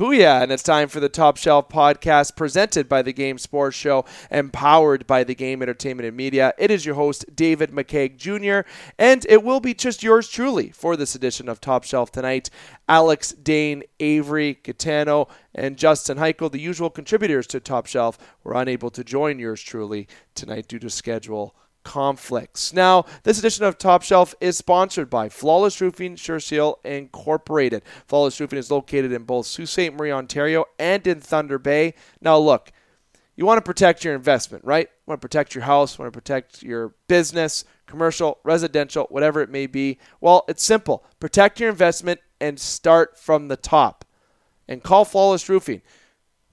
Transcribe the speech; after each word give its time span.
Booyah! 0.00 0.42
And 0.42 0.50
it's 0.50 0.62
time 0.62 0.88
for 0.88 0.98
the 0.98 1.10
Top 1.10 1.36
Shelf 1.36 1.68
podcast 1.68 2.34
presented 2.34 2.88
by 2.88 3.02
the 3.02 3.12
Game 3.12 3.36
Sports 3.36 3.76
Show, 3.76 4.06
empowered 4.30 5.06
by 5.06 5.24
the 5.24 5.34
Game 5.34 5.60
Entertainment 5.60 6.06
and 6.06 6.16
Media. 6.16 6.54
It 6.56 6.70
is 6.70 6.86
your 6.86 6.94
host, 6.94 7.26
David 7.36 7.70
McCaig 7.70 8.16
Jr., 8.16 8.66
and 8.98 9.26
it 9.28 9.42
will 9.42 9.60
be 9.60 9.74
just 9.74 10.02
yours 10.02 10.26
truly 10.26 10.70
for 10.70 10.96
this 10.96 11.14
edition 11.14 11.50
of 11.50 11.60
Top 11.60 11.84
Shelf 11.84 12.10
tonight. 12.10 12.48
Alex, 12.88 13.32
Dane, 13.32 13.82
Avery, 14.00 14.58
Catano, 14.64 15.28
and 15.54 15.76
Justin 15.76 16.16
Heichel, 16.16 16.50
the 16.50 16.58
usual 16.58 16.88
contributors 16.88 17.46
to 17.48 17.60
Top 17.60 17.84
Shelf, 17.84 18.16
were 18.42 18.54
unable 18.54 18.88
to 18.88 19.04
join 19.04 19.38
yours 19.38 19.60
truly 19.60 20.08
tonight 20.34 20.66
due 20.66 20.78
to 20.78 20.88
schedule 20.88 21.54
conflicts. 21.84 22.72
Now, 22.72 23.04
this 23.22 23.38
edition 23.38 23.64
of 23.64 23.78
Top 23.78 24.02
Shelf 24.02 24.34
is 24.40 24.56
sponsored 24.56 25.10
by 25.10 25.28
Flawless 25.28 25.80
Roofing 25.80 26.16
Sure 26.16 26.40
Seal 26.40 26.78
Incorporated. 26.84 27.82
Flawless 28.06 28.40
Roofing 28.40 28.58
is 28.58 28.70
located 28.70 29.12
in 29.12 29.24
both 29.24 29.46
Sault 29.46 29.68
Ste. 29.68 29.92
Marie, 29.92 30.12
Ontario, 30.12 30.64
and 30.78 31.06
in 31.06 31.20
Thunder 31.20 31.58
Bay. 31.58 31.94
Now, 32.20 32.38
look, 32.38 32.72
you 33.36 33.46
want 33.46 33.58
to 33.58 33.62
protect 33.62 34.04
your 34.04 34.14
investment, 34.14 34.64
right? 34.64 34.86
You 34.86 35.02
want 35.06 35.20
to 35.20 35.26
protect 35.26 35.54
your 35.54 35.64
house, 35.64 35.96
you 35.96 36.02
want 36.02 36.12
to 36.12 36.18
protect 36.18 36.62
your 36.62 36.94
business, 37.08 37.64
commercial, 37.86 38.38
residential, 38.44 39.06
whatever 39.08 39.40
it 39.40 39.50
may 39.50 39.66
be. 39.66 39.98
Well, 40.20 40.44
it's 40.48 40.62
simple. 40.62 41.04
Protect 41.20 41.60
your 41.60 41.70
investment 41.70 42.20
and 42.40 42.60
start 42.60 43.18
from 43.18 43.48
the 43.48 43.56
top. 43.56 44.04
And 44.68 44.82
call 44.82 45.04
Flawless 45.04 45.48
Roofing. 45.48 45.82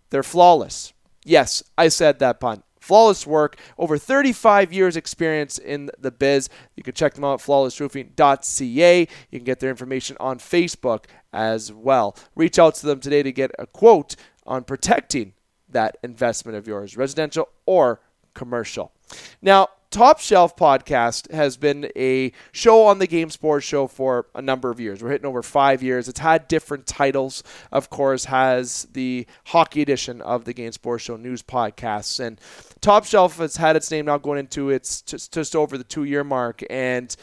They're 0.09 0.23
flawless. 0.23 0.93
Yes, 1.25 1.61
I 1.77 1.89
said 1.89 2.19
that 2.19 2.39
pun 2.39 2.63
flawless 2.87 3.27
work, 3.27 3.57
over 3.77 3.97
35 3.97 4.71
years 4.71 4.95
experience 4.95 5.57
in 5.57 5.89
the 5.99 6.09
biz. 6.09 6.49
You 6.75 6.83
can 6.83 6.93
check 6.93 7.13
them 7.15 7.25
out 7.25 7.41
at 7.41 7.45
flawlessroofing.ca. 7.45 8.99
You 8.99 9.39
can 9.39 9.43
get 9.43 9.59
their 9.59 9.69
information 9.69 10.15
on 10.21 10.39
Facebook 10.39 11.05
as 11.33 11.73
well. 11.73 12.15
Reach 12.35 12.57
out 12.57 12.75
to 12.75 12.85
them 12.85 13.01
today 13.01 13.23
to 13.23 13.31
get 13.33 13.51
a 13.59 13.67
quote 13.67 14.15
on 14.45 14.63
protecting 14.63 15.33
that 15.69 15.97
investment 16.01 16.57
of 16.57 16.65
yours, 16.65 16.95
residential 16.95 17.49
or 17.65 17.99
commercial. 18.33 18.93
Now, 19.41 19.67
Top 19.89 20.19
Shelf 20.19 20.57
podcast 20.57 21.31
has 21.31 21.55
been 21.55 21.89
a 21.95 22.33
show 22.51 22.83
on 22.85 22.99
the 22.99 23.07
Game 23.07 23.29
Sports 23.29 23.65
Show 23.65 23.87
for 23.87 24.27
a 24.35 24.41
number 24.41 24.69
of 24.69 24.81
years. 24.81 25.01
We're 25.01 25.11
hitting 25.11 25.25
over 25.25 25.41
five 25.41 25.81
years. 25.81 26.09
It's 26.09 26.19
had 26.19 26.49
different 26.49 26.85
titles, 26.85 27.41
of 27.71 27.89
course, 27.89 28.25
has 28.25 28.87
the 28.91 29.25
hockey 29.45 29.81
edition 29.81 30.21
of 30.21 30.43
the 30.43 30.53
Game 30.53 30.73
Sports 30.73 31.05
Show 31.05 31.15
news 31.15 31.41
podcasts. 31.41 32.19
And 32.19 32.39
Top 32.81 33.05
Shelf 33.05 33.37
has 33.37 33.55
had 33.55 33.77
its 33.77 33.89
name 33.89 34.05
now 34.05 34.17
going 34.17 34.39
into 34.39 34.69
its 34.69 35.01
just, 35.03 35.33
just 35.33 35.55
over 35.55 35.77
the 35.77 35.85
two 35.85 36.03
year 36.03 36.25
mark. 36.25 36.63
And, 36.69 37.15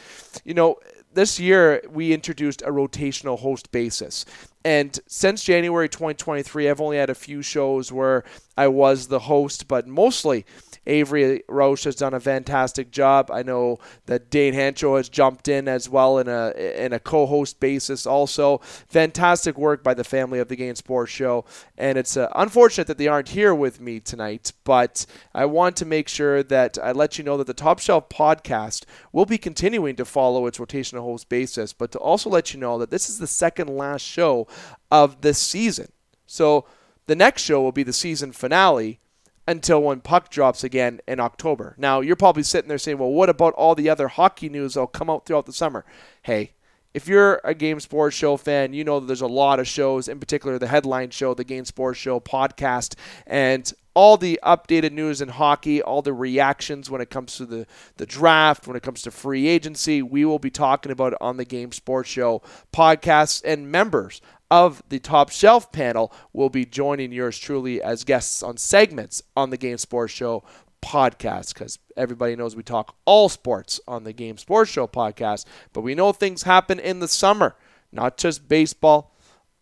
you 0.43 0.55
know, 0.55 0.77
this 1.13 1.39
year 1.39 1.81
we 1.89 2.13
introduced 2.13 2.61
a 2.63 2.71
rotational 2.71 3.39
host 3.39 3.71
basis. 3.71 4.25
And 4.65 4.99
since 5.07 5.43
January 5.43 5.87
2023, 5.87 6.69
I've 6.69 6.81
only 6.81 6.97
had 6.97 7.09
a 7.09 7.15
few 7.15 7.41
shows 7.41 7.91
where 7.91 8.23
I 8.57 8.67
was 8.67 9.07
the 9.07 9.19
host, 9.19 9.67
but 9.67 9.87
mostly 9.87 10.45
Avery 10.87 11.43
Roche 11.47 11.85
has 11.85 11.95
done 11.95 12.13
a 12.13 12.19
fantastic 12.19 12.91
job. 12.91 13.31
I 13.31 13.43
know 13.43 13.79
that 14.05 14.29
Dane 14.29 14.53
Hancho 14.53 14.97
has 14.97 15.09
jumped 15.09 15.47
in 15.47 15.67
as 15.67 15.89
well 15.89 16.17
in 16.19 16.27
a 16.27 16.51
in 16.77 16.93
a 16.93 16.99
co-host 16.99 17.59
basis. 17.59 18.05
Also, 18.05 18.59
fantastic 18.87 19.57
work 19.57 19.83
by 19.83 19.93
the 19.93 20.03
family 20.03 20.39
of 20.39 20.47
the 20.47 20.55
Game 20.55 20.75
Sports 20.75 21.11
Show. 21.11 21.45
And 21.77 21.97
it's 21.97 22.17
uh, 22.17 22.31
unfortunate 22.35 22.87
that 22.87 22.97
they 22.97 23.07
aren't 23.07 23.29
here 23.29 23.53
with 23.53 23.81
me 23.81 23.99
tonight, 23.99 24.53
but 24.63 25.05
I 25.33 25.45
want 25.45 25.75
to 25.77 25.85
make 25.85 26.07
sure 26.07 26.43
that 26.43 26.77
I 26.81 26.91
let 26.91 27.17
you 27.17 27.23
know 27.23 27.37
that 27.37 27.47
the 27.47 27.53
Top 27.53 27.79
Shelf 27.79 28.09
podcast 28.09 28.83
will 29.11 29.25
be 29.25 29.37
continuing 29.37 29.95
to 29.95 30.05
follow 30.05 30.45
its 30.47 30.57
rotational 30.57 31.01
host 31.01 31.29
basis, 31.29 31.73
but 31.73 31.91
to 31.91 31.99
also 31.99 32.29
let 32.29 32.53
you 32.53 32.59
know 32.59 32.77
that 32.77 32.91
this 32.91 33.09
is 33.09 33.19
the 33.19 33.27
second 33.27 33.75
last 33.75 34.03
show 34.03 34.47
of 34.91 35.21
this 35.21 35.37
season. 35.37 35.87
So 36.25 36.65
the 37.07 37.15
next 37.15 37.43
show 37.43 37.61
will 37.61 37.71
be 37.71 37.83
the 37.83 37.93
season 37.93 38.31
finale 38.31 38.99
until 39.47 39.81
when 39.81 40.01
puck 40.01 40.29
drops 40.29 40.63
again 40.63 40.99
in 41.07 41.19
October. 41.19 41.75
Now, 41.77 42.01
you're 42.01 42.15
probably 42.15 42.43
sitting 42.43 42.67
there 42.69 42.77
saying, 42.77 42.97
well, 42.97 43.11
what 43.11 43.29
about 43.29 43.53
all 43.53 43.75
the 43.75 43.89
other 43.89 44.07
hockey 44.07 44.49
news 44.49 44.73
that'll 44.73 44.87
come 44.87 45.09
out 45.09 45.25
throughout 45.25 45.45
the 45.45 45.53
summer? 45.53 45.85
Hey, 46.23 46.53
if 46.95 47.09
you're 47.09 47.41
a 47.43 47.53
Game 47.53 47.81
Sports 47.81 48.15
Show 48.15 48.37
fan, 48.37 48.73
you 48.73 48.85
know 48.85 49.01
that 49.01 49.05
there's 49.05 49.21
a 49.21 49.27
lot 49.27 49.59
of 49.59 49.67
shows, 49.67 50.07
in 50.07 50.17
particular 50.19 50.57
the 50.57 50.67
headline 50.67 51.09
show, 51.09 51.33
the 51.33 51.43
Game 51.43 51.65
Sports 51.65 51.99
Show 51.99 52.21
podcast, 52.21 52.95
and 53.27 53.71
all 53.93 54.15
the 54.17 54.39
updated 54.43 54.91
news 54.91 55.21
in 55.21 55.29
hockey, 55.29 55.81
all 55.81 56.01
the 56.01 56.13
reactions 56.13 56.89
when 56.89 57.01
it 57.01 57.09
comes 57.09 57.35
to 57.35 57.45
the, 57.45 57.65
the 57.97 58.05
draft, 58.05 58.65
when 58.65 58.75
it 58.77 58.83
comes 58.83 59.01
to 59.01 59.11
free 59.11 59.47
agency. 59.47 60.01
We 60.01 60.23
will 60.23 60.39
be 60.39 60.49
talking 60.49 60.91
about 60.91 61.13
it 61.13 61.17
on 61.21 61.35
the 61.35 61.45
Game 61.45 61.71
Sports 61.71 62.09
Show 62.09 62.41
podcasts 62.73 63.41
and 63.43 63.69
members 63.69 64.21
of 64.51 64.83
the 64.89 64.99
top 64.99 65.29
shelf 65.29 65.71
panel 65.71 66.13
will 66.33 66.49
be 66.49 66.65
joining 66.65 67.11
yours 67.11 67.37
truly 67.37 67.81
as 67.81 68.03
guests 68.03 68.43
on 68.43 68.57
segments 68.57 69.23
on 69.35 69.49
the 69.49 69.57
Game 69.57 69.77
Sports 69.77 70.13
Show 70.13 70.43
podcast 70.81 71.53
because 71.53 71.79
everybody 71.97 72.35
knows 72.35 72.55
we 72.55 72.63
talk 72.63 72.95
all 73.05 73.27
sports 73.27 73.79
on 73.87 74.03
the 74.03 74.13
Game 74.13 74.37
Sports 74.37 74.71
Show 74.71 74.87
podcast, 74.87 75.45
but 75.73 75.81
we 75.81 75.95
know 75.95 76.11
things 76.11 76.43
happen 76.43 76.79
in 76.79 76.99
the 76.99 77.07
summer, 77.07 77.55
not 77.91 78.17
just 78.17 78.47
baseball, 78.47 79.11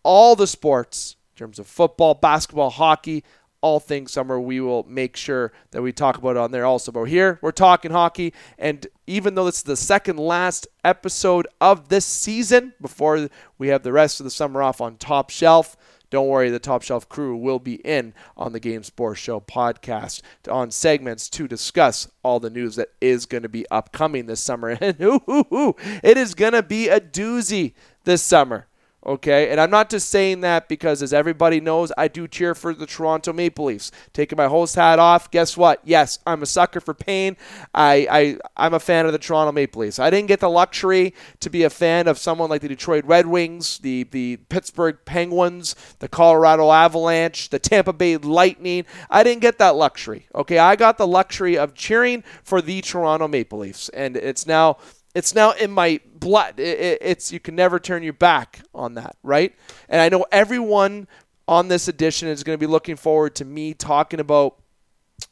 all 0.04 0.36
the 0.36 0.48
sports 0.48 1.16
in 1.34 1.40
terms 1.40 1.60
of 1.60 1.68
football, 1.68 2.14
basketball, 2.14 2.70
hockey, 2.70 3.24
all 3.63 3.79
things 3.79 4.12
summer. 4.12 4.40
We 4.40 4.59
will 4.59 4.84
make 4.88 5.16
sure 5.16 5.53
that 5.72 5.81
we 5.81 5.94
talk 5.94 6.18
about 6.18 6.35
it 6.35 6.38
on 6.38 6.51
there 6.51 6.66
also. 6.66 6.91
But 6.91 7.06
here 7.06 7.40
we're 7.41 7.51
talking 7.51 7.91
hockey, 7.91 8.34
and 8.59 8.85
even 9.07 9.34
though 9.34 9.46
this 9.46 9.57
is 9.57 9.63
the 9.63 9.78
second 9.78 10.18
last 10.18 10.68
episode 10.84 11.47
of 11.62 11.88
this 11.88 12.06
season 12.06 12.74
before 12.81 13.29
we 13.57 13.69
have 13.69 13.81
the 13.84 13.94
rest 13.94 14.19
of 14.19 14.25
the 14.25 14.31
summer 14.31 14.62
off 14.62 14.81
on 14.81 14.97
Top 14.97 15.29
Shelf. 15.29 15.78
Don't 16.09 16.28
worry, 16.28 16.51
the 16.51 16.59
Top 16.59 16.84
Shelf 16.84 17.09
crew 17.09 17.35
will 17.35 17.57
be 17.57 17.75
in 17.75 18.13
on 18.38 18.53
the 18.53 18.59
Game 18.59 18.84
Sports 18.84 19.19
Show 19.19 19.40
podcast 19.40 20.22
on 20.47 20.69
segments 20.69 21.28
to 21.30 21.47
discuss 21.47 22.07
all 22.22 22.40
the 22.40 22.51
news 22.51 22.75
that 22.75 22.90
is 23.01 23.25
going 23.25 23.41
to 23.41 23.50
be 23.50 23.66
upcoming 23.72 24.28
this 24.28 24.41
summer. 24.41 24.78
And 24.81 25.01
ooh, 25.01 25.22
ooh, 25.28 25.47
ooh, 25.51 25.75
it 26.03 26.18
is 26.18 26.35
going 26.35 26.53
to 26.53 26.62
be 26.62 26.90
a 26.90 27.00
doozy 27.00 27.74
this 28.03 28.22
summer. 28.22 28.68
Okay, 29.06 29.50
and 29.50 29.59
I'm 29.59 29.69
not 29.69 29.90
just 29.90 30.08
saying 30.09 30.41
that 30.41 30.69
because, 30.69 31.03
as 31.03 31.12
everybody 31.12 31.59
knows, 31.59 31.91
I 31.97 32.08
do 32.08 32.25
cheer 32.25 32.56
for 32.56 32.74
the 32.74 32.86
Toronto 32.86 33.34
Maple 33.34 33.66
Leafs. 33.66 33.91
Taking 34.14 34.38
my 34.38 34.47
host 34.47 34.75
hat 34.75 34.97
off, 34.97 35.30
guess 35.30 35.58
what? 35.58 35.81
Yes, 35.84 36.19
I'm 36.25 36.41
a 36.41 36.46
sucker 36.46 36.80
for 36.80 36.94
pain. 36.94 37.36
I, 37.75 38.08
I 38.09 38.38
I'm 38.56 38.74
a 38.74 38.80
fan 38.80 39.06
of 39.06 39.12
the 39.12 39.18
Toronto 39.18 39.52
Maple 39.52 39.81
Leafs. 39.81 40.00
I 40.00 40.09
didn't 40.09 40.28
get 40.28 40.40
the 40.40 40.50
luxury 40.50 41.13
to 41.42 41.50
be 41.50 41.63
a 41.63 41.69
fan 41.69 42.08
of 42.08 42.18
someone 42.18 42.50
like 42.50 42.62
the 42.62 42.69
Detroit 42.69 43.03
Red 43.03 43.28
Wings, 43.28 43.80
the 43.80 44.03
the 44.03 44.38
Pittsburgh 44.47 44.97
Penguins, 45.03 45.75
the 46.00 46.08
Colorado 46.08 46.72
Avalanche, 46.72 47.50
the 47.50 47.59
Tampa 47.59 47.92
Bay 47.92 48.16
Lightning. 48.16 48.86
I 49.09 49.24
didn't 49.24 49.42
get 49.42 49.58
that 49.58 49.75
luxury. 49.75 50.28
Okay, 50.34 50.59
I 50.59 50.78
got 50.78 50.97
the 50.97 51.08
luxury 51.08 51.58
of 51.58 51.74
cheering 51.74 52.24
for 52.44 52.62
the 52.62 52.80
Toronto 52.81 53.28
Maple 53.28 53.59
Leafs, 53.59 53.90
and 53.90 54.16
it's 54.16 54.47
now 54.47 54.78
it's 55.13 55.35
now 55.35 55.51
in 55.51 55.72
my 55.72 56.00
blood. 56.16 56.59
It, 56.59 56.79
it, 56.79 56.97
it's 57.01 57.31
you 57.31 57.40
can 57.40 57.56
never 57.56 57.79
turn 57.79 58.03
your 58.03 58.13
back 58.13 58.62
on 58.74 58.96
that, 58.96 59.16
right? 59.24 59.53
And 59.90 60.01
I 60.01 60.09
know 60.09 60.25
everyone 60.31 61.07
on 61.47 61.68
this 61.68 61.88
edition 61.88 62.28
is 62.28 62.44
going 62.44 62.57
to 62.57 62.66
be 62.66 62.72
looking 62.72 62.96
forward 62.96 63.35
to 63.35 63.46
me 63.46 63.74
talking 63.74 64.19
about 64.19 64.59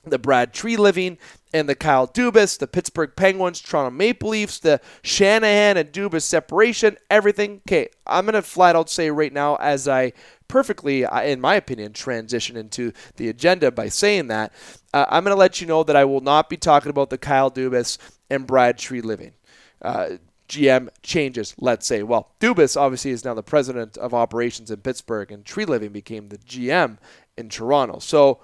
the 0.04 0.20
Brad 0.20 0.54
Treliving 0.54 1.18
and 1.54 1.68
the 1.68 1.76
Kyle 1.76 2.08
Dubas, 2.08 2.58
the 2.58 2.68
Pittsburgh 2.68 3.12
Penguins, 3.16 3.60
Toronto 3.60 3.92
Maple 3.92 4.30
Leafs, 4.30 4.60
the 4.60 4.80
Shanahan 5.04 5.78
and 5.78 5.92
Dubas 5.92 6.24
separation, 6.24 6.98
everything. 7.10 7.62
Okay, 7.68 7.90
I'm 8.08 8.26
going 8.26 8.34
to 8.34 8.42
flat 8.42 8.76
out 8.76 8.90
say 8.90 9.12
right 9.12 9.34
now, 9.34 9.56
as 9.56 9.88
I 9.88 10.14
perfectly, 10.48 11.06
uh, 11.06 11.22
in 11.22 11.42
my 11.42 11.56
opinion, 11.56 11.94
transition 11.94 12.58
into 12.58 12.94
the 13.18 13.30
agenda 13.30 13.72
by 13.72 13.90
saying 13.90 14.28
that, 14.28 14.54
uh, 14.94 15.06
I'm 15.10 15.24
going 15.24 15.36
to 15.36 15.40
let 15.40 15.62
you 15.62 15.68
know 15.68 15.84
that 15.84 15.96
I 15.96 16.06
will 16.06 16.22
not 16.22 16.50
be 16.50 16.58
talking 16.58 16.90
about 16.90 17.10
the 17.10 17.18
Kyle 17.18 17.52
Dubas 17.52 17.98
and 18.30 18.48
Brad 18.48 18.78
Treliving 18.78 19.34
uh, 19.82 20.18
GM 20.48 20.90
changes, 21.02 21.56
let's 21.58 21.88
say. 21.88 22.04
Well, 22.04 22.32
Dubas 22.40 22.80
obviously 22.80 23.12
is 23.12 23.24
now 23.24 23.34
the 23.34 23.44
president 23.44 23.98
of 23.98 24.14
operations 24.14 24.70
in 24.70 24.78
Pittsburgh, 24.82 25.32
and 25.32 25.46
Treliving 25.46 25.94
became 25.94 26.30
the 26.30 26.38
GM 26.38 26.98
in 27.38 27.50
Toronto. 27.50 28.00
So, 28.00 28.42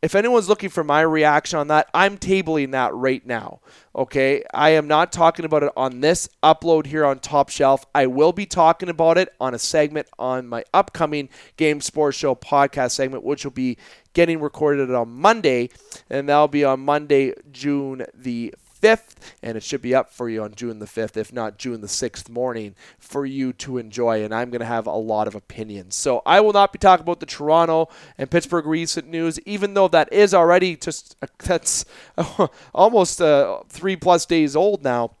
if 0.00 0.14
anyone's 0.14 0.48
looking 0.48 0.68
for 0.68 0.84
my 0.84 1.00
reaction 1.00 1.58
on 1.58 1.66
that, 1.68 1.88
I'm 1.92 2.18
tabling 2.18 2.70
that 2.70 2.94
right 2.94 3.24
now. 3.26 3.60
Okay. 3.96 4.44
I 4.54 4.70
am 4.70 4.86
not 4.86 5.10
talking 5.10 5.44
about 5.44 5.64
it 5.64 5.72
on 5.76 6.00
this 6.00 6.28
upload 6.40 6.86
here 6.86 7.04
on 7.04 7.18
Top 7.18 7.48
Shelf. 7.48 7.84
I 7.96 8.06
will 8.06 8.32
be 8.32 8.46
talking 8.46 8.88
about 8.88 9.18
it 9.18 9.34
on 9.40 9.54
a 9.54 9.58
segment 9.58 10.06
on 10.16 10.46
my 10.46 10.62
upcoming 10.72 11.28
Game 11.56 11.80
Sports 11.80 12.16
Show 12.16 12.36
podcast 12.36 12.92
segment, 12.92 13.24
which 13.24 13.42
will 13.44 13.50
be 13.50 13.76
getting 14.12 14.40
recorded 14.40 14.94
on 14.94 15.10
Monday. 15.10 15.68
And 16.08 16.28
that'll 16.28 16.46
be 16.46 16.64
on 16.64 16.78
Monday, 16.78 17.34
June 17.50 18.06
the 18.14 18.54
5th, 18.80 19.14
and 19.42 19.56
it 19.56 19.62
should 19.62 19.82
be 19.82 19.94
up 19.94 20.12
for 20.12 20.28
you 20.28 20.42
on 20.42 20.54
June 20.54 20.78
the 20.78 20.86
5th, 20.86 21.16
if 21.16 21.32
not 21.32 21.58
June 21.58 21.80
the 21.80 21.86
6th 21.86 22.28
morning, 22.28 22.74
for 22.98 23.26
you 23.26 23.52
to 23.54 23.78
enjoy. 23.78 24.24
And 24.24 24.34
I'm 24.34 24.50
going 24.50 24.60
to 24.60 24.66
have 24.66 24.86
a 24.86 24.92
lot 24.92 25.26
of 25.26 25.34
opinions. 25.34 25.94
So 25.94 26.22
I 26.26 26.40
will 26.40 26.52
not 26.52 26.72
be 26.72 26.78
talking 26.78 27.04
about 27.04 27.20
the 27.20 27.26
Toronto 27.26 27.88
and 28.16 28.30
Pittsburgh 28.30 28.66
recent 28.66 29.08
news, 29.08 29.40
even 29.40 29.74
though 29.74 29.88
that 29.88 30.12
is 30.12 30.34
already 30.34 30.76
just 30.76 31.16
that's 31.38 31.84
almost 32.74 33.20
uh, 33.20 33.60
three 33.68 33.96
plus 33.96 34.26
days 34.26 34.56
old 34.56 34.82
now. 34.82 35.12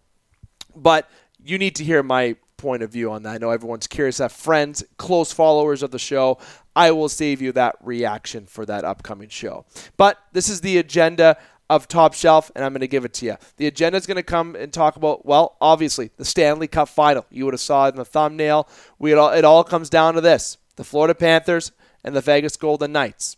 But 0.74 1.08
you 1.42 1.58
need 1.58 1.74
to 1.76 1.84
hear 1.84 2.02
my 2.02 2.36
point 2.58 2.82
of 2.82 2.90
view 2.90 3.10
on 3.10 3.22
that. 3.22 3.30
I 3.30 3.38
know 3.38 3.50
everyone's 3.50 3.86
curious. 3.86 4.18
Have 4.18 4.32
friends, 4.32 4.84
close 4.98 5.32
followers 5.32 5.82
of 5.82 5.90
the 5.90 5.98
show. 5.98 6.38
I 6.76 6.90
will 6.90 7.08
save 7.08 7.40
you 7.40 7.52
that 7.52 7.76
reaction 7.80 8.46
for 8.46 8.66
that 8.66 8.84
upcoming 8.84 9.30
show. 9.30 9.64
But 9.96 10.18
this 10.32 10.48
is 10.48 10.60
the 10.60 10.76
agenda 10.76 11.38
of 11.70 11.88
Top 11.88 12.14
Shelf, 12.14 12.50
and 12.54 12.64
I'm 12.64 12.72
going 12.72 12.80
to 12.80 12.88
give 12.88 13.04
it 13.04 13.14
to 13.14 13.26
you. 13.26 13.36
The 13.56 13.66
agenda 13.66 13.98
is 13.98 14.06
going 14.06 14.16
to 14.16 14.22
come 14.22 14.54
and 14.56 14.72
talk 14.72 14.96
about, 14.96 15.26
well, 15.26 15.56
obviously, 15.60 16.10
the 16.16 16.24
Stanley 16.24 16.66
Cup 16.66 16.88
final. 16.88 17.26
You 17.30 17.44
would 17.44 17.54
have 17.54 17.60
saw 17.60 17.86
it 17.86 17.90
in 17.90 17.96
the 17.96 18.04
thumbnail. 18.04 18.68
We 18.98 19.12
all, 19.12 19.30
it 19.30 19.44
all 19.44 19.64
comes 19.64 19.90
down 19.90 20.14
to 20.14 20.20
this 20.20 20.56
the 20.76 20.84
Florida 20.84 21.14
Panthers 21.14 21.72
and 22.04 22.14
the 22.14 22.20
Vegas 22.20 22.56
Golden 22.56 22.92
Knights. 22.92 23.36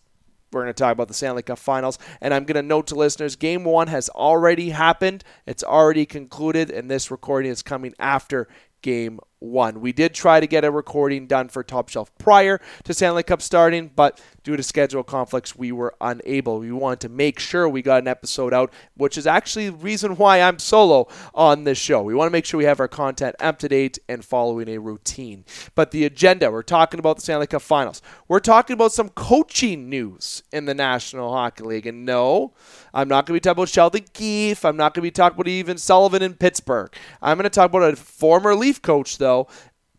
We're 0.53 0.63
going 0.63 0.75
to 0.75 0.79
talk 0.79 0.93
about 0.93 1.09
the 1.09 1.15
Stanley 1.15 1.43
Cup 1.43 1.59
finals. 1.59 1.99
And 2.21 2.35
I'm 2.35 2.45
going 2.45 2.57
to 2.57 2.63
note 2.63 2.89
to 2.89 2.95
listeners 2.97 3.37
game 3.37 3.65
one 3.65 3.89
has 3.89 4.09
already 4.11 4.71
happened, 4.71 5.25
it's 5.47 5.65
already 5.65 6.07
concluded, 6.07 6.71
and 6.71 6.91
this 6.91 7.11
recording 7.11 7.51
is 7.51 7.63
coming 7.63 7.95
after 7.99 8.49
game 8.83 9.21
one. 9.39 9.81
We 9.81 9.93
did 9.93 10.15
try 10.15 10.41
to 10.41 10.47
get 10.47 10.65
a 10.65 10.71
recording 10.71 11.27
done 11.27 11.49
for 11.49 11.63
Top 11.63 11.89
Shelf 11.89 12.17
prior 12.19 12.61
to 12.85 12.95
Stanley 12.95 13.23
Cup 13.23 13.43
starting, 13.43 13.91
but 13.95 14.21
due 14.43 14.57
to 14.57 14.63
schedule 14.63 15.03
conflicts, 15.03 15.57
we 15.57 15.73
were 15.73 15.95
unable. 16.01 16.59
We 16.59 16.73
wanted 16.73 17.01
to 17.01 17.09
make 17.09 17.39
sure 17.39 17.69
we 17.69 17.83
got 17.83 18.03
an 18.03 18.09
episode 18.09 18.55
out, 18.55 18.73
which 18.97 19.19
is 19.19 19.27
actually 19.27 19.71
the 19.71 19.77
reason 19.77 20.17
why 20.17 20.41
I'm 20.41 20.59
solo 20.59 21.09
on 21.35 21.65
this 21.65 21.79
show. 21.79 22.03
We 22.03 22.15
want 22.15 22.29
to 22.29 22.33
make 22.33 22.45
sure 22.45 22.59
we 22.59 22.65
have 22.65 22.81
our 22.81 22.89
content 22.89 23.37
up 23.41 23.59
to 23.61 23.69
date 23.69 23.99
and 24.09 24.25
following 24.25 24.69
a 24.69 24.79
routine. 24.79 25.45
But 25.75 25.91
the 25.91 26.05
agenda, 26.05 26.51
we're 26.51 26.63
talking 26.63 27.01
about 27.01 27.17
the 27.17 27.23
Stanley 27.23 27.47
Cup 27.47 27.63
finals. 27.63 28.03
We're 28.29 28.41
talking 28.41 28.75
about 28.75 28.93
some 28.93 29.11
coaching 29.11 29.89
news 29.89 30.43
in 30.53 30.65
the 30.65 30.75
National 30.75 31.33
Hockey 31.33 31.65
League. 31.65 31.87
And 31.87 32.05
no, 32.05 32.55
I'm 32.95 33.09
not 33.09 33.27
going 33.27 33.39
to 33.39 33.41
be 33.41 33.41
talking 33.41 33.61
about 33.63 33.69
Sheldon 33.69 34.05
Keefe. 34.13 34.65
I'm 34.65 34.77
not 34.77 34.95
going 34.95 35.03
to 35.03 35.07
be 35.07 35.11
talking 35.11 35.37
about 35.37 35.49
even 35.49 35.79
Sullivan 35.79 36.23
in 36.23 36.35
Pittsburgh. 36.35 36.95
I'm 37.21 37.37
going 37.37 37.45
to 37.45 37.51
talk 37.51 37.71
about 37.71 37.93
a 37.93 37.97
former 37.97 38.55
Leaf 38.55 38.81
coach, 38.83 39.19
though, 39.19 39.49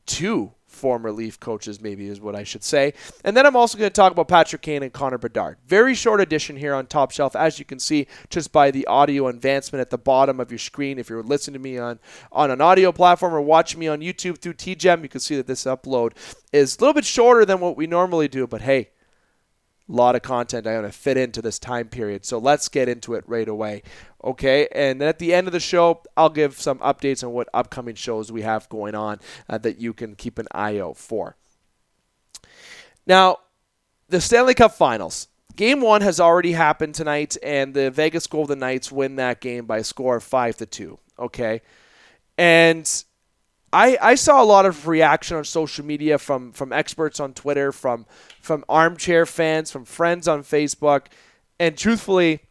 two 0.06 0.54
former 0.82 1.12
Leaf 1.12 1.40
coaches, 1.40 1.80
maybe 1.80 2.08
is 2.08 2.20
what 2.20 2.36
I 2.36 2.44
should 2.44 2.64
say. 2.64 2.94
And 3.24 3.38
then 3.38 3.46
I'm 3.46 3.56
also 3.56 3.78
going 3.78 3.90
to 3.90 3.94
talk 3.94 4.12
about 4.12 4.28
Patrick 4.28 4.64
Kane 4.64 4.82
and 4.82 4.92
Connor 4.92 5.20
Bedard. 5.20 5.58
Very 5.68 5.94
short 5.94 6.20
edition 6.20 6.58
here 6.58 6.74
on 6.74 6.88
Top 6.88 7.12
Shelf, 7.12 7.36
as 7.36 7.60
you 7.60 7.66
can 7.66 7.80
see 7.80 8.08
just 8.30 8.52
by 8.52 8.72
the 8.72 8.88
audio 8.88 9.28
advancement 9.28 9.80
at 9.80 9.92
the 9.92 9.98
bottom 10.00 10.40
of 10.40 10.50
your 10.50 10.58
screen. 10.58 10.98
If 10.98 11.08
you're 11.08 11.22
listening 11.22 11.54
to 11.54 11.60
me 11.60 11.78
on, 11.78 12.00
on 12.32 12.50
an 12.50 12.62
audio 12.62 12.92
platform 12.92 13.36
or 13.36 13.42
watching 13.42 13.80
me 13.80 13.88
on 13.88 14.00
YouTube 14.00 14.40
through 14.40 14.56
TGEM, 14.56 15.04
you 15.04 15.10
can 15.10 15.22
see 15.22 15.36
that 15.36 15.46
this 15.46 15.66
upload 15.66 16.14
is 16.52 16.78
a 16.78 16.80
little 16.80 16.96
bit 16.96 17.06
shorter 17.06 17.46
than 17.46 17.60
what 17.60 17.78
we 17.78 17.86
normally 17.86 18.28
do, 18.28 18.48
but 18.48 18.62
hey, 18.62 18.90
lot 19.88 20.16
of 20.16 20.22
content 20.22 20.68
I 20.68 20.76
want 20.76 20.92
to 20.92 20.98
fit 20.98 21.18
into 21.18 21.42
this 21.42 21.60
time 21.60 21.88
period. 21.88 22.26
So 22.26 22.38
let's 22.38 22.70
get 22.70 22.88
into 22.88 23.14
it 23.14 23.24
right 23.28 23.48
away. 23.48 23.84
Okay, 24.24 24.68
and 24.74 25.02
then 25.02 25.08
at 25.08 25.20
the 25.20 25.34
end 25.34 25.48
of 25.48 25.54
the 25.54 25.60
show, 25.60 26.04
I'll 26.16 26.30
give 26.30 26.60
some 26.60 26.80
updates 26.80 27.24
on 27.24 27.34
what 27.34 27.50
upcoming 27.54 27.96
shows 27.96 28.32
we 28.32 28.44
have 28.44 28.70
going 28.70 28.96
on 28.96 29.20
uh, 29.50 29.58
that 29.60 29.80
you 29.80 29.94
can 29.94 30.16
keep 30.16 30.38
an 30.38 30.48
eye 30.52 30.80
out 30.80 30.98
for. 30.98 31.36
Now, 33.06 33.38
the 34.08 34.22
Stanley 34.22 34.54
Cup 34.54 34.74
Finals. 34.74 35.28
Game 35.56 35.82
one 35.82 36.02
has 36.02 36.20
already 36.20 36.54
happened 36.54 36.96
tonight, 36.96 37.36
and 37.44 37.74
the 37.74 37.92
Vegas 37.92 38.26
Golden 38.26 38.60
Knights 38.60 38.92
win 38.92 39.18
that 39.18 39.42
game 39.42 39.66
by 39.66 39.80
a 39.80 39.84
score 39.84 40.16
of 40.16 40.24
five 40.24 40.56
to 40.58 40.66
two. 40.66 40.98
Okay, 41.20 41.62
and 42.38 43.04
I, 43.74 43.98
I 44.02 44.16
saw 44.16 44.42
a 44.42 44.46
lot 44.46 44.66
of 44.66 44.88
reaction 44.88 45.38
on 45.38 45.46
social 45.46 45.86
media 45.86 46.18
from 46.18 46.52
from 46.52 46.74
experts 46.74 47.20
on 47.20 47.34
Twitter, 47.34 47.72
from 47.72 48.06
from 48.42 48.66
armchair 48.68 49.26
fans, 49.26 49.72
from 49.72 49.86
friends 49.86 50.28
on 50.28 50.44
Facebook, 50.44 51.08
and 51.60 51.78
truthfully, 51.78 52.42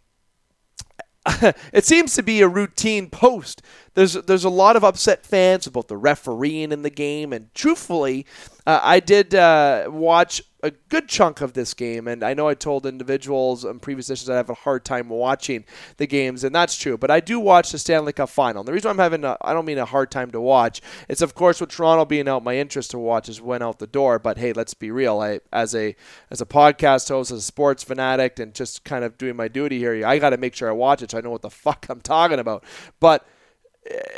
it 1.72 1.84
seems 1.84 2.14
to 2.14 2.22
be 2.22 2.40
a 2.40 2.48
routine 2.48 3.10
post. 3.10 3.62
There's 3.94 4.14
there's 4.14 4.44
a 4.44 4.50
lot 4.50 4.76
of 4.76 4.84
upset 4.84 5.26
fans 5.26 5.66
about 5.66 5.88
the 5.88 5.96
refereeing 5.96 6.72
in 6.72 6.82
the 6.82 6.90
game, 6.90 7.32
and 7.32 7.52
truthfully, 7.54 8.24
uh, 8.70 8.80
I 8.84 9.00
did 9.00 9.34
uh, 9.34 9.88
watch 9.88 10.42
a 10.62 10.70
good 10.70 11.08
chunk 11.08 11.40
of 11.40 11.54
this 11.54 11.74
game, 11.74 12.06
and 12.06 12.22
I 12.22 12.34
know 12.34 12.46
I 12.46 12.54
told 12.54 12.86
individuals 12.86 13.64
in 13.64 13.80
previous 13.80 14.06
sessions 14.06 14.30
I 14.30 14.36
have 14.36 14.48
a 14.48 14.54
hard 14.54 14.84
time 14.84 15.08
watching 15.08 15.64
the 15.96 16.06
games, 16.06 16.44
and 16.44 16.54
that's 16.54 16.76
true. 16.78 16.96
But 16.96 17.10
I 17.10 17.18
do 17.18 17.40
watch 17.40 17.72
the 17.72 17.78
Stanley 17.78 18.12
Cup 18.12 18.28
Final. 18.28 18.60
And 18.60 18.68
the 18.68 18.72
reason 18.72 18.88
I'm 18.88 18.98
having 18.98 19.24
a, 19.24 19.36
I 19.40 19.54
don't 19.54 19.64
mean 19.64 19.78
a 19.78 19.84
hard 19.84 20.12
time 20.12 20.30
to 20.30 20.40
watch. 20.40 20.82
It's 21.08 21.20
of 21.20 21.34
course 21.34 21.60
with 21.60 21.70
Toronto 21.70 22.04
being 22.04 22.28
out, 22.28 22.44
my 22.44 22.58
interest 22.58 22.92
to 22.92 22.98
watch 22.98 23.26
has 23.26 23.40
went 23.40 23.64
out 23.64 23.80
the 23.80 23.88
door. 23.88 24.20
But 24.20 24.38
hey, 24.38 24.52
let's 24.52 24.74
be 24.74 24.92
real. 24.92 25.18
I 25.18 25.40
as 25.52 25.74
a 25.74 25.96
as 26.30 26.40
a 26.40 26.46
podcast 26.46 27.08
host, 27.08 27.32
as 27.32 27.38
a 27.38 27.42
sports 27.42 27.82
fanatic, 27.82 28.38
and 28.38 28.54
just 28.54 28.84
kind 28.84 29.02
of 29.02 29.18
doing 29.18 29.34
my 29.34 29.48
duty 29.48 29.78
here, 29.78 30.06
I 30.06 30.20
got 30.20 30.30
to 30.30 30.36
make 30.36 30.54
sure 30.54 30.68
I 30.68 30.72
watch 30.72 31.02
it 31.02 31.10
so 31.10 31.18
I 31.18 31.22
know 31.22 31.30
what 31.30 31.42
the 31.42 31.50
fuck 31.66 31.86
I'm 31.88 32.02
talking 32.02 32.38
about. 32.38 32.62
But 33.00 33.26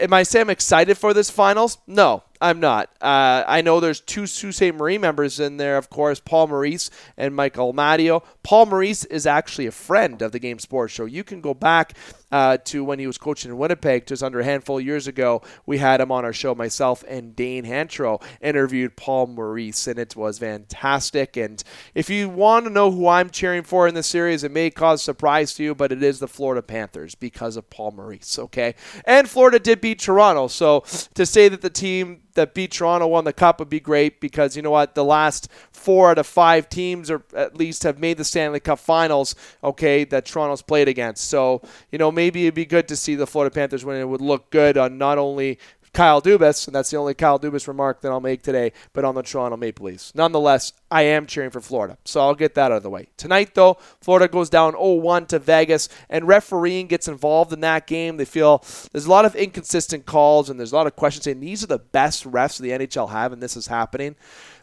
am 0.01 0.13
I 0.13 0.25
saying 0.25 0.43
I'm 0.43 0.51
excited 0.51 0.99
for 0.99 1.15
this 1.15 1.31
finals? 1.31 1.79
No, 1.87 2.25
I'm 2.43 2.59
not. 2.59 2.91
Uh, 3.01 3.45
I 3.47 3.63
know 3.63 3.79
there's 3.79 4.01
two 4.01 4.27
Sault 4.27 4.55
Ste. 4.55 4.75
Marie 4.75 4.99
members 4.99 5.39
in 5.39 5.59
there, 5.59 5.77
of 5.77 5.89
course, 5.89 6.19
Paul 6.19 6.49
Maurice 6.49 6.91
and 7.17 7.37
Michael 7.37 7.73
Amadio. 7.73 8.25
Paul 8.43 8.67
Maurice 8.67 9.05
is 9.05 9.29
actually 9.29 9.67
a 9.67 9.73
friend 9.73 10.21
of 10.21 10.33
the 10.33 10.41
Game 10.41 10.59
Sports 10.59 10.93
Show. 10.93 11.05
You 11.05 11.23
can 11.23 11.41
go 11.41 11.55
back 11.55 11.97
uh, 12.33 12.57
to 12.65 12.83
when 12.83 12.99
he 12.99 13.07
was 13.07 13.19
coaching 13.19 13.53
in 13.53 13.59
Winnipeg 13.59 14.07
just 14.07 14.25
under 14.25 14.41
a 14.41 14.45
handful 14.45 14.79
of 14.79 14.85
years 14.85 15.07
ago. 15.07 15.43
We 15.67 15.79
had 15.79 16.01
him 16.01 16.11
on 16.11 16.25
our 16.25 16.33
show. 16.33 16.53
Myself 16.55 17.05
and 17.07 17.37
Dane 17.37 17.65
Hantro 17.65 18.21
interviewed 18.41 18.97
Paul 18.97 19.29
Maurice, 19.29 19.87
and 19.87 19.99
it 19.99 20.17
was 20.17 20.41
fantastic. 20.41 21.37
And 21.37 21.63
if 21.95 22.11
you 22.11 22.29
want 22.29 22.65
to 22.65 22.73
know 22.73 22.91
who 22.91 23.07
I'm 23.07 23.31
cheering 23.31 23.63
for 23.63 23.87
in 23.87 23.95
this 23.95 24.09
series, 24.09 24.43
it 24.43 24.51
may 24.51 24.71
cause 24.71 25.03
surprise 25.03 25.55
to 25.55 25.63
you, 25.63 25.75
but 25.77 25.93
it 25.93 26.03
is 26.03 26.19
the 26.19 26.27
Florida 26.27 26.63
Panthers 26.63 27.15
because 27.15 27.57
of 27.57 27.71
Paul 27.71 27.93
Maurice, 27.93 28.39
okay? 28.39 28.75
And 29.05 29.29
Florida 29.29 29.61
did 29.61 29.81
beat 29.81 30.01
Toronto. 30.01 30.49
So 30.49 30.81
to 31.15 31.25
say 31.25 31.49
that 31.49 31.61
the 31.61 31.71
team 31.71 32.23
that 32.35 32.55
beat 32.55 32.73
Toronto 32.73 33.07
won 33.07 33.25
the 33.25 33.33
cup 33.33 33.59
would 33.59 33.69
be 33.69 33.81
great 33.81 34.21
because 34.21 34.57
you 34.57 34.63
know 34.63 34.71
what? 34.71 34.95
The 34.95 35.05
last 35.05 35.49
four 35.71 36.11
out 36.11 36.19
of 36.19 36.27
five 36.27 36.69
teams, 36.69 37.11
or 37.11 37.23
at 37.35 37.57
least, 37.57 37.83
have 37.83 37.99
made 37.99 38.17
the 38.17 38.25
Stanley 38.25 38.61
Cup 38.61 38.79
Finals. 38.79 39.35
Okay, 39.63 40.05
that 40.05 40.27
Toronto's 40.27 40.63
played 40.63 40.89
against. 40.89 41.29
So 41.29 41.63
you 41.91 41.99
know 41.99 42.11
maybe 42.11 42.45
it'd 42.45 42.55
be 42.55 42.67
good 42.67 42.89
to 42.89 42.97
see 42.97 43.15
the 43.15 43.27
Florida 43.27 43.55
Panthers 43.55 43.85
win. 43.85 44.01
It 44.01 44.09
would 44.09 44.21
look 44.21 44.51
good 44.51 44.77
on 44.77 44.99
not 44.99 45.19
only 45.19 45.59
Kyle 45.95 46.23
Dubas, 46.23 46.67
and 46.67 46.75
that's 46.75 46.91
the 46.91 46.97
only 46.97 47.13
Kyle 47.13 47.39
Dubas 47.39 47.69
remark 47.69 48.01
that 48.01 48.11
I'll 48.11 48.21
make 48.21 48.43
today, 48.43 48.73
but 48.95 49.05
on 49.05 49.15
the 49.15 49.23
Toronto 49.23 49.59
Maple 49.59 49.87
Leafs. 49.87 50.15
Nonetheless, 50.15 50.73
I 50.91 51.03
am 51.03 51.27
cheering 51.27 51.51
for 51.51 51.61
Florida, 51.61 51.99
so 52.05 52.21
I'll 52.21 52.35
get 52.35 52.55
that 52.55 52.73
out 52.73 52.79
of 52.79 52.83
the 52.83 52.91
way. 52.91 53.09
Tonight, 53.19 53.55
though, 53.55 53.75
Florida 54.01 54.27
goes 54.27 54.49
down 54.49 54.73
0-1 54.73 55.29
to 55.29 55.39
Vegas, 55.39 55.91
and 56.09 56.27
refereeing 56.27 56.87
gets 56.87 57.09
involved 57.09 57.53
in 57.53 57.61
that 57.61 57.87
game. 57.87 58.17
They 58.17 58.25
feel 58.25 58.65
there's 58.93 59.05
a 59.05 59.11
lot 59.11 59.27
of 59.27 59.37
inconsistent 59.37 60.07
calls, 60.07 60.49
and 60.49 60.59
there's 60.59 60.73
a 60.73 60.77
lot 60.77 60.87
of 60.87 60.97
questions 60.97 61.25
saying 61.25 61.41
these 61.41 61.63
are 61.63 61.69
the 61.69 61.79
best 61.79 62.25
refs 62.25 62.59
the 62.59 62.71
NHL 62.71 63.11
have, 63.11 63.33
and 63.33 63.43
this 63.43 63.57
is 63.57 63.67
happening. 63.67 64.17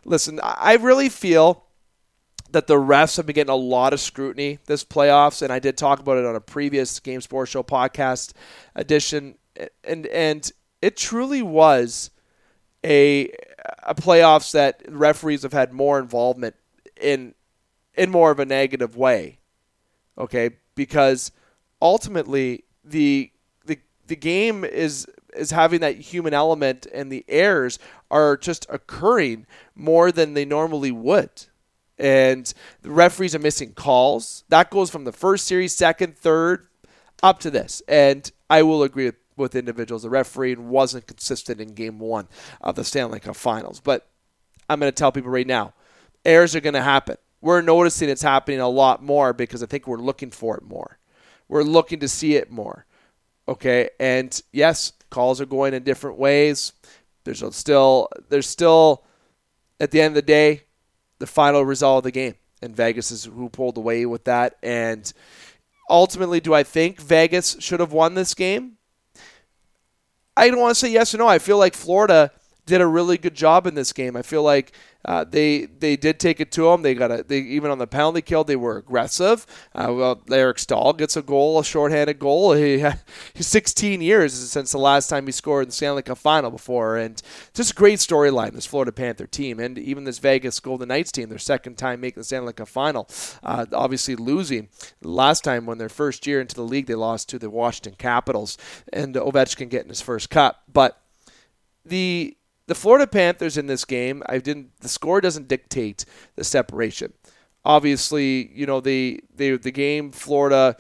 Listen, 0.06 0.40
I 0.44 0.78
really 0.78 1.10
feel 1.10 1.66
that 2.52 2.66
the 2.66 2.76
refs 2.76 3.18
have 3.18 3.28
been 3.28 3.36
getting 3.36 3.54
a 3.54 3.56
lot 3.56 3.94
of 3.94 4.00
scrutiny 4.00 4.58
this 4.66 4.84
playoffs, 4.84 5.44
and 5.44 5.54
I 5.54 5.60
did 5.60 5.78
talk 5.78 6.00
about 6.00 6.18
it 6.18 6.26
on 6.26 6.36
a 6.36 6.42
previous 6.42 7.00
Game 7.00 7.22
Sports 7.22 7.52
Show 7.52 7.62
podcast 7.62 8.34
edition. 8.76 9.36
And 9.84 10.08
and 10.08 10.50
it 10.82 10.98
truly 10.98 11.42
was 11.42 12.12
a 12.86 13.32
a 13.84 13.96
playoffs 13.96 14.52
that 14.52 14.82
referees 14.88 15.44
have 15.44 15.54
had 15.54 15.74
more 15.74 16.00
involvement 16.00 16.56
in 17.00 17.34
in 17.96 18.10
more 18.10 18.32
of 18.32 18.40
a 18.40 18.46
negative 18.46 18.96
way. 18.96 19.40
Okay, 20.18 20.52
because 20.76 21.32
ultimately 21.82 22.64
the 22.84 23.32
the 23.66 23.80
the 24.08 24.16
game 24.16 24.64
is 24.64 25.08
is 25.36 25.52
having 25.52 25.82
that 25.82 25.98
human 25.98 26.34
element 26.34 26.88
and 26.94 27.12
the 27.12 27.24
errors 27.28 27.80
are 28.10 28.36
just 28.38 28.66
occurring 28.70 29.46
more 29.76 30.12
than 30.12 30.34
they 30.34 30.46
normally 30.46 30.92
would. 30.92 31.30
And 31.98 32.52
the 32.82 32.92
referees 32.92 33.36
are 33.36 33.40
missing 33.40 33.74
calls. 33.74 34.44
That 34.50 34.72
goes 34.72 34.90
from 34.90 35.04
the 35.04 35.12
first 35.12 35.46
series, 35.46 35.76
second, 35.76 36.18
third, 36.18 36.68
up 37.22 37.40
to 37.42 37.52
this. 37.52 37.82
And 37.88 38.32
I 38.50 38.64
will 38.64 38.84
agree 38.84 39.06
with 39.06 39.16
with 39.40 39.56
individuals. 39.56 40.04
The 40.04 40.10
refereeing 40.10 40.70
wasn't 40.70 41.08
consistent 41.08 41.62
in 41.62 41.74
game 41.74 42.00
one 42.00 42.28
of 42.62 42.76
the 42.76 42.84
Stanley 42.84 43.20
Cup 43.20 43.36
finals. 43.36 43.80
But 43.80 44.08
I'm 44.70 44.80
going 44.80 44.92
to 44.92 44.96
tell 44.96 45.12
people 45.12 45.32
right 45.32 45.48
now 45.48 45.74
errors 46.26 46.56
are 46.56 46.62
going 46.62 46.74
to 46.74 46.82
happen. 46.82 47.18
We're 47.42 47.62
noticing 47.62 48.10
it's 48.10 48.22
happening 48.22 48.60
a 48.60 48.68
lot 48.68 49.02
more 49.02 49.34
because 49.34 49.64
I 49.64 49.66
think 49.66 49.88
we're 49.88 49.98
looking 49.98 50.32
for 50.32 50.58
it 50.58 50.64
more. 50.64 51.00
We're 51.48 51.64
looking 51.64 52.00
to 52.02 52.08
see 52.08 52.36
it 52.36 52.52
more. 52.52 52.86
Okay. 53.48 53.90
And 54.00 54.40
yes, 54.52 54.92
calls 55.10 55.40
are 55.42 55.46
going 55.46 55.74
in 55.74 55.84
different 55.84 56.18
ways. 56.18 56.74
There's 57.24 57.44
still, 57.56 58.10
there's 58.30 58.48
still, 58.48 59.06
at 59.80 59.92
the 59.92 60.02
end 60.02 60.12
of 60.12 60.16
the 60.16 60.22
day, 60.22 60.64
the 61.20 61.28
final 61.28 61.64
result 61.64 62.00
of 62.00 62.04
the 62.04 62.12
game. 62.12 62.36
And 62.62 62.76
Vegas 62.76 63.12
is 63.12 63.26
who 63.26 63.50
pulled 63.50 63.78
away 63.78 64.06
with 64.06 64.26
that. 64.26 64.58
And 64.62 65.12
ultimately, 65.90 66.42
do 66.42 66.54
I 66.54 66.64
think 66.64 67.00
Vegas 67.00 67.56
should 67.60 67.80
have 67.80 67.94
won 67.94 68.16
this 68.16 68.34
game? 68.34 68.78
I 70.40 70.50
don't 70.50 70.60
want 70.60 70.72
to 70.72 70.80
say 70.80 70.90
yes 70.90 71.14
or 71.14 71.18
no. 71.18 71.28
I 71.28 71.38
feel 71.40 71.58
like 71.58 71.74
Florida 71.74 72.32
did 72.70 72.82
a 72.82 72.88
really 72.88 73.18
good 73.18 73.36
job 73.36 73.68
in 73.68 73.76
this 73.76 73.92
game. 73.92 74.16
I 74.16 74.22
feel 74.22 74.44
like 74.44 74.72
uh, 75.06 75.24
they 75.24 75.66
they 75.66 75.96
did 75.96 76.20
take 76.20 76.40
it 76.40 76.52
to 76.52 76.64
them. 76.64 76.82
They 76.82 76.94
got 76.94 77.12
a 77.12 77.24
they 77.24 77.40
even 77.40 77.72
on 77.72 77.78
the 77.78 77.88
penalty 77.88 78.22
kill 78.22 78.44
they 78.44 78.56
were 78.56 78.78
aggressive. 78.78 79.46
Uh, 79.74 79.94
well, 79.94 80.22
Eric 80.30 80.60
Staal 80.60 80.94
gets 80.94 81.16
a 81.18 81.22
goal, 81.22 81.60
a 81.60 81.64
shorthanded 81.64 82.20
goal. 82.20 82.54
He 82.60 82.84
he's 83.34 83.48
16 83.48 84.02
years 84.02 84.34
since 84.34 84.72
the 84.72 84.78
last 84.78 85.08
time 85.08 85.26
he 85.26 85.32
scored 85.32 85.64
in 85.64 85.70
the 85.70 85.76
Stanley 85.76 86.04
Cup 86.04 86.18
final 86.18 86.52
before, 86.52 86.98
and 86.98 87.22
just 87.54 87.72
a 87.72 87.76
great 87.76 88.00
storyline. 88.00 88.52
This 88.54 88.66
Florida 88.66 88.92
Panther 88.92 89.26
team 89.26 89.60
and 89.60 89.78
even 89.78 90.04
this 90.04 90.20
Vegas 90.20 90.60
Golden 90.60 90.90
Knights 90.90 91.12
team, 91.12 91.30
their 91.30 91.40
second 91.40 91.78
time 91.78 92.02
making 92.02 92.20
the 92.20 92.26
Stanley 92.26 92.54
Cup 92.54 92.68
final. 92.68 93.08
Uh, 93.42 93.66
obviously 93.74 94.16
losing 94.16 94.68
last 95.02 95.44
time 95.44 95.66
when 95.66 95.78
their 95.78 95.90
first 95.90 96.28
year 96.28 96.42
into 96.42 96.56
the 96.56 96.62
league 96.62 96.86
they 96.86 96.96
lost 96.96 97.30
to 97.30 97.40
the 97.40 97.50
Washington 97.50 97.96
Capitals 97.98 98.58
and 98.92 99.16
Ovechkin 99.16 99.70
getting 99.70 99.90
his 99.90 100.02
first 100.02 100.30
cup, 100.30 100.64
but 100.72 101.02
the 101.86 102.38
the 102.70 102.76
Florida 102.76 103.08
Panthers 103.08 103.58
in 103.58 103.66
this 103.66 103.84
game, 103.84 104.22
I 104.28 104.38
didn't. 104.38 104.80
The 104.82 104.90
score 104.90 105.22
doesn't 105.22 105.48
dictate 105.48 106.06
the 106.36 106.44
separation. 106.44 107.14
Obviously, 107.66 108.52
you 108.54 108.68
know 108.68 108.80
the 108.80 109.24
the 109.36 109.58
the 109.58 109.72
game 109.72 110.12
Florida 110.12 110.78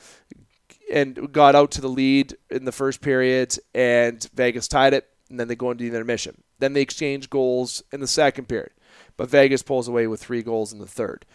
and 0.93 1.31
got 1.33 1.55
out 1.55 1.71
to 1.71 1.81
the 1.81 1.89
lead 1.89 2.37
in 2.51 2.65
the 2.65 2.71
first 2.71 3.01
period, 3.01 3.57
and 3.73 4.29
Vegas 4.35 4.67
tied 4.67 4.93
it, 4.93 5.07
and 5.31 5.39
then 5.39 5.47
they 5.47 5.55
go 5.55 5.71
into 5.71 5.83
the 5.83 5.89
intermission. 5.89 6.43
Then 6.59 6.73
they 6.73 6.81
exchange 6.81 7.31
goals 7.31 7.81
in 7.91 8.01
the 8.01 8.07
second 8.07 8.47
period, 8.47 8.71
but 9.17 9.29
Vegas 9.29 9.63
pulls 9.63 9.87
away 9.87 10.05
with 10.05 10.21
three 10.21 10.43
goals 10.43 10.71
in 10.71 10.77
the 10.77 10.85
third. 10.85 11.25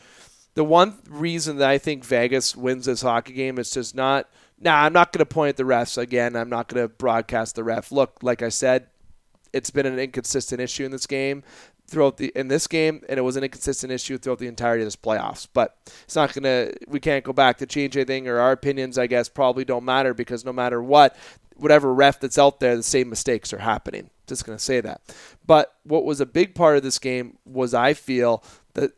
The 0.55 0.65
one 0.65 1.01
reason 1.09 1.57
that 1.57 1.69
I 1.69 1.79
think 1.79 2.05
Vegas 2.05 2.55
wins 2.55 2.87
this 2.87 3.03
hockey 3.03 3.33
game 3.33 3.59
is 3.59 3.73
just 3.73 3.97
not. 3.97 4.29
Nah, 4.61 4.85
I'm 4.85 4.93
not 4.93 5.13
going 5.13 5.19
to 5.19 5.27
point 5.27 5.49
at 5.49 5.57
the 5.57 5.65
refs 5.65 5.99
again. 5.99 6.37
I'm 6.37 6.49
not 6.49 6.69
going 6.69 6.85
to 6.85 6.89
broadcast 6.89 7.57
the 7.57 7.65
ref. 7.65 7.91
Look, 7.91 8.19
like 8.23 8.41
I 8.41 8.51
said, 8.51 8.87
it's 9.55 9.71
been 9.71 9.87
an 9.87 9.99
inconsistent 9.99 10.61
issue 10.61 10.85
in 10.85 10.91
this 10.91 11.07
game 11.07 11.45
throughout 11.87 12.17
the 12.17 12.33
in 12.35 12.49
this 12.49 12.67
game, 12.67 13.03
and 13.09 13.19
it 13.19 13.23
was 13.23 13.37
an 13.37 13.45
inconsistent 13.45 13.93
issue 13.93 14.19
throughout 14.19 14.41
the 14.41 14.49
entirety 14.49 14.83
of 14.83 14.87
this 14.87 14.97
playoffs. 14.97 15.47
But 15.53 15.77
it's 16.03 16.17
not 16.17 16.35
gonna. 16.35 16.73
We 16.89 17.01
can't 17.01 17.25
go 17.25 17.33
back 17.33 17.59
to 17.59 17.67
change 17.67 17.97
anything, 17.97 18.29
or 18.29 18.39
our 18.39 18.53
opinions, 18.53 18.99
I 18.99 19.07
guess, 19.07 19.29
probably 19.29 19.65
don't 19.65 19.85
matter 19.85 20.13
because 20.13 20.45
no 20.45 20.53
matter 20.53 20.83
what, 20.83 21.17
whatever 21.57 21.95
ref 21.95 22.21
that's 22.21 22.39
out 22.39 22.61
there, 22.61 22.77
the 22.77 22.83
same 22.83 23.09
mistakes 23.09 23.53
are 23.53 23.59
happening. 23.59 24.11
Just 24.27 24.45
gonna 24.45 24.59
say 24.59 24.81
that. 24.81 25.01
But 25.47 25.75
what 25.85 26.05
was 26.05 26.21
a 26.21 26.27
big 26.27 26.55
part 26.55 26.77
of 26.77 26.83
this 26.83 26.99
game 26.99 27.39
was 27.45 27.75
I 27.75 27.95
feel 27.95 28.43
that 28.75 28.93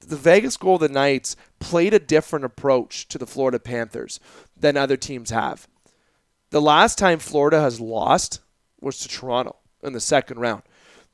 the 0.00 0.16
Vegas 0.16 0.56
Golden 0.56 0.92
Knights 0.92 1.36
played 1.58 1.92
a 1.92 1.98
different 1.98 2.46
approach 2.46 3.08
to 3.08 3.18
the 3.18 3.26
Florida 3.26 3.58
Panthers 3.58 4.20
than 4.56 4.76
other 4.76 4.96
teams 4.96 5.30
have. 5.30 5.68
The 6.50 6.62
last 6.62 6.96
time 6.96 7.18
Florida 7.18 7.60
has 7.60 7.78
lost 7.78 8.40
was 8.80 8.98
to 9.00 9.08
Toronto 9.08 9.57
in 9.82 9.92
the 9.92 10.00
second 10.00 10.38
round. 10.38 10.62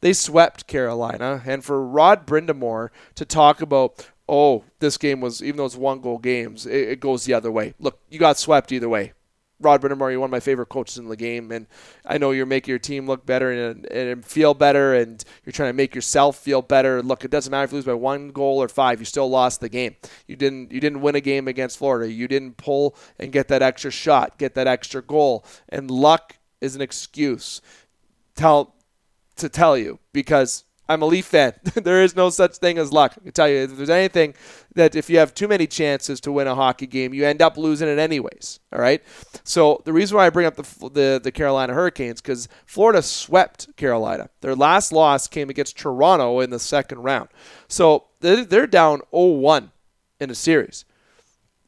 They 0.00 0.12
swept 0.12 0.66
Carolina, 0.66 1.42
and 1.46 1.64
for 1.64 1.82
Rod 1.82 2.26
Brind'Amour 2.26 2.90
to 3.14 3.24
talk 3.24 3.62
about, 3.62 4.10
oh, 4.28 4.64
this 4.78 4.98
game 4.98 5.20
was 5.20 5.42
even 5.42 5.56
though 5.56 5.64
it's 5.64 5.76
one 5.76 6.00
goal 6.00 6.18
games, 6.18 6.66
it, 6.66 6.88
it 6.90 7.00
goes 7.00 7.24
the 7.24 7.34
other 7.34 7.50
way. 7.50 7.74
Look, 7.78 8.00
you 8.10 8.18
got 8.18 8.38
swept 8.38 8.70
either 8.72 8.88
way. 8.88 9.12
Rod 9.60 9.80
Brind'Amour, 9.80 10.10
you're 10.10 10.20
one 10.20 10.28
of 10.28 10.32
my 10.32 10.40
favorite 10.40 10.68
coaches 10.68 10.98
in 10.98 11.08
the 11.08 11.16
game, 11.16 11.50
and 11.52 11.66
I 12.04 12.18
know 12.18 12.32
you're 12.32 12.44
making 12.44 12.70
your 12.70 12.78
team 12.78 13.06
look 13.06 13.24
better 13.24 13.50
and, 13.50 13.86
and 13.86 14.24
feel 14.24 14.52
better, 14.52 14.94
and 14.94 15.24
you're 15.44 15.52
trying 15.52 15.70
to 15.70 15.74
make 15.74 15.94
yourself 15.94 16.36
feel 16.36 16.60
better. 16.60 17.02
Look, 17.02 17.24
it 17.24 17.30
doesn't 17.30 17.50
matter 17.50 17.64
if 17.64 17.70
you 17.70 17.76
lose 17.76 17.86
by 17.86 17.94
one 17.94 18.28
goal 18.28 18.62
or 18.62 18.68
five; 18.68 18.98
you 18.98 19.06
still 19.06 19.30
lost 19.30 19.60
the 19.60 19.68
game. 19.68 19.96
You 20.26 20.36
didn't 20.36 20.72
you 20.72 20.80
didn't 20.80 21.00
win 21.00 21.14
a 21.14 21.20
game 21.20 21.48
against 21.48 21.78
Florida. 21.78 22.12
You 22.12 22.28
didn't 22.28 22.56
pull 22.56 22.96
and 23.18 23.32
get 23.32 23.48
that 23.48 23.62
extra 23.62 23.90
shot, 23.90 24.38
get 24.38 24.54
that 24.54 24.66
extra 24.66 25.00
goal, 25.00 25.44
and 25.68 25.90
luck 25.90 26.36
is 26.60 26.74
an 26.74 26.82
excuse 26.82 27.60
tell 28.34 28.74
to 29.36 29.48
tell 29.48 29.76
you 29.76 29.98
because 30.12 30.64
I'm 30.88 31.02
a 31.02 31.06
Leaf 31.06 31.26
fan. 31.26 31.54
there 31.74 32.02
is 32.02 32.14
no 32.14 32.30
such 32.30 32.56
thing 32.58 32.78
as 32.78 32.92
luck. 32.92 33.14
I 33.16 33.20
can 33.22 33.32
tell 33.32 33.48
you 33.48 33.56
if 33.56 33.76
there's 33.76 33.90
anything 33.90 34.34
that 34.74 34.94
if 34.94 35.08
you 35.08 35.18
have 35.18 35.34
too 35.34 35.48
many 35.48 35.66
chances 35.66 36.20
to 36.20 36.32
win 36.32 36.46
a 36.46 36.54
hockey 36.54 36.86
game, 36.86 37.14
you 37.14 37.24
end 37.24 37.40
up 37.40 37.56
losing 37.56 37.88
it 37.88 37.98
anyways. 37.98 38.60
All 38.72 38.80
right. 38.80 39.02
So 39.44 39.82
the 39.84 39.92
reason 39.92 40.16
why 40.16 40.26
I 40.26 40.30
bring 40.30 40.46
up 40.46 40.56
the 40.56 40.88
the, 40.90 41.20
the 41.22 41.32
Carolina 41.32 41.72
Hurricanes 41.72 42.20
because 42.20 42.48
Florida 42.66 43.02
swept 43.02 43.74
Carolina. 43.76 44.28
Their 44.40 44.54
last 44.54 44.92
loss 44.92 45.26
came 45.26 45.48
against 45.48 45.78
Toronto 45.78 46.40
in 46.40 46.50
the 46.50 46.58
second 46.58 46.98
round. 46.98 47.30
So 47.68 48.04
they're 48.20 48.66
down 48.66 49.02
0-1 49.12 49.70
in 50.20 50.30
a 50.30 50.34
series. 50.34 50.84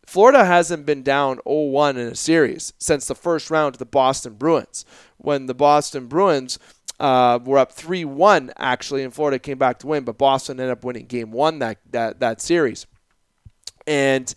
Florida 0.07 0.45
hasn't 0.45 0.87
been 0.87 1.03
down 1.03 1.39
0-1 1.47 1.91
in 1.91 2.07
a 2.09 2.15
series 2.15 2.73
since 2.79 3.07
the 3.07 3.15
first 3.15 3.51
round 3.51 3.75
to 3.75 3.79
the 3.79 3.85
Boston 3.85 4.35
Bruins 4.35 4.85
when 5.17 5.47
the 5.47 5.55
Boston 5.55 6.07
Bruins 6.07 6.59
uh, 7.01 7.39
were 7.45 7.59
up 7.59 7.73
3 7.73 8.05
1, 8.05 8.53
actually, 8.57 9.03
and 9.03 9.13
Florida 9.13 9.39
came 9.39 9.59
back 9.59 9.79
to 9.81 9.87
win, 9.87 10.05
but 10.05 10.17
Boston 10.17 10.61
ended 10.61 10.73
up 10.73 10.85
winning 10.85 11.07
game 11.07 11.33
one 11.33 11.59
that, 11.59 11.79
that, 11.91 12.21
that 12.21 12.41
series. 12.41 12.87
And 13.87 14.33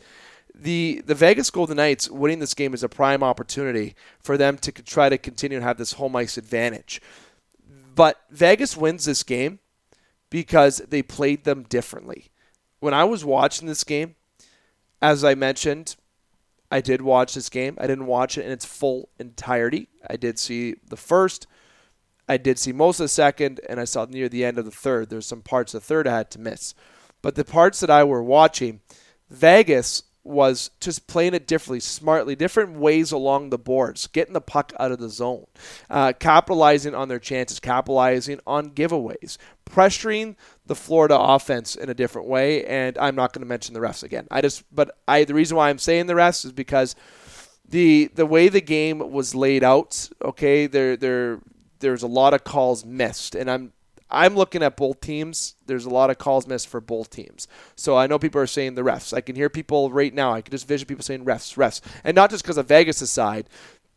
the 0.53 1.01
the 1.05 1.15
Vegas 1.15 1.49
Golden 1.49 1.77
Knights 1.77 2.09
winning 2.09 2.39
this 2.39 2.53
game 2.53 2.73
is 2.73 2.83
a 2.83 2.89
prime 2.89 3.23
opportunity 3.23 3.95
for 4.19 4.37
them 4.37 4.57
to 4.57 4.71
try 4.71 5.07
to 5.07 5.17
continue 5.17 5.59
to 5.59 5.63
have 5.63 5.77
this 5.77 5.93
home 5.93 6.15
ice 6.15 6.37
advantage. 6.37 7.01
But 7.95 8.19
Vegas 8.29 8.75
wins 8.75 9.05
this 9.05 9.23
game 9.23 9.59
because 10.29 10.79
they 10.89 11.01
played 11.01 11.43
them 11.43 11.63
differently. 11.63 12.27
When 12.79 12.93
I 12.93 13.03
was 13.05 13.25
watching 13.25 13.67
this 13.67 13.83
game, 13.83 14.15
as 15.01 15.23
I 15.23 15.35
mentioned, 15.35 15.95
I 16.71 16.81
did 16.81 17.01
watch 17.01 17.33
this 17.33 17.49
game. 17.49 17.77
I 17.79 17.87
didn't 17.87 18.05
watch 18.05 18.37
it 18.37 18.45
in 18.45 18.51
its 18.51 18.65
full 18.65 19.09
entirety. 19.19 19.89
I 20.07 20.17
did 20.17 20.37
see 20.37 20.75
the 20.87 20.97
first. 20.97 21.47
I 22.27 22.37
did 22.37 22.59
see 22.59 22.71
most 22.71 22.99
of 22.99 23.05
the 23.05 23.09
second, 23.09 23.59
and 23.67 23.79
I 23.79 23.85
saw 23.85 24.05
near 24.05 24.29
the 24.29 24.45
end 24.45 24.59
of 24.59 24.65
the 24.65 24.71
third. 24.71 25.09
There's 25.09 25.25
some 25.25 25.41
parts 25.41 25.73
of 25.73 25.81
the 25.81 25.87
third 25.87 26.07
I 26.07 26.17
had 26.17 26.31
to 26.31 26.39
miss. 26.39 26.75
But 27.21 27.35
the 27.35 27.43
parts 27.43 27.79
that 27.79 27.89
I 27.89 28.03
were 28.03 28.23
watching, 28.23 28.81
Vegas 29.29 30.03
was 30.23 30.69
just 30.79 31.07
playing 31.07 31.33
it 31.33 31.47
differently, 31.47 31.79
smartly, 31.79 32.35
different 32.35 32.77
ways 32.77 33.11
along 33.11 33.49
the 33.49 33.57
boards, 33.57 34.05
getting 34.07 34.33
the 34.33 34.41
puck 34.41 34.71
out 34.79 34.91
of 34.91 34.99
the 34.99 35.09
zone, 35.09 35.45
uh, 35.89 36.13
capitalizing 36.19 36.93
on 36.93 37.07
their 37.07 37.19
chances, 37.19 37.59
capitalizing 37.59 38.39
on 38.45 38.69
giveaways, 38.71 39.37
pressuring 39.67 40.35
the 40.69 40.75
Florida 40.75 41.19
offense 41.19 41.75
in 41.75 41.89
a 41.89 41.93
different 41.93 42.27
way. 42.27 42.63
And 42.63 42.97
I'm 42.97 43.15
not 43.15 43.33
going 43.33 43.41
to 43.41 43.47
mention 43.47 43.73
the 43.73 43.79
refs 43.81 44.03
again. 44.03 44.27
I 44.29 44.39
just, 44.41 44.63
but 44.73 44.97
I 45.07 45.25
the 45.25 45.33
reason 45.33 45.57
why 45.57 45.69
I'm 45.69 45.79
saying 45.79 46.05
the 46.05 46.13
refs 46.13 46.45
is 46.45 46.53
because 46.53 46.95
the 47.67 48.09
the 48.13 48.25
way 48.25 48.47
the 48.47 48.61
game 48.61 49.11
was 49.11 49.35
laid 49.35 49.63
out. 49.63 50.09
Okay, 50.23 50.67
there 50.67 50.95
there 50.95 51.39
there's 51.79 52.03
a 52.03 52.07
lot 52.07 52.33
of 52.33 52.43
calls 52.43 52.85
missed, 52.85 53.33
and 53.33 53.49
I'm 53.49 53.73
I'm 54.11 54.35
looking 54.35 54.61
at 54.61 54.77
both 54.77 55.01
teams. 55.01 55.55
There's 55.65 55.85
a 55.85 55.89
lot 55.89 56.11
of 56.11 56.19
calls 56.19 56.45
missed 56.45 56.67
for 56.67 56.79
both 56.79 57.09
teams. 57.09 57.47
So 57.75 57.97
I 57.97 58.05
know 58.05 58.19
people 58.19 58.41
are 58.41 58.47
saying 58.47 58.75
the 58.75 58.83
refs. 58.83 59.11
I 59.11 59.21
can 59.21 59.35
hear 59.35 59.49
people 59.49 59.91
right 59.91 60.13
now. 60.13 60.33
I 60.33 60.41
can 60.41 60.51
just 60.51 60.67
vision 60.67 60.87
people 60.87 61.03
saying 61.03 61.25
refs, 61.25 61.57
refs. 61.57 61.81
And 62.03 62.15
not 62.15 62.29
just 62.29 62.43
because 62.43 62.57
of 62.57 62.67
Vegas' 62.67 63.09
side, 63.09 63.49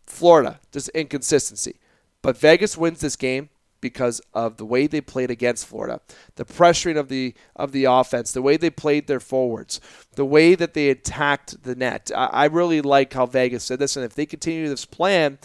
Florida, 0.07 0.61
just 0.73 0.89
inconsistency. 0.91 1.77
But 2.23 2.39
Vegas 2.39 2.79
wins 2.79 3.01
this 3.01 3.17
game 3.17 3.51
because 3.83 4.23
of 4.33 4.57
the 4.57 4.65
way 4.65 4.87
they 4.87 5.03
played 5.03 5.31
against 5.31 5.67
Florida, 5.67 6.01
the 6.37 6.47
pressuring 6.47 6.97
of 6.97 7.09
the 7.09 7.35
of 7.55 7.73
the 7.73 7.85
offense, 7.85 8.33
the 8.33 8.41
way 8.41 8.57
they 8.57 8.71
played 8.71 9.07
their 9.07 9.21
forwards, 9.21 9.79
the 10.15 10.25
way 10.25 10.55
that 10.55 10.73
they 10.73 10.89
attacked 10.89 11.63
the 11.65 11.75
net. 11.75 12.11
I, 12.17 12.27
I 12.27 12.45
really 12.47 12.81
like 12.81 13.13
how 13.13 13.27
Vegas 13.27 13.65
said 13.65 13.79
this, 13.79 13.97
and 13.97 14.07
if 14.07 14.15
they 14.15 14.25
continue 14.25 14.67
this 14.71 14.87
plan, 14.87 15.39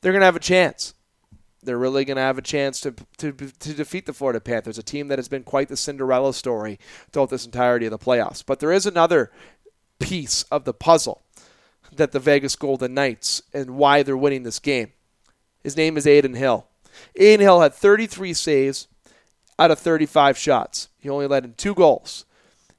they're 0.00 0.12
going 0.12 0.22
to 0.22 0.26
have 0.26 0.34
a 0.34 0.40
chance 0.40 0.94
they're 1.62 1.78
really 1.78 2.04
going 2.04 2.16
to 2.16 2.22
have 2.22 2.38
a 2.38 2.42
chance 2.42 2.80
to, 2.80 2.92
to, 3.18 3.32
to 3.32 3.72
defeat 3.72 4.06
the 4.06 4.12
Florida 4.12 4.40
Panthers, 4.40 4.78
a 4.78 4.82
team 4.82 5.08
that 5.08 5.18
has 5.18 5.28
been 5.28 5.44
quite 5.44 5.68
the 5.68 5.76
Cinderella 5.76 6.34
story 6.34 6.78
throughout 7.12 7.30
this 7.30 7.44
entirety 7.44 7.86
of 7.86 7.92
the 7.92 7.98
playoffs. 7.98 8.42
But 8.44 8.58
there 8.58 8.72
is 8.72 8.84
another 8.84 9.30
piece 10.00 10.42
of 10.44 10.64
the 10.64 10.74
puzzle 10.74 11.22
that 11.94 12.12
the 12.12 12.18
Vegas 12.18 12.56
Golden 12.56 12.94
Knights 12.94 13.42
and 13.54 13.76
why 13.76 14.02
they're 14.02 14.16
winning 14.16 14.42
this 14.42 14.58
game. 14.58 14.92
His 15.62 15.76
name 15.76 15.96
is 15.96 16.06
Adin 16.06 16.34
Hill. 16.34 16.66
Adin 17.16 17.40
Hill 17.40 17.60
had 17.60 17.74
33 17.74 18.34
saves 18.34 18.88
out 19.58 19.70
of 19.70 19.78
35 19.78 20.36
shots. 20.36 20.88
He 20.98 21.08
only 21.08 21.26
led 21.26 21.44
in 21.44 21.54
two 21.54 21.74
goals. 21.74 22.24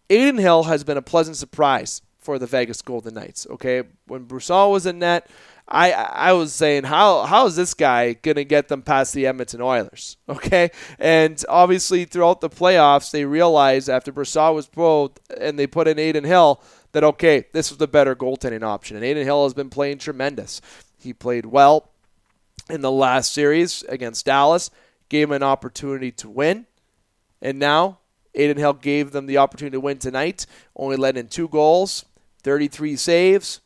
Adin 0.09 0.37
Hill 0.37 0.63
has 0.63 0.83
been 0.83 0.97
a 0.97 1.01
pleasant 1.01 1.37
surprise 1.37 2.01
for 2.19 2.39
the 2.39 2.47
Vegas 2.47 2.81
Golden 2.81 3.13
Knights. 3.13 3.45
Okay, 3.49 3.83
when 4.07 4.25
Brossoit 4.25 4.71
was 4.71 4.85
in 4.85 4.99
net, 4.99 5.29
I 5.67 5.91
I 5.91 6.33
was 6.33 6.53
saying 6.53 6.83
how 6.83 7.23
how 7.23 7.45
is 7.45 7.55
this 7.55 7.73
guy 7.73 8.13
gonna 8.13 8.43
get 8.43 8.67
them 8.67 8.81
past 8.81 9.13
the 9.13 9.27
Edmonton 9.27 9.61
Oilers? 9.61 10.17
Okay, 10.29 10.71
and 10.99 11.43
obviously 11.47 12.05
throughout 12.05 12.41
the 12.41 12.49
playoffs 12.49 13.11
they 13.11 13.25
realized 13.25 13.89
after 13.89 14.11
Brossoit 14.11 14.55
was 14.55 14.67
pulled 14.67 15.19
and 15.39 15.57
they 15.57 15.67
put 15.67 15.87
in 15.87 15.99
Adin 15.99 16.23
Hill 16.23 16.61
that 16.91 17.03
okay 17.03 17.45
this 17.53 17.69
was 17.69 17.77
the 17.77 17.87
better 17.87 18.15
goaltending 18.15 18.63
option 18.63 18.97
and 18.97 19.05
Adin 19.05 19.25
Hill 19.25 19.43
has 19.43 19.53
been 19.53 19.69
playing 19.69 19.99
tremendous. 19.99 20.59
He 20.99 21.13
played 21.13 21.45
well 21.45 21.92
in 22.69 22.81
the 22.81 22.91
last 22.91 23.33
series 23.33 23.83
against 23.83 24.25
Dallas, 24.25 24.69
gave 25.09 25.29
him 25.29 25.35
an 25.35 25.43
opportunity 25.43 26.11
to 26.11 26.29
win, 26.29 26.65
and 27.41 27.59
now 27.59 27.99
Adin 28.35 28.57
Hill 28.57 28.73
gave 28.73 29.11
them 29.11 29.25
the 29.25 29.37
opportunity 29.37 29.75
to 29.75 29.79
win 29.79 29.97
tonight. 29.97 30.45
Only 30.75 30.95
led 30.95 31.17
in 31.17 31.27
two 31.27 31.47
goals, 31.47 32.05
33 32.41 32.95
saves. 32.95 33.61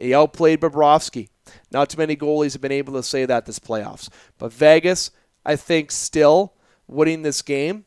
He 0.00 0.14
outplayed 0.14 0.60
Bobrovsky. 0.60 1.28
Not 1.70 1.90
too 1.90 1.98
many 1.98 2.16
goalies 2.16 2.52
have 2.52 2.62
been 2.62 2.72
able 2.72 2.94
to 2.94 3.02
say 3.02 3.24
that 3.26 3.46
this 3.46 3.58
playoffs. 3.58 4.08
But 4.38 4.52
Vegas, 4.52 5.10
I 5.44 5.56
think, 5.56 5.90
still 5.90 6.54
winning 6.86 7.22
this 7.22 7.42
game, 7.42 7.84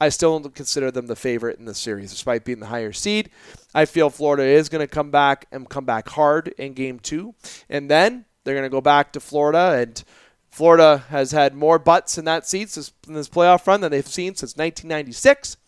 I 0.00 0.08
still 0.08 0.38
don't 0.38 0.54
consider 0.54 0.90
them 0.90 1.06
the 1.06 1.16
favorite 1.16 1.58
in 1.58 1.64
the 1.64 1.74
series, 1.74 2.10
despite 2.10 2.44
being 2.44 2.60
the 2.60 2.66
higher 2.66 2.92
seed. 2.92 3.30
I 3.74 3.84
feel 3.84 4.10
Florida 4.10 4.44
is 4.44 4.68
going 4.68 4.86
to 4.86 4.92
come 4.92 5.10
back 5.10 5.46
and 5.52 5.68
come 5.68 5.84
back 5.84 6.08
hard 6.10 6.48
in 6.58 6.74
game 6.74 6.98
two. 6.98 7.34
And 7.68 7.90
then 7.90 8.24
they're 8.44 8.54
going 8.54 8.64
to 8.64 8.70
go 8.70 8.80
back 8.80 9.12
to 9.12 9.20
Florida. 9.20 9.78
And 9.80 10.02
Florida 10.50 11.04
has 11.08 11.32
had 11.32 11.54
more 11.54 11.78
butts 11.78 12.16
in 12.16 12.24
that 12.26 12.46
seat 12.46 12.76
in 13.08 13.14
this 13.14 13.28
playoff 13.28 13.66
run 13.66 13.80
than 13.80 13.90
they've 13.90 14.06
seen 14.06 14.34
since 14.34 14.56
1996. 14.56 15.56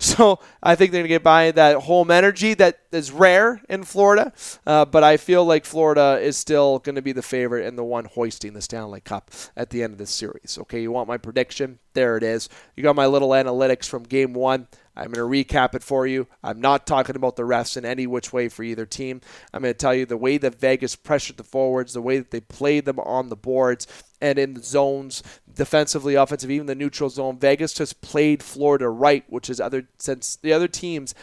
So 0.00 0.40
I 0.62 0.74
think 0.74 0.90
they're 0.90 0.98
going 0.98 1.04
to 1.04 1.14
get 1.14 1.22
by 1.22 1.52
that 1.52 1.82
home 1.82 2.10
energy 2.10 2.52
that 2.54 2.80
is 2.90 3.12
rare 3.12 3.62
in 3.68 3.84
Florida. 3.84 4.32
Uh, 4.66 4.84
but 4.84 5.04
I 5.04 5.16
feel 5.16 5.44
like 5.44 5.64
Florida 5.64 6.18
is 6.20 6.36
still 6.36 6.80
going 6.80 6.96
to 6.96 7.00
be 7.00 7.12
the 7.12 7.22
favorite 7.22 7.64
and 7.64 7.78
the 7.78 7.84
one 7.84 8.06
hoisting 8.06 8.54
the 8.54 8.60
Stanley 8.60 9.00
Cup 9.00 9.30
at 9.56 9.70
the 9.70 9.82
end 9.82 9.92
of 9.92 9.98
this 9.98 10.10
series. 10.10 10.58
Okay, 10.62 10.82
you 10.82 10.90
want 10.90 11.08
my 11.08 11.16
prediction? 11.16 11.78
There 11.94 12.16
it 12.16 12.24
is. 12.24 12.48
You 12.76 12.82
got 12.82 12.96
my 12.96 13.06
little 13.06 13.30
analytics 13.30 13.86
from 13.86 14.02
game 14.02 14.34
one. 14.34 14.66
I'm 14.96 15.10
going 15.10 15.44
to 15.44 15.54
recap 15.54 15.74
it 15.74 15.82
for 15.82 16.06
you. 16.06 16.28
I'm 16.42 16.60
not 16.60 16.86
talking 16.86 17.16
about 17.16 17.36
the 17.36 17.42
refs 17.42 17.76
in 17.76 17.84
any 17.84 18.06
which 18.06 18.32
way 18.32 18.48
for 18.48 18.62
either 18.62 18.86
team. 18.86 19.20
I'm 19.52 19.62
going 19.62 19.74
to 19.74 19.78
tell 19.78 19.94
you 19.94 20.06
the 20.06 20.16
way 20.16 20.38
that 20.38 20.60
Vegas 20.60 20.94
pressured 20.96 21.36
the 21.36 21.44
forwards, 21.44 21.94
the 21.94 22.02
way 22.02 22.18
that 22.18 22.30
they 22.30 22.40
played 22.40 22.84
them 22.84 23.00
on 23.00 23.28
the 23.28 23.36
boards 23.36 23.86
and 24.20 24.38
in 24.38 24.54
the 24.54 24.62
zones, 24.62 25.22
defensively, 25.52 26.14
offensive, 26.14 26.50
even 26.50 26.66
the 26.66 26.74
neutral 26.74 27.10
zone. 27.10 27.38
Vegas 27.38 27.74
just 27.74 28.00
played 28.00 28.42
Florida 28.42 28.88
right, 28.88 29.24
which 29.28 29.50
is 29.50 29.60
other 29.60 29.88
since 29.98 30.36
the 30.36 30.52
other 30.52 30.68
teams 30.68 31.14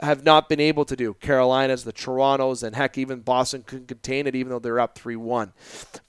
have 0.00 0.24
not 0.24 0.48
been 0.48 0.58
able 0.58 0.84
to 0.84 0.96
do. 0.96 1.14
Carolinas, 1.14 1.84
the 1.84 1.92
Torontos, 1.92 2.62
and 2.64 2.74
heck, 2.74 2.98
even 2.98 3.20
Boston 3.20 3.62
couldn't 3.64 3.86
contain 3.86 4.26
it, 4.26 4.34
even 4.34 4.50
though 4.50 4.58
they're 4.58 4.80
up 4.80 4.98
3 4.98 5.16
1. 5.16 5.52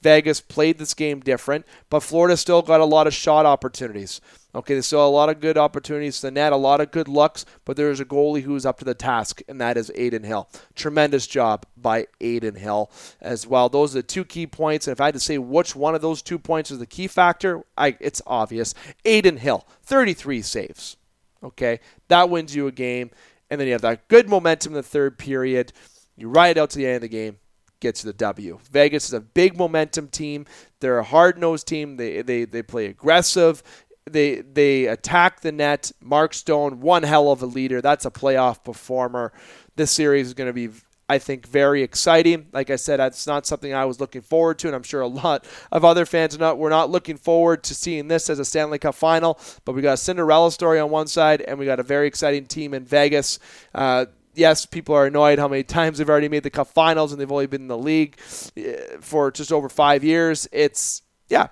Vegas 0.02 0.42
played 0.42 0.80
this 0.80 0.94
game 0.94 1.20
different, 1.20 1.66
but 1.90 2.02
Florida 2.02 2.36
still 2.36 2.62
got 2.62 2.82
a 2.82 2.86
lot 2.86 3.08
of 3.08 3.14
shot 3.14 3.46
opportunities. 3.46 4.20
Okay, 4.56 4.76
they 4.76 4.82
still 4.82 5.06
a 5.06 5.10
lot 5.10 5.30
of 5.30 5.40
good 5.40 5.58
opportunities 5.58 6.22
to 6.22 6.30
net, 6.30 6.54
a 6.54 6.58
lot 6.58 6.80
of 6.80 6.92
good 6.92 7.08
looks, 7.08 7.46
but 7.66 7.76
there 7.76 7.90
is 7.90 8.00
a 8.00 8.06
goalie 8.06 8.44
who's 8.44 8.66
up 8.66 8.78
to 8.80 8.86
the 8.86 8.94
task, 8.94 9.42
and 9.48 9.60
that 9.60 9.78
is 9.78 9.90
Adin 9.98 10.24
Hill. 10.24 10.48
Tremendous 10.76 11.26
job 11.26 11.66
by 11.76 12.06
Adin 12.22 12.56
Hill 12.56 12.92
as 13.20 13.48
well. 13.48 13.68
Those 13.68 13.96
are 13.96 14.00
the 14.00 14.04
two 14.04 14.24
key 14.24 14.46
points, 14.46 14.88
and 14.88 14.92
if 14.92 15.02
I 15.02 15.06
had 15.06 15.16
to 15.16 15.20
say 15.20 15.40
which 15.40 15.76
one 15.76 15.96
of 15.96 16.02
those 16.02 16.22
two 16.22 16.38
points 16.38 16.70
is 16.70 16.80
the 16.80 16.86
key 16.86 17.08
factor, 17.08 17.64
I, 17.78 17.98
it's 18.00 18.22
obvious. 18.28 18.76
Adin 19.06 19.38
Hill, 19.38 19.66
33 19.84 20.42
saves. 20.42 20.98
Okay, 21.44 21.80
that 22.08 22.30
wins 22.30 22.56
you 22.56 22.68
a 22.68 22.72
game 22.72 23.12
and 23.54 23.60
then 23.60 23.68
you 23.68 23.74
have 23.74 23.82
that 23.84 24.08
good 24.08 24.28
momentum 24.28 24.72
in 24.72 24.78
the 24.78 24.82
third 24.82 25.20
period. 25.20 25.74
You 26.18 26.28
ride 26.28 26.58
out 26.58 26.72
to 26.72 26.78
the 26.80 26.88
end 26.88 26.96
of 26.96 27.02
the 27.02 27.08
game, 27.08 27.38
get 27.80 27.94
to 27.96 28.06
the 28.08 28.14
W. 28.14 28.58
Vegas 28.72 29.06
is 29.06 29.14
a 29.14 29.20
big 29.20 29.56
momentum 29.56 30.08
team. 30.08 30.48
They're 30.80 30.98
a 30.98 31.04
hard 31.04 31.38
nosed 31.38 31.68
team. 31.68 31.98
They, 31.98 32.24
they 32.24 32.46
they 32.46 32.64
play 32.64 32.88
aggressive. 32.88 33.62
They 34.10 34.42
they 34.42 34.86
attack 34.86 35.42
the 35.42 35.52
net. 35.52 35.92
Mark 36.02 36.34
Stone, 36.34 36.82
one 36.82 37.04
hell 37.04 37.32
of 37.32 37.42
a 37.42 37.46
leader. 37.46 37.82
That's 37.82 38.06
a 38.06 38.12
playoff 38.12 38.64
performer. 38.64 39.32
This 39.76 39.92
series 39.92 40.28
is 40.28 40.34
going 40.34 40.50
to 40.50 40.54
be 40.54 40.70
I 41.10 41.20
think, 41.20 41.46
very 41.46 41.84
exciting. 41.84 42.48
Like 42.54 42.70
I 42.70 42.78
said, 42.78 43.00
it's 43.00 43.28
not 43.28 43.46
something 43.46 43.74
I 43.74 43.86
was 43.86 44.00
looking 44.00 44.22
forward 44.22 44.58
to, 44.60 44.68
and 44.68 44.76
I'm 44.76 44.84
sure 44.84 45.02
a 45.02 45.08
lot 45.08 45.46
of 45.72 45.84
other 45.84 46.06
fans 46.06 46.36
are 46.36 46.40
not. 46.40 46.58
We're 46.58 46.70
not 46.70 46.90
looking 46.90 47.18
forward 47.18 47.64
to 47.66 47.76
seeing 47.76 48.08
this 48.08 48.30
as 48.30 48.40
a 48.40 48.46
Stanley 48.46 48.80
Cup 48.80 48.96
final, 48.96 49.40
but 49.66 49.74
we 49.74 49.82
got 49.82 49.94
a 49.94 49.98
Cinderella 49.98 50.52
story 50.52 50.80
on 50.80 50.90
one 50.90 51.08
side, 51.08 51.42
and 51.42 51.60
we 51.60 51.66
got 51.66 51.80
a 51.80 51.84
very 51.84 52.08
exciting 52.08 52.46
team 52.46 52.74
in 52.74 52.86
Vegas. 52.86 53.38
Uh, 53.76 54.06
yes, 54.34 54.66
people 54.66 54.96
are 54.96 55.06
annoyed 55.06 55.40
how 55.40 55.48
many 55.48 55.64
times 55.80 55.98
they've 55.98 56.10
already 56.10 56.30
made 56.30 56.44
the 56.44 56.50
Cup 56.50 56.68
Finals, 56.68 57.12
and 57.12 57.20
they've 57.20 57.32
only 57.32 57.48
been 57.48 57.62
in 57.62 57.68
the 57.68 57.78
league 57.78 58.18
eh, 58.56 58.78
for 59.02 59.30
just 59.30 59.52
over 59.52 59.68
five 59.68 60.04
years. 60.06 60.48
It's 60.54 61.02
yeah, 61.28 61.48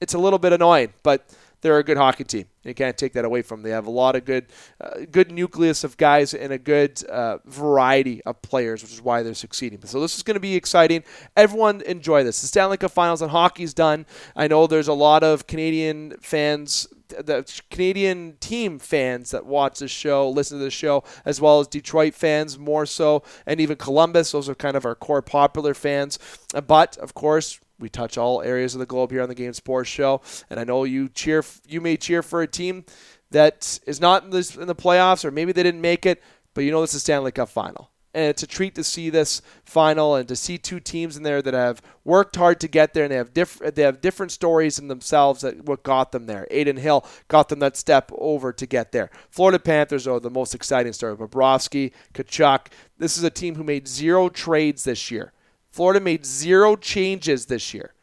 it's 0.00 0.14
a 0.14 0.18
little 0.18 0.38
bit 0.38 0.54
annoying, 0.54 0.94
but 1.02 1.28
they're 1.64 1.78
a 1.78 1.82
good 1.82 1.96
hockey 1.96 2.24
team. 2.24 2.44
You 2.62 2.74
can't 2.74 2.96
take 2.96 3.14
that 3.14 3.24
away 3.24 3.40
from 3.40 3.62
them. 3.62 3.70
They 3.70 3.74
have 3.74 3.86
a 3.86 3.90
lot 3.90 4.16
of 4.16 4.26
good, 4.26 4.46
uh, 4.82 5.06
good 5.10 5.32
nucleus 5.32 5.82
of 5.82 5.96
guys 5.96 6.34
and 6.34 6.52
a 6.52 6.58
good 6.58 7.02
uh, 7.04 7.38
variety 7.46 8.22
of 8.24 8.42
players, 8.42 8.82
which 8.82 8.92
is 8.92 9.00
why 9.00 9.22
they're 9.22 9.32
succeeding. 9.32 9.80
So 9.86 9.98
this 9.98 10.14
is 10.14 10.22
going 10.22 10.34
to 10.34 10.40
be 10.40 10.56
exciting. 10.56 11.04
Everyone 11.34 11.80
enjoy 11.80 12.22
this. 12.22 12.42
The 12.42 12.48
Stanley 12.48 12.76
Cup 12.76 12.90
Finals 12.90 13.22
and 13.22 13.30
hockey's 13.30 13.72
done. 13.72 14.04
I 14.36 14.46
know 14.46 14.66
there's 14.66 14.88
a 14.88 14.92
lot 14.92 15.24
of 15.24 15.46
Canadian 15.46 16.18
fans 16.20 16.86
the 17.08 17.62
Canadian 17.70 18.36
team 18.40 18.78
fans 18.78 19.30
that 19.30 19.46
watch 19.46 19.78
this 19.78 19.90
show, 19.90 20.28
listen 20.28 20.58
to 20.58 20.64
this 20.64 20.74
show, 20.74 21.04
as 21.24 21.40
well 21.40 21.60
as 21.60 21.68
Detroit 21.68 22.14
fans 22.14 22.58
more 22.58 22.86
so, 22.86 23.22
and 23.46 23.60
even 23.60 23.76
Columbus. 23.76 24.32
Those 24.32 24.48
are 24.48 24.54
kind 24.54 24.74
of 24.76 24.84
our 24.84 24.94
core 24.94 25.22
popular 25.22 25.74
fans. 25.74 26.18
But 26.66 26.96
of 26.96 27.14
course, 27.14 27.60
we 27.78 27.88
touch 27.88 28.16
all 28.16 28.42
areas 28.42 28.74
of 28.74 28.78
the 28.78 28.86
globe 28.86 29.10
here 29.10 29.22
on 29.22 29.28
the 29.28 29.34
Game 29.34 29.52
Sports 29.52 29.90
Show, 29.90 30.20
and 30.48 30.60
I 30.60 30.64
know 30.64 30.84
you 30.84 31.08
cheer. 31.08 31.44
You 31.66 31.80
may 31.80 31.96
cheer 31.96 32.22
for 32.22 32.42
a 32.42 32.46
team 32.46 32.84
that 33.30 33.80
is 33.86 34.00
not 34.00 34.24
in, 34.24 34.30
this, 34.30 34.56
in 34.56 34.68
the 34.68 34.74
playoffs, 34.74 35.24
or 35.24 35.30
maybe 35.30 35.52
they 35.52 35.62
didn't 35.62 35.80
make 35.80 36.06
it, 36.06 36.22
but 36.54 36.62
you 36.62 36.70
know 36.70 36.80
this 36.80 36.94
is 36.94 37.02
Stanley 37.02 37.32
Cup 37.32 37.48
final, 37.48 37.90
and 38.14 38.26
it's 38.26 38.44
a 38.44 38.46
treat 38.46 38.76
to 38.76 38.84
see 38.84 39.10
this 39.10 39.42
final 39.64 40.14
and 40.14 40.28
to 40.28 40.36
see 40.36 40.56
two 40.56 40.78
teams 40.78 41.16
in 41.16 41.24
there 41.24 41.42
that 41.42 41.52
have 41.52 41.82
worked 42.04 42.36
hard 42.36 42.60
to 42.60 42.68
get 42.68 42.94
there, 42.94 43.04
and 43.04 43.12
they 43.12 43.16
have 43.16 43.34
different 43.34 43.74
they 43.74 43.82
have 43.82 44.00
different 44.00 44.30
stories 44.30 44.78
in 44.78 44.86
themselves 44.86 45.40
that 45.40 45.64
what 45.64 45.82
got 45.82 46.12
them 46.12 46.26
there. 46.26 46.46
Adin 46.52 46.76
Hill 46.76 47.04
got 47.26 47.48
them 47.48 47.58
that 47.58 47.76
step 47.76 48.12
over 48.16 48.52
to 48.52 48.66
get 48.66 48.92
there. 48.92 49.10
Florida 49.30 49.58
Panthers 49.58 50.06
are 50.06 50.20
the 50.20 50.30
most 50.30 50.54
exciting 50.54 50.92
story. 50.92 51.16
Bobrovsky, 51.16 51.92
Tkachuk. 52.14 52.68
This 52.98 53.18
is 53.18 53.24
a 53.24 53.30
team 53.30 53.56
who 53.56 53.64
made 53.64 53.88
zero 53.88 54.28
trades 54.28 54.84
this 54.84 55.10
year. 55.10 55.32
Florida 55.74 55.98
made 55.98 56.24
zero 56.24 56.76
changes 56.76 57.46
this 57.46 57.74
year. 57.74 57.94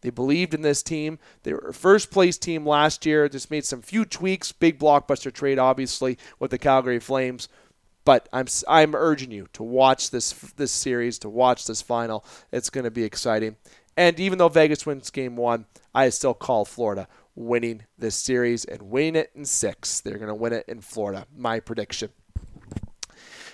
They 0.00 0.10
believed 0.10 0.52
in 0.52 0.62
this 0.62 0.82
team. 0.82 1.20
They 1.44 1.52
were 1.52 1.68
a 1.68 1.72
first 1.72 2.10
place 2.10 2.36
team 2.36 2.66
last 2.66 3.06
year. 3.06 3.28
Just 3.28 3.52
made 3.52 3.64
some 3.64 3.82
few 3.82 4.04
tweaks. 4.04 4.50
Big 4.50 4.80
blockbuster 4.80 5.32
trade, 5.32 5.60
obviously, 5.60 6.18
with 6.40 6.50
the 6.50 6.58
Calgary 6.58 6.98
Flames. 6.98 7.48
But 8.04 8.28
I'm 8.32 8.46
I'm 8.66 8.96
urging 8.96 9.30
you 9.30 9.46
to 9.52 9.62
watch 9.62 10.10
this 10.10 10.32
this 10.56 10.72
series, 10.72 11.20
to 11.20 11.28
watch 11.28 11.68
this 11.68 11.80
final. 11.80 12.24
It's 12.50 12.68
going 12.68 12.82
to 12.82 12.90
be 12.90 13.04
exciting. 13.04 13.58
And 13.96 14.18
even 14.18 14.38
though 14.38 14.48
Vegas 14.48 14.84
wins 14.84 15.10
game 15.10 15.36
one, 15.36 15.66
I 15.94 16.08
still 16.08 16.34
call 16.34 16.64
Florida 16.64 17.06
winning 17.36 17.84
this 17.96 18.16
series 18.16 18.64
and 18.64 18.82
winning 18.82 19.14
it 19.14 19.30
in 19.36 19.44
six. 19.44 20.00
They're 20.00 20.18
going 20.18 20.26
to 20.26 20.34
win 20.34 20.52
it 20.52 20.64
in 20.66 20.80
Florida. 20.80 21.28
My 21.32 21.60
prediction. 21.60 22.10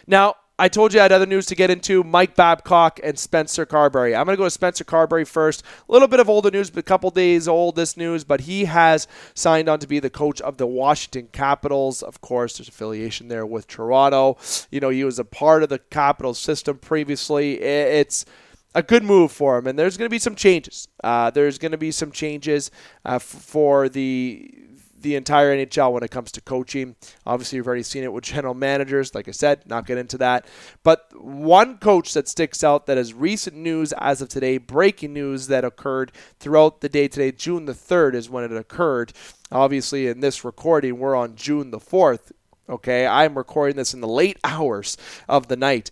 Now, 0.06 0.36
I 0.60 0.68
told 0.68 0.92
you 0.92 1.00
I 1.00 1.04
had 1.04 1.12
other 1.12 1.24
news 1.24 1.46
to 1.46 1.54
get 1.54 1.70
into 1.70 2.04
Mike 2.04 2.36
Babcock 2.36 3.00
and 3.02 3.18
Spencer 3.18 3.64
Carbery. 3.64 4.14
I'm 4.14 4.26
going 4.26 4.36
to 4.36 4.38
go 4.38 4.44
to 4.44 4.50
Spencer 4.50 4.84
Carbery 4.84 5.26
first. 5.26 5.62
A 5.88 5.92
little 5.92 6.06
bit 6.06 6.20
of 6.20 6.28
older 6.28 6.50
news, 6.50 6.68
but 6.68 6.80
a 6.80 6.82
couple 6.82 7.10
days 7.10 7.48
old, 7.48 7.76
this 7.76 7.96
news, 7.96 8.24
but 8.24 8.42
he 8.42 8.66
has 8.66 9.08
signed 9.32 9.70
on 9.70 9.78
to 9.78 9.86
be 9.86 10.00
the 10.00 10.10
coach 10.10 10.38
of 10.42 10.58
the 10.58 10.66
Washington 10.66 11.28
Capitals. 11.32 12.02
Of 12.02 12.20
course, 12.20 12.58
there's 12.58 12.68
affiliation 12.68 13.28
there 13.28 13.46
with 13.46 13.68
Toronto. 13.68 14.36
You 14.70 14.80
know, 14.80 14.90
he 14.90 15.02
was 15.02 15.18
a 15.18 15.24
part 15.24 15.62
of 15.62 15.70
the 15.70 15.78
Capitals 15.78 16.38
system 16.38 16.76
previously. 16.76 17.58
It's 17.62 18.26
a 18.74 18.82
good 18.82 19.02
move 19.02 19.32
for 19.32 19.56
him, 19.56 19.66
and 19.66 19.78
there's 19.78 19.96
going 19.96 20.10
to 20.10 20.14
be 20.14 20.18
some 20.18 20.34
changes. 20.34 20.88
Uh, 21.02 21.30
there's 21.30 21.56
going 21.56 21.72
to 21.72 21.78
be 21.78 21.90
some 21.90 22.12
changes 22.12 22.70
uh, 23.06 23.14
f- 23.14 23.22
for 23.22 23.88
the 23.88 24.52
the 25.02 25.16
entire 25.16 25.54
NHL 25.54 25.92
when 25.92 26.02
it 26.02 26.10
comes 26.10 26.32
to 26.32 26.40
coaching. 26.40 26.96
Obviously, 27.26 27.56
you've 27.56 27.66
already 27.66 27.82
seen 27.82 28.04
it 28.04 28.12
with 28.12 28.24
general 28.24 28.54
managers. 28.54 29.14
Like 29.14 29.28
I 29.28 29.32
said, 29.32 29.66
not 29.66 29.86
get 29.86 29.98
into 29.98 30.18
that. 30.18 30.46
But 30.82 31.08
one 31.14 31.78
coach 31.78 32.14
that 32.14 32.28
sticks 32.28 32.62
out 32.62 32.86
that 32.86 32.98
is 32.98 33.14
recent 33.14 33.56
news 33.56 33.92
as 33.98 34.20
of 34.20 34.28
today, 34.28 34.58
breaking 34.58 35.12
news 35.12 35.46
that 35.48 35.64
occurred 35.64 36.12
throughout 36.38 36.80
the 36.80 36.88
day 36.88 37.08
today, 37.08 37.32
June 37.32 37.66
the 37.66 37.72
3rd 37.72 38.14
is 38.14 38.30
when 38.30 38.44
it 38.44 38.56
occurred. 38.56 39.12
Obviously, 39.52 40.06
in 40.06 40.20
this 40.20 40.44
recording, 40.44 40.98
we're 40.98 41.16
on 41.16 41.36
June 41.36 41.70
the 41.70 41.78
4th. 41.78 42.32
Okay, 42.68 43.06
I'm 43.06 43.36
recording 43.36 43.76
this 43.76 43.94
in 43.94 44.00
the 44.00 44.06
late 44.06 44.38
hours 44.44 44.96
of 45.28 45.48
the 45.48 45.56
night. 45.56 45.90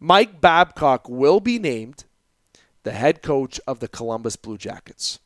Mike 0.00 0.40
Babcock 0.40 1.08
will 1.08 1.40
be 1.40 1.58
named 1.58 2.04
the 2.82 2.92
head 2.92 3.22
coach 3.22 3.60
of 3.66 3.80
the 3.80 3.88
Columbus 3.88 4.36
Blue 4.36 4.56
Jackets. 4.56 5.18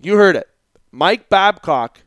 You 0.00 0.16
heard 0.16 0.36
it. 0.36 0.48
Mike 0.90 1.28
Babcock 1.28 2.00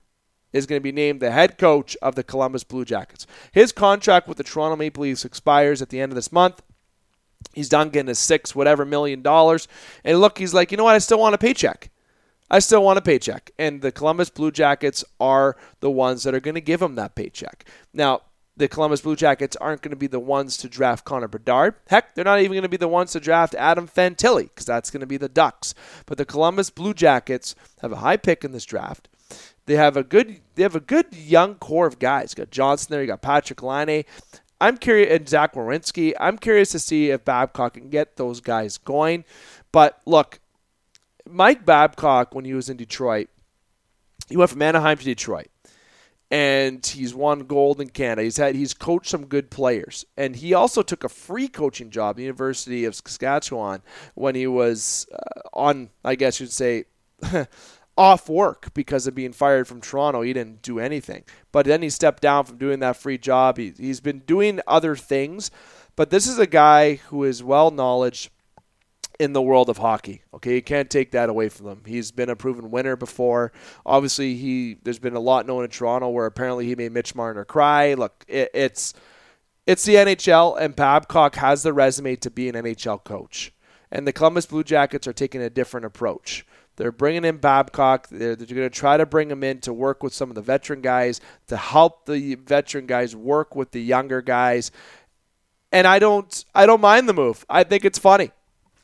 is 0.53 0.65
going 0.65 0.79
to 0.79 0.83
be 0.83 0.91
named 0.91 1.19
the 1.19 1.31
head 1.31 1.57
coach 1.57 1.95
of 2.01 2.15
the 2.15 2.23
Columbus 2.23 2.63
Blue 2.63 2.85
Jackets. 2.85 3.25
His 3.51 3.71
contract 3.71 4.27
with 4.27 4.37
the 4.37 4.43
Toronto 4.43 4.75
Maple 4.75 5.03
Leafs 5.03 5.25
expires 5.25 5.81
at 5.81 5.89
the 5.89 5.99
end 5.99 6.11
of 6.11 6.15
this 6.15 6.31
month. 6.31 6.61
He's 7.53 7.69
done 7.69 7.89
getting 7.89 8.07
his 8.07 8.19
six 8.19 8.55
whatever 8.55 8.85
million 8.85 9.21
dollars. 9.21 9.67
And 10.03 10.19
look, 10.19 10.37
he's 10.37 10.53
like, 10.53 10.71
you 10.71 10.77
know 10.77 10.83
what? 10.83 10.95
I 10.95 10.99
still 10.99 11.19
want 11.19 11.35
a 11.35 11.39
paycheck. 11.39 11.89
I 12.49 12.59
still 12.59 12.83
want 12.83 12.99
a 12.99 13.01
paycheck. 13.01 13.51
And 13.57 13.81
the 13.81 13.91
Columbus 13.91 14.29
Blue 14.29 14.51
Jackets 14.51 15.03
are 15.19 15.55
the 15.79 15.89
ones 15.89 16.23
that 16.23 16.35
are 16.35 16.39
going 16.39 16.55
to 16.55 16.61
give 16.61 16.81
him 16.81 16.95
that 16.95 17.15
paycheck. 17.15 17.65
Now, 17.93 18.21
the 18.57 18.67
Columbus 18.67 19.01
Blue 19.01 19.15
Jackets 19.15 19.55
aren't 19.55 19.81
going 19.81 19.91
to 19.91 19.97
be 19.97 20.07
the 20.07 20.19
ones 20.19 20.57
to 20.57 20.69
draft 20.69 21.05
Connor 21.05 21.29
Bedard. 21.29 21.75
Heck, 21.87 22.13
they're 22.13 22.25
not 22.25 22.39
even 22.39 22.51
going 22.51 22.63
to 22.63 22.69
be 22.69 22.77
the 22.77 22.87
ones 22.87 23.13
to 23.13 23.19
draft 23.19 23.55
Adam 23.55 23.87
Fantilli 23.87 24.43
because 24.43 24.65
that's 24.65 24.91
going 24.91 24.99
to 24.99 25.07
be 25.07 25.17
the 25.17 25.29
Ducks. 25.29 25.73
But 26.05 26.17
the 26.17 26.25
Columbus 26.25 26.69
Blue 26.69 26.93
Jackets 26.93 27.55
have 27.81 27.93
a 27.93 27.97
high 27.97 28.17
pick 28.17 28.43
in 28.43 28.51
this 28.51 28.65
draft. 28.65 29.07
They 29.65 29.75
have 29.75 29.95
a 29.97 30.03
good 30.03 30.41
they 30.55 30.63
have 30.63 30.75
a 30.75 30.79
good 30.79 31.13
young 31.15 31.55
core 31.55 31.87
of 31.87 31.99
guys. 31.99 32.33
You 32.35 32.43
got 32.43 32.51
Johnson 32.51 32.87
there, 32.91 33.01
you 33.01 33.07
got 33.07 33.21
Patrick 33.21 33.61
Laine. 33.63 34.03
I'm 34.59 34.77
curious 34.77 35.15
and 35.15 35.27
Zach 35.27 35.53
Werenski. 35.55 36.13
I'm 36.19 36.37
curious 36.37 36.69
to 36.71 36.79
see 36.79 37.09
if 37.09 37.25
Babcock 37.25 37.73
can 37.73 37.89
get 37.89 38.17
those 38.17 38.41
guys 38.41 38.77
going. 38.77 39.25
But 39.71 39.99
look, 40.05 40.39
Mike 41.27 41.65
Babcock, 41.65 42.35
when 42.35 42.45
he 42.45 42.53
was 42.53 42.69
in 42.69 42.77
Detroit, 42.77 43.29
he 44.29 44.37
went 44.37 44.51
from 44.51 44.61
Anaheim 44.61 44.97
to 44.97 45.03
Detroit. 45.05 45.47
and 46.29 46.85
he's 46.85 47.13
won 47.13 47.39
gold 47.41 47.81
in 47.81 47.89
Canada. 47.89 48.23
He's 48.23 48.37
had 48.37 48.55
he's 48.55 48.73
coached 48.73 49.09
some 49.09 49.25
good 49.25 49.49
players, 49.51 50.05
and 50.15 50.35
he 50.35 50.53
also 50.53 50.81
took 50.81 51.03
a 51.03 51.09
free 51.09 51.47
coaching 51.49 51.89
job 51.89 52.11
at 52.11 52.15
the 52.17 52.23
University 52.23 52.85
of 52.85 52.95
Saskatchewan 52.95 53.81
when 54.15 54.35
he 54.35 54.47
was 54.47 55.07
uh, 55.13 55.41
on, 55.53 55.89
I 56.05 56.15
guess 56.15 56.39
you'd 56.39 56.51
say. 56.51 56.85
off 58.01 58.27
work 58.27 58.73
because 58.73 59.05
of 59.05 59.13
being 59.13 59.31
fired 59.31 59.67
from 59.67 59.79
Toronto. 59.79 60.23
He 60.23 60.33
didn't 60.33 60.63
do 60.63 60.79
anything. 60.79 61.23
But 61.51 61.67
then 61.67 61.83
he 61.83 61.89
stepped 61.91 62.23
down 62.23 62.45
from 62.45 62.57
doing 62.57 62.79
that 62.79 62.97
free 62.97 63.19
job. 63.19 63.59
He, 63.59 63.73
he's 63.77 63.99
been 63.99 64.23
doing 64.25 64.59
other 64.65 64.95
things. 64.95 65.51
But 65.95 66.09
this 66.09 66.25
is 66.25 66.39
a 66.39 66.47
guy 66.47 66.95
who 66.95 67.23
is 67.23 67.43
well 67.43 67.69
knowledge 67.69 68.31
in 69.19 69.33
the 69.33 69.41
world 69.41 69.69
of 69.69 69.77
hockey. 69.77 70.23
Okay, 70.33 70.55
you 70.55 70.63
can't 70.63 70.89
take 70.89 71.11
that 71.11 71.29
away 71.29 71.47
from 71.47 71.67
him. 71.67 71.83
He's 71.85 72.11
been 72.11 72.31
a 72.31 72.35
proven 72.35 72.71
winner 72.71 72.95
before. 72.95 73.51
Obviously, 73.85 74.33
he 74.33 74.77
there's 74.81 74.97
been 74.97 75.15
a 75.15 75.19
lot 75.19 75.45
known 75.45 75.63
in 75.63 75.69
Toronto 75.69 76.09
where 76.09 76.25
apparently 76.25 76.65
he 76.65 76.75
made 76.75 76.91
Mitch 76.93 77.13
Marner 77.13 77.45
cry. 77.45 77.93
Look, 77.93 78.25
it, 78.27 78.49
it's 78.55 78.95
it's 79.67 79.85
the 79.85 79.93
NHL, 79.93 80.59
and 80.59 80.75
Babcock 80.75 81.35
has 81.35 81.61
the 81.61 81.71
resume 81.71 82.15
to 82.15 82.31
be 82.31 82.49
an 82.49 82.55
NHL 82.55 83.03
coach. 83.03 83.53
And 83.91 84.07
the 84.07 84.13
Columbus 84.13 84.47
Blue 84.47 84.63
Jackets 84.63 85.05
are 85.05 85.13
taking 85.13 85.43
a 85.43 85.51
different 85.51 85.85
approach. 85.85 86.47
They're 86.81 86.91
bringing 86.91 87.25
in 87.25 87.37
Babcock. 87.37 88.07
They're, 88.09 88.35
they're 88.35 88.55
going 88.55 88.67
to 88.67 88.71
try 88.71 88.97
to 88.97 89.05
bring 89.05 89.29
him 89.29 89.43
in 89.43 89.59
to 89.59 89.71
work 89.71 90.01
with 90.01 90.15
some 90.15 90.29
of 90.29 90.35
the 90.35 90.41
veteran 90.41 90.81
guys, 90.81 91.21
to 91.45 91.55
help 91.55 92.07
the 92.07 92.33
veteran 92.33 92.87
guys 92.87 93.15
work 93.15 93.55
with 93.55 93.69
the 93.69 93.79
younger 93.83 94.19
guys. 94.23 94.71
And 95.71 95.85
I 95.85 95.99
don't, 95.99 96.43
I 96.55 96.65
don't 96.65 96.81
mind 96.81 97.07
the 97.07 97.13
move. 97.13 97.45
I 97.47 97.65
think 97.65 97.85
it's 97.85 97.99
funny. 97.99 98.31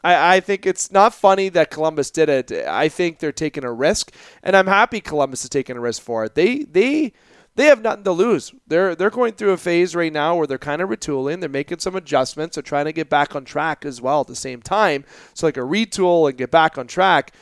I, 0.04 0.36
I 0.36 0.40
think 0.42 0.68
it's 0.68 0.92
not 0.92 1.16
funny 1.16 1.50
that 1.50 1.72
Columbus 1.72 2.12
did 2.12 2.30
it. 2.30 2.52
I 2.52 2.88
think 2.88 3.18
they're 3.18 3.32
taking 3.32 3.64
a 3.64 3.74
risk, 3.74 4.14
and 4.44 4.56
I'm 4.56 4.68
happy 4.68 5.02
Columbus 5.02 5.44
is 5.44 5.50
taking 5.50 5.76
a 5.76 5.82
risk 5.82 6.04
for 6.04 6.24
it. 6.26 6.36
They, 6.36 6.60
they, 6.60 7.14
they 7.58 7.66
have 7.66 7.82
nothing 7.82 8.04
to 8.04 8.12
lose. 8.12 8.54
They're 8.68 8.94
they're 8.94 9.10
going 9.10 9.34
through 9.34 9.54
a 9.54 9.58
phase 9.58 9.96
right 9.96 10.14
now 10.14 10.36
where 10.36 10.46
they're 10.46 10.60
kind 10.60 10.80
of 10.80 10.90
retooling. 10.90 11.40
They're 11.40 11.50
making 11.50 11.80
some 11.80 11.96
adjustments. 11.96 12.56
They're 12.56 12.62
trying 12.62 12.86
to 12.86 12.94
get 12.94 13.10
back 13.10 13.36
on 13.36 13.46
track 13.46 13.84
as 13.84 14.00
well 14.00 14.22
at 14.22 14.28
the 14.28 14.36
same 14.36 14.62
time. 14.62 15.04
So 15.34 15.48
like 15.48 15.58
a 15.58 15.62
retool 15.62 16.30
and 16.30 16.38
get 16.38 16.52
back 16.52 16.78
on 16.78 16.86
track 16.86 17.34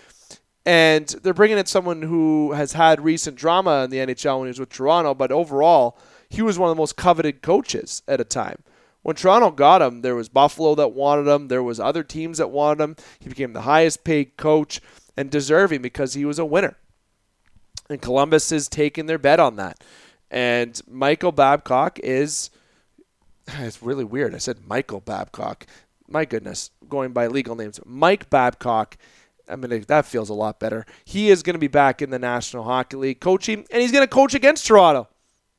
and 0.66 1.08
they're 1.08 1.34
bringing 1.34 1.58
in 1.58 1.66
someone 1.66 2.02
who 2.02 2.54
has 2.54 2.74
had 2.74 3.02
recent 3.02 3.38
drama 3.38 3.84
in 3.84 3.90
the 3.92 3.98
NHL 3.98 4.40
when 4.40 4.48
he 4.48 4.50
was 4.50 4.60
with 4.60 4.70
Toronto, 4.70 5.14
but 5.14 5.32
overall, 5.32 5.98
he 6.30 6.42
was 6.42 6.58
one 6.58 6.70
of 6.70 6.76
the 6.76 6.82
most 6.82 6.98
coveted 6.98 7.42
coaches 7.42 8.02
at 8.08 8.20
a 8.20 8.26
time. 8.26 8.64
When 9.04 9.16
Toronto 9.16 9.52
got 9.52 9.84
him, 9.84 10.02
there 10.02 10.16
was 10.16 10.30
Buffalo 10.30 10.74
that 10.76 10.94
wanted 10.94 11.28
him, 11.28 11.48
there 11.48 11.62
was 11.62 11.80
other 11.80 12.04
teams 12.04 12.40
that 12.40 12.50
wanted 12.50 12.84
him. 12.84 12.96
He 13.20 13.30
became 13.30 13.54
the 13.54 13.62
highest 13.62 14.04
paid 14.04 14.36
coach 14.38 14.82
and 15.16 15.30
deserving 15.30 15.84
because 15.84 16.16
he 16.16 16.26
was 16.26 16.40
a 16.40 16.46
winner. 16.46 16.76
And 17.88 18.02
Columbus 18.02 18.52
is 18.52 18.68
taking 18.68 19.06
their 19.06 19.20
bet 19.20 19.40
on 19.40 19.58
that. 19.58 19.84
And 20.32 20.82
Michael 20.88 21.32
Babcock 21.32 22.00
is 22.00 22.50
it's 23.48 23.84
really 23.84 24.04
weird. 24.04 24.34
I 24.34 24.40
said 24.40 24.68
Michael 24.68 25.02
Babcock. 25.02 25.68
My 26.08 26.26
goodness, 26.26 26.72
going 26.88 27.14
by 27.14 27.28
legal 27.28 27.56
names. 27.56 27.80
Mike 27.86 28.30
Babcock 28.30 28.98
I 29.50 29.56
mean, 29.56 29.86
that 29.88 30.06
feels 30.06 30.30
a 30.30 30.34
lot 30.34 30.60
better. 30.60 30.86
He 31.04 31.30
is 31.30 31.44
going 31.44 31.54
to 31.54 31.60
be 31.60 31.68
back 31.68 32.02
in 32.02 32.10
the 32.10 32.20
National 32.20 32.64
Hockey 32.64 32.98
League 32.98 33.20
coaching, 33.20 33.66
and 33.72 33.82
he's 33.82 33.92
going 33.92 34.04
to 34.04 34.14
coach 34.14 34.34
against 34.34 34.66
Toronto. 34.66 35.08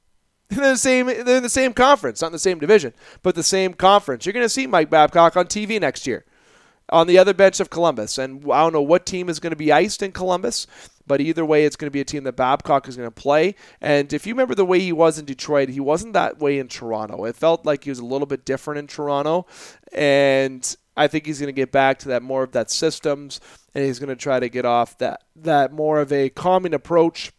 They're 0.49 0.73
the 0.73 0.77
same. 0.77 1.07
They're 1.07 1.39
in 1.39 1.43
the 1.43 1.49
same 1.49 1.73
conference, 1.73 2.21
not 2.21 2.29
in 2.29 2.33
the 2.33 2.39
same 2.39 2.59
division, 2.59 2.93
but 3.23 3.35
the 3.35 3.43
same 3.43 3.75
conference. 3.75 4.25
You're 4.25 4.33
going 4.33 4.45
to 4.45 4.51
see 4.51 4.67
Mike 4.67 4.91
Babcock 4.91 5.37
on 5.37 5.47
TV 5.47 5.81
next 5.81 6.07
year, 6.07 6.25
on 6.89 7.09
the 7.09 7.19
other 7.19 7.35
bench 7.35 7.59
of 7.59 7.69
Columbus. 7.69 8.17
And 8.17 8.45
I 8.53 8.63
don't 8.63 8.73
know 8.73 8.83
what 8.83 9.07
team 9.07 9.29
is 9.29 9.41
going 9.41 9.51
to 9.51 9.57
be 9.57 9.73
iced 9.73 10.03
in 10.03 10.13
Columbus, 10.13 10.69
but 11.05 11.21
either 11.21 11.45
way, 11.45 11.65
it's 11.65 11.75
going 11.75 11.89
to 11.89 11.93
be 11.93 12.01
a 12.01 12.05
team 12.05 12.23
that 12.25 12.37
Babcock 12.37 12.87
is 12.87 12.97
going 12.97 13.09
to 13.09 13.15
play. 13.15 13.57
And 13.81 14.13
if 14.13 14.25
you 14.25 14.35
remember 14.35 14.55
the 14.55 14.65
way 14.65 14.79
he 14.79 14.93
was 14.93 15.19
in 15.19 15.25
Detroit, 15.25 15.69
he 15.69 15.81
wasn't 15.81 16.13
that 16.13 16.39
way 16.39 16.61
in 16.61 16.69
Toronto. 16.69 17.25
It 17.25 17.35
felt 17.35 17.67
like 17.67 17.85
he 17.85 17.91
was 17.91 17.99
a 17.99 18.05
little 18.05 18.27
bit 18.27 18.45
different 18.45 18.79
in 18.79 18.87
Toronto, 18.87 19.47
and 19.93 20.77
I 20.97 21.09
think 21.09 21.27
he's 21.27 21.39
going 21.39 21.49
to 21.49 21.53
get 21.53 21.73
back 21.73 21.99
to 22.01 22.09
that 22.09 22.23
more 22.23 22.43
of 22.43 22.53
that 22.53 22.71
systems, 22.71 23.41
and 23.75 23.85
he's 23.85 23.99
going 23.99 24.09
to 24.09 24.17
try 24.17 24.41
to 24.41 24.49
get 24.49 24.65
off 24.65 24.97
that 24.99 25.25
that 25.37 25.73
more 25.73 26.01
of 26.01 26.13
a 26.13 26.31
calming 26.31 26.75
approach 26.75 27.33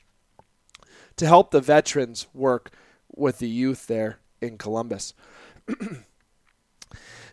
to 1.16 1.26
help 1.26 1.52
the 1.52 1.62
veterans 1.62 2.28
work 2.34 2.72
with 3.16 3.40
the 3.40 3.50
youth 3.50 3.88
there 3.88 4.20
in 4.42 4.58
Columbus. 4.58 5.14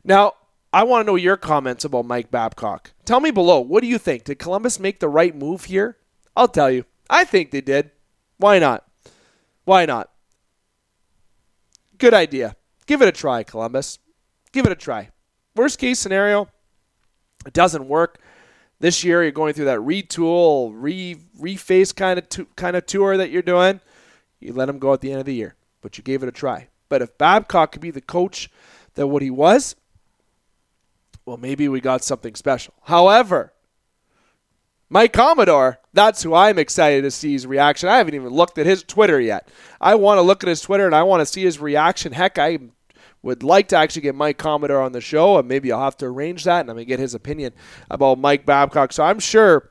now, 0.05 0.33
I 0.73 0.83
want 0.83 1.07
to 1.07 1.13
know 1.13 1.17
your 1.17 1.37
comments 1.37 1.85
about 1.85 2.07
Mike 2.07 2.31
Babcock. 2.31 2.93
Tell 3.05 3.21
me 3.21 3.31
below. 3.31 3.61
What 3.61 3.83
do 3.83 3.87
you 3.87 3.99
think? 3.99 4.25
Did 4.25 4.39
Columbus 4.39 4.81
make 4.81 5.01
the 5.01 5.09
right 5.09 5.37
move 5.37 5.67
here? 5.67 5.99
I'll 6.37 6.49
tell 6.49 6.71
you. 6.71 6.85
I 7.09 7.25
think 7.25 7.51
they 7.51 7.61
did. 7.61 7.91
Why 8.39 8.59
not? 8.59 8.85
Why 9.65 9.87
not? 9.87 10.11
Good 11.99 12.15
idea. 12.15 12.57
Give 12.87 13.03
it 13.03 13.09
a 13.09 13.13
try, 13.13 13.45
Columbus. 13.45 13.99
Give 14.53 14.67
it 14.67 14.73
a 14.73 14.77
try. 14.77 15.11
Worst 15.57 15.79
case 15.79 16.01
scenario, 16.01 16.49
it 17.47 17.53
doesn't 17.53 17.87
work. 17.87 18.19
This 18.81 19.05
year, 19.05 19.23
you're 19.23 19.33
going 19.33 19.55
through 19.55 19.67
that 19.67 19.79
retool, 19.79 20.73
re 20.75 21.17
reface 21.41 21.95
kind 21.95 22.19
of 22.19 22.57
kind 22.57 22.77
of 22.77 22.87
tour 22.87 23.17
that 23.17 23.31
you're 23.31 23.41
doing. 23.41 23.81
You 24.41 24.53
let 24.53 24.69
him 24.69 24.79
go 24.79 24.93
at 24.93 25.01
the 25.01 25.11
end 25.11 25.21
of 25.21 25.27
the 25.27 25.35
year, 25.35 25.55
but 25.81 25.97
you 25.97 26.03
gave 26.05 26.23
it 26.23 26.29
a 26.29 26.33
try. 26.33 26.69
But 26.89 27.03
if 27.03 27.17
Babcock 27.17 27.73
could 27.73 27.81
be 27.81 27.93
the 27.93 28.01
coach 28.01 28.51
that 28.95 29.07
what 29.07 29.23
he 29.23 29.31
was, 29.31 29.77
well, 31.25 31.37
maybe 31.37 31.69
we 31.69 31.81
got 31.81 32.05
something 32.05 32.35
special. 32.35 32.75
However, 32.83 33.53
Mike 34.91 35.13
Commodore, 35.13 35.79
that's 35.93 36.23
who 36.23 36.35
I'm 36.35 36.59
excited 36.59 37.03
to 37.03 37.11
see 37.11 37.33
his 37.33 37.47
reaction. 37.47 37.89
I 37.89 37.97
haven't 37.97 38.15
even 38.15 38.29
looked 38.29 38.59
at 38.59 38.67
his 38.67 38.83
Twitter 38.83 39.21
yet. 39.21 39.49
I 39.81 39.95
want 39.95 40.19
to 40.19 40.23
look 40.23 40.43
at 40.45 40.49
his 40.49 40.61
Twitter 40.61 40.85
and 40.85 40.95
I 40.95 41.05
want 41.05 41.21
to 41.21 41.27
see 41.27 41.43
his 41.43 41.59
reaction. 41.59 42.13
Heck, 42.13 42.39
I'm 42.39 42.73
would 43.25 43.43
like 43.43 43.69
to 43.69 43.77
actually 43.77 44.03
get 44.03 44.15
Mike 44.15 44.37
Commodore 44.37 44.83
on 44.83 44.93
the 44.93 45.01
show, 45.01 45.39
and 45.39 45.49
maybe 45.49 45.73
I'll 45.73 45.83
have 45.83 45.97
to 45.99 46.07
arrange 46.07 46.45
that, 46.45 46.61
and 46.61 46.71
I'm 46.71 46.77
going 46.77 46.85
to 46.85 46.89
get 46.89 47.01
his 47.01 47.15
opinion 47.15 47.55
about 47.91 48.19
Mike 48.19 48.45
Babcock. 48.45 48.93
So 48.93 49.03
I'm 49.03 49.19
sure 49.19 49.71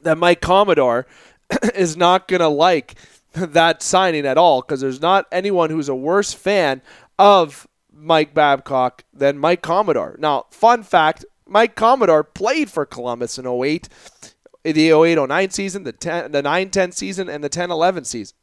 that 0.00 0.16
Mike 0.16 0.40
Commodore 0.40 1.06
is 1.74 1.96
not 1.96 2.26
going 2.26 2.40
to 2.40 2.48
like 2.48 2.94
that 3.34 3.82
signing 3.82 4.24
at 4.24 4.38
all 4.38 4.62
because 4.62 4.80
there's 4.80 5.02
not 5.02 5.26
anyone 5.30 5.68
who's 5.68 5.90
a 5.90 5.94
worse 5.94 6.32
fan 6.32 6.80
of 7.18 7.68
Mike 7.92 8.32
Babcock 8.32 9.04
than 9.12 9.38
Mike 9.38 9.60
Commodore. 9.60 10.16
Now, 10.18 10.46
fun 10.50 10.82
fact 10.82 11.24
Mike 11.46 11.74
Commodore 11.74 12.24
played 12.24 12.70
for 12.70 12.86
Columbus 12.86 13.38
in 13.38 13.46
08, 13.46 13.90
the 14.62 14.90
08 14.90 15.18
09 15.28 15.50
season, 15.50 15.84
the 15.84 15.92
10, 15.92 16.32
the 16.32 16.40
9 16.40 16.70
10 16.70 16.92
season, 16.92 17.28
and 17.28 17.44
the 17.44 17.50
10 17.50 17.70
11 17.70 18.04
season. 18.04 18.36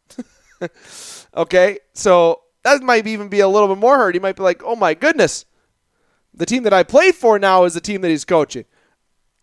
okay, 1.36 1.80
so 1.94 2.42
that 2.64 2.82
might 2.84 3.08
even 3.08 3.28
be 3.28 3.40
a 3.40 3.48
little 3.48 3.68
bit 3.68 3.78
more 3.78 3.98
hurt. 3.98 4.16
He 4.16 4.20
might 4.20 4.36
be 4.36 4.44
like, 4.44 4.62
oh 4.64 4.76
my 4.76 4.94
goodness, 4.94 5.46
the 6.34 6.46
team 6.46 6.64
that 6.64 6.74
I 6.74 6.84
played 6.84 7.16
for 7.16 7.40
now 7.40 7.64
is 7.64 7.74
the 7.74 7.82
team 7.82 8.02
that 8.02 8.10
he's 8.10 8.26
coaching. 8.26 8.66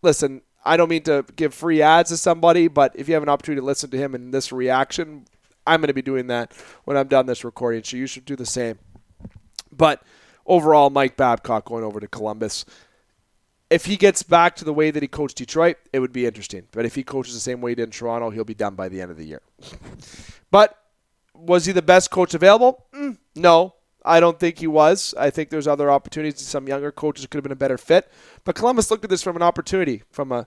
Listen, 0.02 0.42
I 0.64 0.76
don't 0.76 0.88
mean 0.88 1.02
to 1.04 1.24
give 1.36 1.54
free 1.54 1.82
ads 1.82 2.10
to 2.10 2.16
somebody, 2.16 2.68
but 2.68 2.92
if 2.94 3.08
you 3.08 3.14
have 3.14 3.22
an 3.22 3.28
opportunity 3.28 3.60
to 3.60 3.66
listen 3.66 3.90
to 3.90 3.96
him 3.96 4.14
in 4.14 4.30
this 4.30 4.52
reaction, 4.52 5.26
I'm 5.66 5.80
going 5.80 5.88
to 5.88 5.94
be 5.94 6.02
doing 6.02 6.28
that 6.28 6.52
when 6.84 6.96
I'm 6.96 7.08
done 7.08 7.26
this 7.26 7.44
recording. 7.44 7.82
So 7.84 7.96
you 7.96 8.06
should 8.06 8.24
do 8.24 8.36
the 8.36 8.46
same. 8.46 8.78
But 9.70 10.02
overall, 10.46 10.90
Mike 10.90 11.16
Babcock 11.16 11.64
going 11.64 11.84
over 11.84 12.00
to 12.00 12.08
Columbus. 12.08 12.64
If 13.70 13.84
he 13.84 13.96
gets 13.96 14.22
back 14.22 14.56
to 14.56 14.64
the 14.64 14.72
way 14.72 14.90
that 14.90 15.02
he 15.02 15.08
coached 15.08 15.36
Detroit, 15.36 15.76
it 15.92 16.00
would 16.00 16.12
be 16.12 16.24
interesting. 16.24 16.66
But 16.72 16.86
if 16.86 16.94
he 16.94 17.02
coaches 17.02 17.34
the 17.34 17.40
same 17.40 17.60
way 17.60 17.72
he 17.72 17.74
did 17.74 17.82
in 17.84 17.90
Toronto, 17.90 18.30
he'll 18.30 18.44
be 18.44 18.54
done 18.54 18.74
by 18.74 18.88
the 18.88 19.02
end 19.02 19.10
of 19.10 19.18
the 19.18 19.26
year. 19.26 19.42
but 20.50 20.78
was 21.38 21.66
he 21.66 21.72
the 21.72 21.82
best 21.82 22.10
coach 22.10 22.34
available? 22.34 22.86
Mm, 22.94 23.18
no, 23.36 23.74
I 24.04 24.20
don't 24.20 24.38
think 24.38 24.58
he 24.58 24.66
was. 24.66 25.14
I 25.18 25.30
think 25.30 25.50
there's 25.50 25.66
other 25.66 25.90
opportunities. 25.90 26.40
Some 26.40 26.68
younger 26.68 26.92
coaches 26.92 27.26
could 27.26 27.38
have 27.38 27.44
been 27.44 27.52
a 27.52 27.56
better 27.56 27.78
fit. 27.78 28.10
But 28.44 28.54
Columbus 28.54 28.90
looked 28.90 29.04
at 29.04 29.10
this 29.10 29.22
from 29.22 29.36
an 29.36 29.42
opportunity, 29.42 30.02
from 30.10 30.32
a 30.32 30.46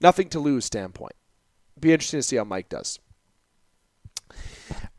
nothing 0.00 0.28
to 0.30 0.40
lose 0.40 0.64
standpoint. 0.64 1.14
Be 1.78 1.92
interesting 1.92 2.18
to 2.18 2.22
see 2.22 2.36
how 2.36 2.44
Mike 2.44 2.68
does. 2.68 2.98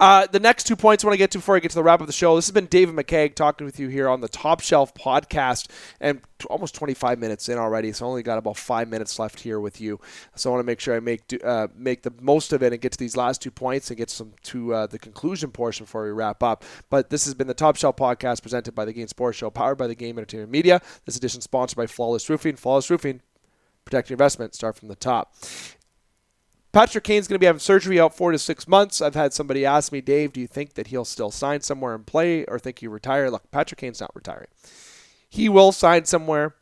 Uh, 0.02 0.26
the 0.26 0.40
next 0.40 0.64
two 0.64 0.76
points 0.76 1.04
I 1.04 1.08
want 1.08 1.14
to 1.14 1.20
get 1.20 1.30
to 1.30 1.38
before 1.38 1.56
I 1.56 1.60
get 1.60 1.70
to 1.70 1.76
the 1.76 1.84
wrap 1.84 2.02
of 2.02 2.08
the 2.08 2.14
show. 2.14 2.36
This 2.36 2.48
has 2.48 2.52
been 2.52 2.66
David 2.66 2.96
McCaig 2.96 3.36
talking 3.36 3.66
with 3.66 3.80
you 3.80 3.88
here 3.88 4.10
on 4.10 4.20
the 4.20 4.28
Top 4.28 4.60
Shelf 4.60 4.96
podcast, 4.96 5.70
and 6.00 6.20
t- 6.40 6.48
almost 6.48 6.74
25 6.74 7.20
minutes 7.20 7.48
in 7.50 7.60
already. 7.60 7.92
So 7.92 8.08
I 8.08 8.10
only 8.10 8.24
got 8.24 8.40
about 8.40 8.58
five 8.58 8.88
minutes 8.90 9.20
left 9.20 9.42
here 9.42 9.60
with 9.60 9.80
you. 9.80 10.00
So 10.36 10.50
I 10.50 10.54
want 10.54 10.64
to 10.64 10.66
make 10.66 10.80
sure 10.80 10.96
I 10.96 11.00
make 11.02 11.28
do, 11.28 11.38
uh, 11.44 11.68
make 11.76 12.02
the 12.02 12.12
most 12.20 12.52
of 12.52 12.64
it 12.64 12.74
and 12.74 12.82
get 12.82 12.94
to 12.94 12.98
these 12.98 13.16
last 13.16 13.44
two 13.44 13.52
points 13.52 13.92
and 13.92 13.98
get 13.98 14.10
some 14.10 14.34
to 14.46 14.74
uh, 14.74 14.88
the 14.88 14.98
conclusion 14.98 15.52
portion 15.52 15.84
before 15.86 16.04
we 16.04 16.10
wrap 16.10 16.42
up. 16.42 16.66
But 16.90 17.12
this 17.12 17.26
has 17.26 17.36
been 17.36 17.46
the 17.46 17.54
Top 17.54 17.76
Shelf 17.76 17.96
podcast 17.96 18.42
presented 18.42 18.74
by 18.74 18.86
the 18.86 18.94
Game 18.94 19.08
Sports 19.08 19.38
Show, 19.38 19.52
powered 19.52 19.78
by 19.78 19.86
the 19.86 19.94
Game 19.94 20.18
Entertainment 20.18 20.50
Media. 20.50 20.82
This 21.06 21.16
edition 21.16 21.42
sponsored 21.42 21.78
by 21.78 21.86
Flawless 21.86 22.28
Roofing. 22.28 22.56
Flawless 22.56 22.90
Roofing, 22.90 23.22
protect 23.86 24.10
your 24.10 24.16
investment. 24.16 24.56
Start 24.56 24.78
from 24.78 24.88
the 24.88 24.96
top. 24.96 25.36
Patrick 26.72 27.04
Kane's 27.04 27.28
going 27.28 27.36
to 27.36 27.40
be 27.40 27.46
having 27.46 27.60
surgery 27.60 28.00
out 28.00 28.16
four 28.16 28.32
to 28.32 28.40
six 28.40 28.68
months. 28.68 29.02
I've 29.02 29.16
had 29.16 29.34
somebody 29.34 29.66
ask 29.66 29.92
me, 29.92 30.00
Dave, 30.00 30.32
do 30.32 30.40
you 30.40 30.48
think 30.48 30.76
that 30.76 30.88
he'll 30.88 31.06
still 31.06 31.32
sign 31.32 31.62
somewhere 31.62 31.94
and 31.94 32.06
play 32.06 32.46
or 32.46 32.60
think 32.60 32.80
he 32.80 32.88
retire? 32.88 33.30
Look, 33.30 33.52
Patrick 33.52 33.80
Kane's 33.80 34.00
not 34.00 34.16
retiring. 34.16 34.48
He 35.30 35.50
will 35.50 35.72
sign 35.72 36.06
somewhere. 36.06 36.56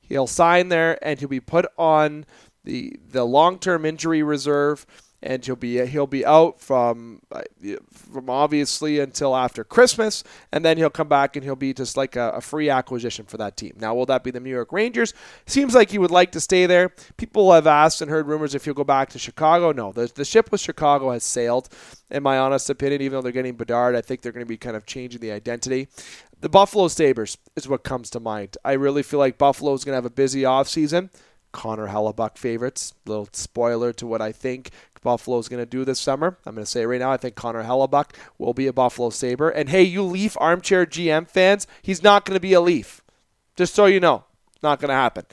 He'll 0.00 0.28
sign 0.28 0.68
there 0.68 1.04
and 1.04 1.18
he'll 1.18 1.28
be 1.28 1.40
put 1.40 1.66
on 1.76 2.26
the 2.62 2.98
the 3.10 3.24
long 3.24 3.58
term 3.58 3.84
injury 3.84 4.22
reserve 4.22 4.86
and 5.22 5.44
he'll 5.44 5.56
be 5.56 5.84
he'll 5.86 6.06
be 6.06 6.24
out 6.24 6.60
from 6.60 7.20
uh, 7.32 7.42
from 7.90 8.28
obviously 8.28 8.98
until 9.00 9.34
after 9.34 9.64
Christmas, 9.64 10.22
and 10.52 10.64
then 10.64 10.76
he'll 10.76 10.90
come 10.90 11.08
back 11.08 11.36
and 11.36 11.44
he'll 11.44 11.56
be 11.56 11.72
just 11.72 11.96
like 11.96 12.16
a, 12.16 12.30
a, 12.30 12.40
free 12.40 12.68
acquisition 12.68 13.24
for 13.24 13.36
that 13.38 13.56
team. 13.56 13.72
Now, 13.78 13.94
will 13.94 14.06
that 14.06 14.22
be 14.22 14.30
the 14.30 14.40
New 14.40 14.50
York 14.50 14.72
Rangers? 14.72 15.14
Seems 15.46 15.74
like 15.74 15.90
he 15.90 15.98
would 15.98 16.10
like 16.10 16.32
to 16.32 16.40
stay 16.40 16.66
there. 16.66 16.90
People 17.16 17.52
have 17.52 17.66
asked 17.66 18.02
and 18.02 18.10
heard 18.10 18.26
rumors 18.26 18.54
if 18.54 18.64
he'll 18.64 18.74
go 18.74 18.84
back 18.84 19.08
to 19.10 19.18
Chicago. 19.18 19.72
No, 19.72 19.92
the 19.92 20.10
the 20.14 20.24
ship 20.24 20.52
with 20.52 20.60
Chicago 20.60 21.10
has 21.10 21.24
sailed. 21.24 21.68
In 22.10 22.22
my 22.22 22.38
honest 22.38 22.70
opinion, 22.70 23.02
even 23.02 23.16
though 23.16 23.22
they're 23.22 23.32
getting 23.32 23.56
Bedard, 23.56 23.96
I 23.96 24.00
think 24.00 24.20
they're 24.20 24.32
going 24.32 24.44
to 24.44 24.48
be 24.48 24.56
kind 24.56 24.76
of 24.76 24.86
changing 24.86 25.20
the 25.20 25.32
identity. 25.32 25.88
The 26.40 26.48
Buffalo 26.48 26.86
Sabres 26.88 27.38
is 27.56 27.66
what 27.66 27.82
comes 27.82 28.10
to 28.10 28.20
mind. 28.20 28.58
I 28.64 28.72
really 28.72 29.02
feel 29.02 29.18
like 29.18 29.38
Buffalo 29.38 29.72
is 29.72 29.84
going 29.84 29.94
to 29.94 29.96
have 29.96 30.04
a 30.04 30.10
busy 30.10 30.42
offseason. 30.42 31.10
Connor 31.50 31.88
Hellebuyck 31.88 32.36
favorites. 32.36 32.92
Little 33.06 33.28
spoiler 33.32 33.92
to 33.94 34.06
what 34.06 34.20
I 34.20 34.32
think 34.32 34.70
Buffalo 35.06 35.38
is 35.38 35.48
going 35.48 35.62
to 35.62 35.70
do 35.70 35.84
this 35.84 36.00
summer. 36.00 36.36
I'm 36.44 36.56
going 36.56 36.64
to 36.64 36.70
say 36.70 36.82
it 36.82 36.86
right 36.86 36.98
now, 36.98 37.12
I 37.12 37.16
think 37.16 37.36
Connor 37.36 37.62
Hellebuyck 37.62 38.10
will 38.38 38.54
be 38.54 38.66
a 38.66 38.72
Buffalo 38.72 39.10
Sabre. 39.10 39.48
And 39.48 39.68
hey, 39.68 39.84
you 39.84 40.02
Leaf 40.02 40.36
armchair 40.40 40.84
GM 40.84 41.30
fans, 41.30 41.68
he's 41.80 42.02
not 42.02 42.24
going 42.24 42.34
to 42.34 42.40
be 42.40 42.54
a 42.54 42.60
Leaf. 42.60 43.02
Just 43.54 43.72
so 43.72 43.86
you 43.86 44.00
know, 44.00 44.24
not 44.64 44.80
going 44.80 44.88
to 44.88 44.94
happen. 44.94 45.24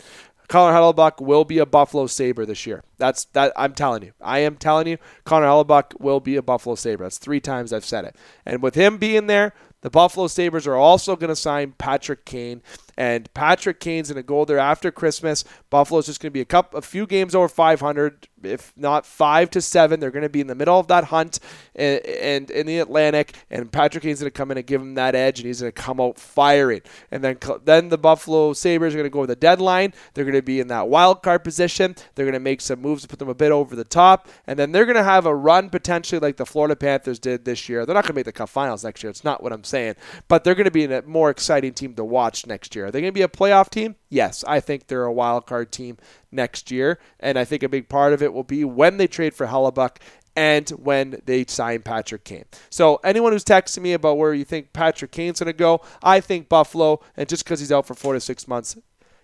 Connor 0.47 0.77
Hellebuyck 0.77 1.19
will 1.19 1.43
be 1.43 1.57
a 1.57 1.65
Buffalo 1.65 2.05
Sabre 2.05 2.45
this 2.45 2.67
year. 2.67 2.83
That's 2.99 3.25
that 3.33 3.51
I'm 3.57 3.73
telling 3.73 4.03
you. 4.03 4.12
I 4.21 4.39
am 4.39 4.57
telling 4.57 4.86
you, 4.86 4.99
Connor 5.23 5.47
Hellebuyck 5.47 5.99
will 5.99 6.19
be 6.19 6.36
a 6.36 6.43
Buffalo 6.43 6.75
Sabre. 6.75 7.05
That's 7.05 7.17
three 7.17 7.39
times 7.39 7.73
I've 7.73 7.83
said 7.83 8.05
it. 8.05 8.15
And 8.45 8.62
with 8.62 8.75
him 8.75 8.99
being 8.99 9.25
there, 9.25 9.55
the 9.81 9.89
Buffalo 9.89 10.27
Sabres 10.27 10.67
are 10.67 10.75
also 10.75 11.15
going 11.15 11.29
to 11.29 11.36
sign 11.36 11.73
Patrick 11.79 12.25
Kane. 12.25 12.62
And 12.97 13.34
Patrick 13.34 13.79
Kane's 13.79 14.10
going 14.10 14.21
to 14.21 14.27
go 14.27 14.45
there 14.45 14.60
after 14.60 14.91
Christmas. 14.91 15.43
Buffalo's 15.69 16.06
just 16.06 16.21
going 16.21 16.29
to 16.29 16.34
be 16.34 16.41
a 16.41 16.45
couple, 16.45 16.79
a 16.79 16.82
few 16.82 17.06
games 17.08 17.36
over 17.36 17.47
500 17.47 18.27
if 18.43 18.73
not 18.75 19.06
five 19.06 19.49
to 19.51 19.62
seven. 19.62 19.99
They're 19.99 20.12
going 20.12 20.23
to 20.23 20.29
be 20.29 20.41
in 20.41 20.47
the 20.47 20.56
middle 20.56 20.79
of 20.79 20.88
that 20.88 21.06
hunt 21.06 21.39
and, 21.75 22.06
and 22.06 22.51
in 22.51 22.67
the 22.67 22.79
Atlantic, 22.79 23.34
and 23.49 23.71
Patrick 23.71 24.03
Kane's 24.03 24.19
going 24.19 24.32
to 24.32 24.38
come 24.38 24.51
in 24.51 24.58
and 24.58 24.67
give 24.67 24.82
him 24.82 24.95
that 24.95 25.15
edge, 25.15 25.39
and 25.39 25.47
he's 25.47 25.62
going 25.62 25.71
to 25.71 25.82
come 25.82 25.99
out 25.99 26.19
firing. 26.19 26.82
And 27.12 27.23
then 27.23 27.38
then 27.63 27.89
the 27.89 27.97
Buffalo 27.97 28.53
Sabres 28.53 28.93
are 28.93 28.97
going 28.97 29.10
to 29.10 29.13
go 29.13 29.21
with 29.21 29.29
the 29.29 29.36
deadline. 29.36 29.93
They're 30.13 30.25
going 30.25 30.36
to 30.36 30.41
be 30.41 30.60
in 30.60 30.67
that 30.67 30.88
wild 30.88 31.23
card 31.23 31.43
position. 31.43 31.95
They're 32.15 32.25
going 32.25 32.34
to 32.34 32.39
make 32.39 32.62
some 32.62 32.82
moves 32.82 33.03
to 33.03 33.08
put 33.08 33.19
them 33.19 33.29
a 33.29 33.36
bit 33.36 33.51
over 33.51 33.75
the 33.75 33.84
top, 33.84 34.27
and 34.47 34.58
then 34.58 34.71
they're 34.71 34.86
going 34.86 34.97
to 34.97 35.03
have 35.03 35.25
a 35.25 35.36
run 35.36 35.69
potentially 35.69 36.19
like 36.19 36.38
the 36.38 36.45
Florida 36.45 36.75
Panthers 36.75 37.19
did 37.19 37.45
this 37.45 37.69
year. 37.69 37.86
They're 37.86 37.95
not 37.95 38.03
going 38.03 38.13
to 38.13 38.19
make 38.19 38.25
the 38.25 38.32
Cup 38.32 38.49
Finals 38.49 38.84
next 38.84 39.03
year. 39.03 39.10
It's 39.10 39.23
not 39.23 39.41
what 39.41 39.53
I'm 39.53 39.63
saying, 39.63 39.95
but 40.27 40.43
they're 40.43 40.56
going 40.56 40.65
to 40.65 40.71
be 40.71 40.86
a 40.86 41.01
more 41.03 41.29
exciting 41.29 41.73
team 41.73 41.95
to 41.95 42.03
watch 42.03 42.45
next 42.45 42.75
year. 42.75 42.82
Are 42.83 42.91
they 42.91 43.01
going 43.01 43.13
to 43.13 43.17
be 43.17 43.23
a 43.23 43.27
playoff 43.27 43.69
team? 43.69 43.95
Yes, 44.09 44.43
I 44.47 44.59
think 44.59 44.87
they're 44.87 45.05
a 45.05 45.13
wild 45.13 45.45
card 45.45 45.71
team 45.71 45.97
next 46.31 46.71
year. 46.71 46.99
And 47.19 47.37
I 47.37 47.45
think 47.45 47.63
a 47.63 47.69
big 47.69 47.89
part 47.89 48.13
of 48.13 48.21
it 48.21 48.33
will 48.33 48.43
be 48.43 48.63
when 48.63 48.97
they 48.97 49.07
trade 49.07 49.33
for 49.33 49.47
Hellebuyck 49.47 49.97
and 50.35 50.69
when 50.71 51.21
they 51.25 51.45
sign 51.45 51.81
Patrick 51.81 52.23
Kane. 52.23 52.45
So 52.69 52.99
anyone 53.03 53.31
who's 53.31 53.45
texting 53.45 53.81
me 53.81 53.93
about 53.93 54.17
where 54.17 54.33
you 54.33 54.45
think 54.45 54.73
Patrick 54.73 55.11
Kane's 55.11 55.39
going 55.39 55.47
to 55.47 55.53
go, 55.53 55.81
I 56.01 56.19
think 56.19 56.49
Buffalo. 56.49 57.01
And 57.15 57.29
just 57.29 57.43
because 57.43 57.59
he's 57.59 57.71
out 57.71 57.85
for 57.85 57.93
four 57.93 58.13
to 58.13 58.19
six 58.19 58.47
months 58.47 58.77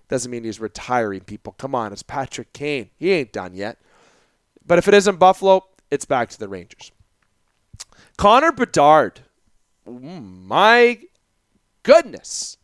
doesn't 0.07 0.31
mean 0.31 0.43
he's 0.43 0.59
retiring. 0.59 1.21
People, 1.21 1.53
come 1.53 1.73
on, 1.73 1.93
it's 1.93 2.03
Patrick 2.03 2.53
Kane. 2.53 2.89
He 2.97 3.11
ain't 3.11 3.31
done 3.31 3.53
yet. 3.53 3.79
But 4.65 4.77
if 4.77 4.87
it 4.87 4.93
isn't 4.93 5.17
Buffalo, 5.17 5.65
it's 5.89 6.05
back 6.05 6.29
to 6.29 6.39
the 6.39 6.47
Rangers. 6.47 6.91
Connor 8.17 8.51
Bedard. 8.51 9.21
Mm, 9.87 10.45
my 10.45 10.99
goodness. 11.83 12.57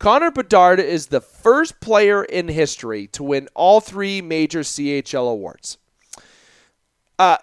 Connor 0.00 0.30
Bedard 0.30 0.80
is 0.80 1.08
the 1.08 1.20
first 1.20 1.78
player 1.78 2.24
in 2.24 2.48
history 2.48 3.06
to 3.08 3.22
win 3.22 3.48
all 3.54 3.80
three 3.80 4.22
major 4.22 4.60
CHL 4.60 5.30
awards. 5.30 5.76
Uh, 7.18 7.36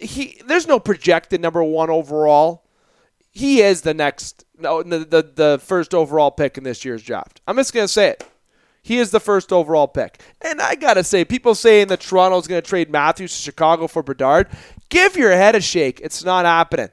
he 0.00 0.42
there's 0.44 0.66
no 0.66 0.80
projected 0.80 1.40
number 1.40 1.62
one 1.62 1.90
overall. 1.90 2.64
He 3.30 3.62
is 3.62 3.82
the 3.82 3.94
next 3.94 4.44
no 4.58 4.82
the, 4.82 4.98
the 4.98 5.30
the 5.34 5.60
first 5.62 5.94
overall 5.94 6.32
pick 6.32 6.58
in 6.58 6.64
this 6.64 6.84
year's 6.84 7.02
draft. 7.02 7.40
I'm 7.46 7.56
just 7.56 7.72
gonna 7.72 7.86
say 7.86 8.08
it. 8.08 8.28
He 8.82 8.98
is 8.98 9.12
the 9.12 9.20
first 9.20 9.52
overall 9.52 9.86
pick. 9.86 10.20
And 10.40 10.60
I 10.60 10.74
gotta 10.74 11.04
say, 11.04 11.24
people 11.24 11.54
saying 11.54 11.86
that 11.88 12.00
Toronto's 12.00 12.48
gonna 12.48 12.60
trade 12.60 12.90
Matthews 12.90 13.36
to 13.36 13.40
Chicago 13.40 13.86
for 13.86 14.02
Bedard, 14.02 14.48
give 14.88 15.16
your 15.16 15.30
head 15.30 15.54
a 15.54 15.60
shake. 15.60 16.00
It's 16.00 16.24
not 16.24 16.44
happening. 16.44 16.90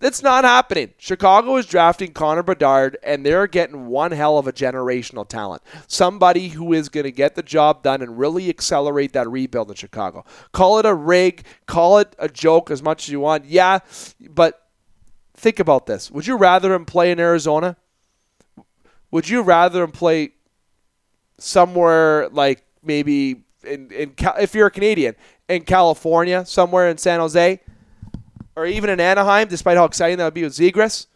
That's 0.00 0.22
not 0.22 0.44
happening. 0.44 0.92
Chicago 0.96 1.56
is 1.56 1.66
drafting 1.66 2.12
Connor 2.12 2.44
Bedard, 2.44 2.96
and 3.02 3.26
they're 3.26 3.48
getting 3.48 3.86
one 3.86 4.12
hell 4.12 4.38
of 4.38 4.46
a 4.46 4.52
generational 4.52 5.26
talent. 5.26 5.62
Somebody 5.88 6.48
who 6.48 6.72
is 6.72 6.88
going 6.88 7.04
to 7.04 7.10
get 7.10 7.34
the 7.34 7.42
job 7.42 7.82
done 7.82 8.00
and 8.00 8.16
really 8.16 8.48
accelerate 8.48 9.12
that 9.14 9.28
rebuild 9.28 9.70
in 9.70 9.74
Chicago. 9.76 10.24
Call 10.52 10.78
it 10.78 10.86
a 10.86 10.94
rig, 10.94 11.44
call 11.66 11.98
it 11.98 12.14
a 12.18 12.28
joke 12.28 12.70
as 12.70 12.80
much 12.80 13.04
as 13.04 13.08
you 13.12 13.18
want. 13.18 13.46
Yeah, 13.46 13.80
but 14.20 14.68
think 15.34 15.58
about 15.58 15.86
this. 15.86 16.12
Would 16.12 16.28
you 16.28 16.36
rather 16.36 16.72
him 16.74 16.84
play 16.84 17.10
in 17.10 17.18
Arizona? 17.18 17.76
Would 19.10 19.28
you 19.28 19.42
rather 19.42 19.82
him 19.82 19.90
play 19.90 20.30
somewhere 21.38 22.28
like 22.28 22.62
maybe 22.84 23.42
in, 23.64 23.90
in 23.90 24.14
if 24.38 24.54
you're 24.54 24.68
a 24.68 24.70
Canadian 24.70 25.16
in 25.48 25.62
California, 25.62 26.44
somewhere 26.44 26.88
in 26.88 26.98
San 26.98 27.18
Jose? 27.18 27.60
Or 28.58 28.66
even 28.66 28.90
in 28.90 28.98
Anaheim, 28.98 29.46
despite 29.46 29.76
how 29.76 29.84
exciting 29.84 30.18
that 30.18 30.24
would 30.24 30.34
be 30.34 30.42
with 30.42 30.52
Zegras. 30.52 31.06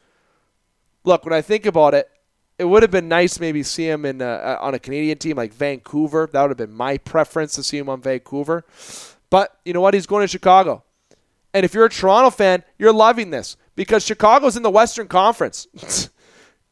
Look, 1.02 1.24
when 1.24 1.34
I 1.34 1.42
think 1.42 1.66
about 1.66 1.92
it, 1.92 2.08
it 2.56 2.64
would 2.66 2.82
have 2.82 2.92
been 2.92 3.08
nice 3.08 3.40
maybe 3.40 3.64
see 3.64 3.88
him 3.88 4.04
in 4.04 4.20
a, 4.20 4.58
on 4.60 4.74
a 4.74 4.78
Canadian 4.78 5.18
team 5.18 5.36
like 5.36 5.52
Vancouver. 5.52 6.30
That 6.32 6.42
would 6.42 6.50
have 6.50 6.56
been 6.56 6.72
my 6.72 6.98
preference 6.98 7.54
to 7.56 7.64
see 7.64 7.78
him 7.78 7.88
on 7.88 8.00
Vancouver. 8.00 8.64
But 9.28 9.58
you 9.64 9.72
know 9.72 9.80
what? 9.80 9.94
He's 9.94 10.06
going 10.06 10.22
to 10.22 10.28
Chicago. 10.28 10.84
And 11.52 11.64
if 11.64 11.74
you're 11.74 11.86
a 11.86 11.90
Toronto 11.90 12.30
fan, 12.30 12.62
you're 12.78 12.92
loving 12.92 13.30
this 13.30 13.56
because 13.74 14.04
Chicago's 14.04 14.56
in 14.56 14.62
the 14.62 14.70
Western 14.70 15.08
Conference. 15.08 15.66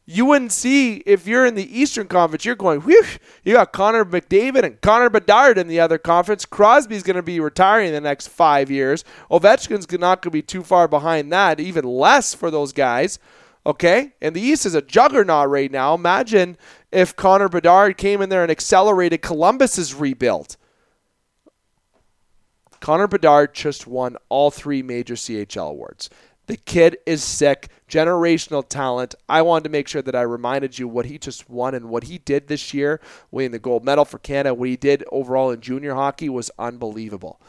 you 0.05 0.25
wouldn't 0.25 0.51
see 0.51 0.97
if 1.05 1.27
you're 1.27 1.45
in 1.45 1.55
the 1.55 1.79
Eastern 1.79 2.07
Conference. 2.07 2.43
You're 2.43 2.55
going, 2.55 2.81
whew, 2.81 3.03
you 3.43 3.53
got 3.53 3.71
Connor 3.71 4.03
McDavid 4.03 4.63
and 4.63 4.81
Connor 4.81 5.09
Bedard 5.09 5.57
in 5.57 5.67
the 5.67 5.79
other 5.79 5.97
conference. 5.97 6.45
Crosby's 6.45 7.03
going 7.03 7.15
to 7.15 7.23
be 7.23 7.39
retiring 7.39 7.87
in 7.87 7.93
the 7.93 8.01
next 8.01 8.27
five 8.27 8.71
years. 8.71 9.03
Ovechkin's 9.29 9.89
not 9.91 10.21
going 10.21 10.31
to 10.31 10.31
be 10.31 10.41
too 10.41 10.63
far 10.63 10.87
behind 10.87 11.31
that, 11.31 11.59
even 11.59 11.85
less 11.85 12.33
for 12.33 12.49
those 12.49 12.73
guys. 12.73 13.19
Okay? 13.65 14.13
And 14.21 14.35
the 14.35 14.41
East 14.41 14.65
is 14.65 14.75
a 14.75 14.81
juggernaut 14.81 15.49
right 15.49 15.71
now. 15.71 15.93
Imagine 15.93 16.57
if 16.91 17.15
Connor 17.15 17.47
Bedard 17.47 17.97
came 17.97 18.21
in 18.21 18.29
there 18.29 18.41
and 18.41 18.51
accelerated 18.51 19.21
Columbus's 19.21 19.93
rebuild. 19.93 20.57
Connor 22.79 23.07
Bedard 23.07 23.53
just 23.53 23.85
won 23.85 24.17
all 24.29 24.49
three 24.49 24.81
major 24.81 25.13
CHL 25.13 25.69
awards. 25.69 26.09
The 26.47 26.57
kid 26.57 26.97
is 27.05 27.23
sick, 27.23 27.69
generational 27.91 28.67
talent. 28.67 29.13
I 29.27 29.41
wanted 29.41 29.65
to 29.65 29.69
make 29.69 29.87
sure 29.87 30.01
that 30.01 30.15
I 30.15 30.21
reminded 30.21 30.79
you 30.79 30.87
what 30.87 31.05
he 31.05 31.17
just 31.17 31.49
won 31.49 31.75
and 31.75 31.89
what 31.89 32.05
he 32.05 32.17
did 32.17 32.47
this 32.47 32.73
year, 32.73 33.01
winning 33.29 33.51
the 33.51 33.59
gold 33.59 33.83
medal 33.83 34.05
for 34.05 34.17
Canada. 34.17 34.53
What 34.53 34.69
he 34.69 34.77
did 34.77 35.03
overall 35.11 35.51
in 35.51 35.59
junior 35.59 35.93
hockey 35.93 36.29
was 36.29 36.49
unbelievable. 36.57 37.41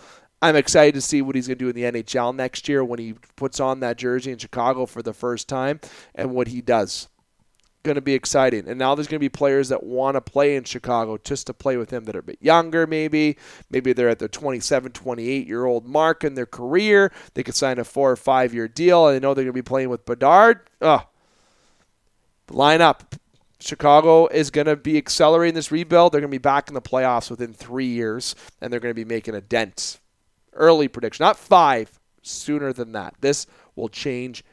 I'm 0.43 0.57
excited 0.57 0.95
to 0.95 1.01
see 1.01 1.23
what 1.23 1.37
he's 1.37 1.47
going 1.47 1.59
to 1.59 1.65
do 1.65 1.69
in 1.69 1.93
the 1.93 2.03
NHL 2.03 2.35
next 2.35 2.69
year 2.69 2.85
when 2.85 2.99
he 2.99 3.15
puts 3.37 3.61
on 3.61 3.79
that 3.81 3.97
jersey 3.97 4.33
in 4.33 4.39
Chicago 4.39 4.87
for 4.87 5.01
the 5.01 5.13
first 5.13 5.49
time 5.49 5.81
and 6.17 6.35
what 6.35 6.49
he 6.49 6.61
does 6.61 7.09
going 7.83 7.97
to 7.97 8.01
be 8.01 8.15
exciting. 8.15 8.69
And 8.69 8.79
now 8.79 8.95
there's 8.95 9.07
going 9.07 9.19
to 9.19 9.25
be 9.25 9.29
players 9.29 9.69
that 9.69 9.83
want 9.83 10.15
to 10.17 10.21
play 10.21 10.57
in 10.57 10.65
Chicago 10.65 11.19
just 11.23 11.47
to 11.49 11.55
play 11.55 11.77
with 11.77 11.93
him 11.93 12.05
that 12.05 12.17
are 12.17 12.21
a 12.21 12.23
bit 12.23 12.39
younger, 12.41 12.87
maybe. 12.87 13.37
Maybe 13.71 13.93
they're 13.93 14.09
at 14.09 14.19
their 14.19 14.29
27, 14.29 14.93
28 14.93 15.47
year 15.47 15.65
old 15.65 15.87
mark 15.87 16.25
in 16.25 16.35
their 16.35 16.47
career. 16.47 17.13
They 17.35 17.43
could 17.43 17.55
sign 17.55 17.79
a 17.79 17.85
four 17.85 18.11
or 18.11 18.17
five 18.17 18.55
year 18.55 18.69
deal, 18.69 19.07
and 19.09 19.17
they 19.17 19.21
know 19.21 19.35
they're 19.35 19.45
going 19.45 19.55
to 19.55 19.63
be 19.63 19.63
playing 19.63 19.89
with 19.89 20.07
Bedard. 20.07 20.61
Oh, 20.81 21.07
line 22.51 22.81
up. 22.81 23.15
Chicago 23.61 24.27
is 24.27 24.51
going 24.51 24.67
to 24.67 24.75
be 24.75 24.99
accelerating 24.99 25.55
this 25.55 25.71
rebuild. 25.71 26.13
They're 26.13 26.21
going 26.21 26.31
to 26.31 26.35
be 26.35 26.39
back 26.39 26.69
in 26.69 26.75
the 26.75 26.83
playoffs 26.83 27.31
within 27.31 27.53
three 27.53 27.87
years, 27.87 28.35
and 28.61 28.73
they're 28.73 28.81
going 28.81 28.91
to 28.91 28.95
be 28.95 29.05
making 29.05 29.37
a 29.37 29.41
dent. 29.41 30.01
Early 30.55 30.89
prediction, 30.89 31.25
not 31.25 31.39
five, 31.39 32.01
sooner 32.23 32.73
than 32.73 32.93
that. 32.93 33.15
This 33.21 33.47
will 33.77 33.89
change 33.89 34.45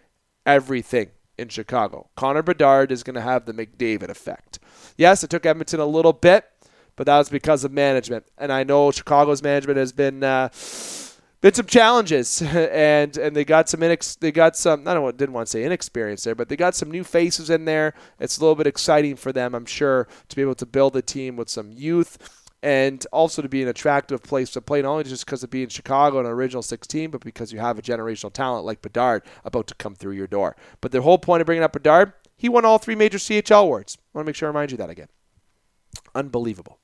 everything 0.46 1.10
in 1.40 1.50
Chicago. 1.50 2.10
Connor 2.16 2.44
Bedard 2.44 2.92
is 2.92 3.04
going 3.04 3.16
to 3.16 3.22
have 3.22 3.46
the 3.46 3.54
McDavid 3.54 4.10
effect. 4.10 4.60
Yes, 4.98 5.24
it 5.24 5.30
took 5.30 5.46
Edmonton 5.46 5.80
a 5.80 5.86
little 5.86 6.14
bit, 6.14 6.46
but 6.96 7.06
that 7.06 7.18
was 7.18 7.30
because 7.30 7.64
of 7.64 7.72
management. 7.72 8.26
And 8.38 8.52
I 8.52 8.64
know 8.64 8.92
Chicago's 8.92 9.42
management 9.42 9.78
has 9.78 9.92
been 9.92 10.24
uh, 10.24 10.50
been 11.42 11.54
some 11.54 11.66
challenges, 11.66 12.42
and 12.46 13.18
and 13.18 13.36
they 13.36 13.46
got 13.46 13.70
some 13.70 13.80
inex- 13.80 14.20
they 14.20 14.32
got 14.32 14.58
some 14.58 14.88
I 14.88 14.94
don't 14.94 15.18
didn't 15.18 15.34
want 15.34 15.48
to 15.48 15.52
say 15.52 15.64
inexperience 15.64 16.24
there, 16.24 16.36
but 16.36 16.50
they 16.50 16.58
got 16.58 16.76
some 16.76 16.92
new 16.92 17.04
faces 17.04 17.50
in 17.50 17.66
there. 17.66 17.94
It's 18.20 18.38
a 18.38 18.42
little 18.42 18.56
bit 18.56 18.68
exciting 18.68 19.16
for 19.16 19.32
them, 19.32 19.56
I'm 19.56 19.66
sure, 19.66 20.08
to 20.28 20.36
be 20.36 20.42
able 20.42 20.56
to 20.56 20.66
build 20.66 20.96
a 20.96 21.02
team 21.02 21.38
with 21.38 21.50
some 21.50 21.72
youth 21.72 22.39
and 22.62 23.06
also 23.12 23.42
to 23.42 23.50
be 23.50 23.62
an 23.62 23.68
attractive 23.68 24.22
place 24.22 24.52
to 24.52 24.62
play, 24.62 24.82
not 24.82 24.92
only 24.92 25.04
just 25.04 25.26
because 25.26 25.44
of 25.44 25.50
being 25.50 25.70
Chicago 25.70 26.18
and 26.20 26.28
an 26.28 26.34
original 26.34 26.62
16, 26.62 27.12
but 27.12 27.24
because 27.24 27.54
you 27.54 27.60
have 27.60 27.80
a 27.80 27.82
generational 27.82 28.34
talent 28.34 28.66
like 28.66 28.82
Bedard 28.82 29.24
about 29.46 29.68
to 29.68 29.76
come 29.76 29.96
through 29.96 30.14
your 30.14 30.28
door. 30.28 30.56
But 30.82 30.92
the 30.92 31.02
whole 31.02 31.18
point 31.18 31.42
of 31.42 31.46
bringing 31.46 31.64
up 31.64 31.74
Bedard, 31.74 32.14
he 32.36 32.50
won 32.50 32.66
all 32.66 32.78
three 32.78 32.96
major 32.96 33.18
CHL 33.18 33.64
awards. 33.64 33.98
I 34.00 34.18
want 34.18 34.26
to 34.26 34.30
make 34.30 34.36
sure 34.36 34.48
I 34.48 34.52
remind 34.52 34.72
you 34.72 34.78
that 34.78 34.90
again. 34.90 35.08
Unbelievable. 36.14 36.80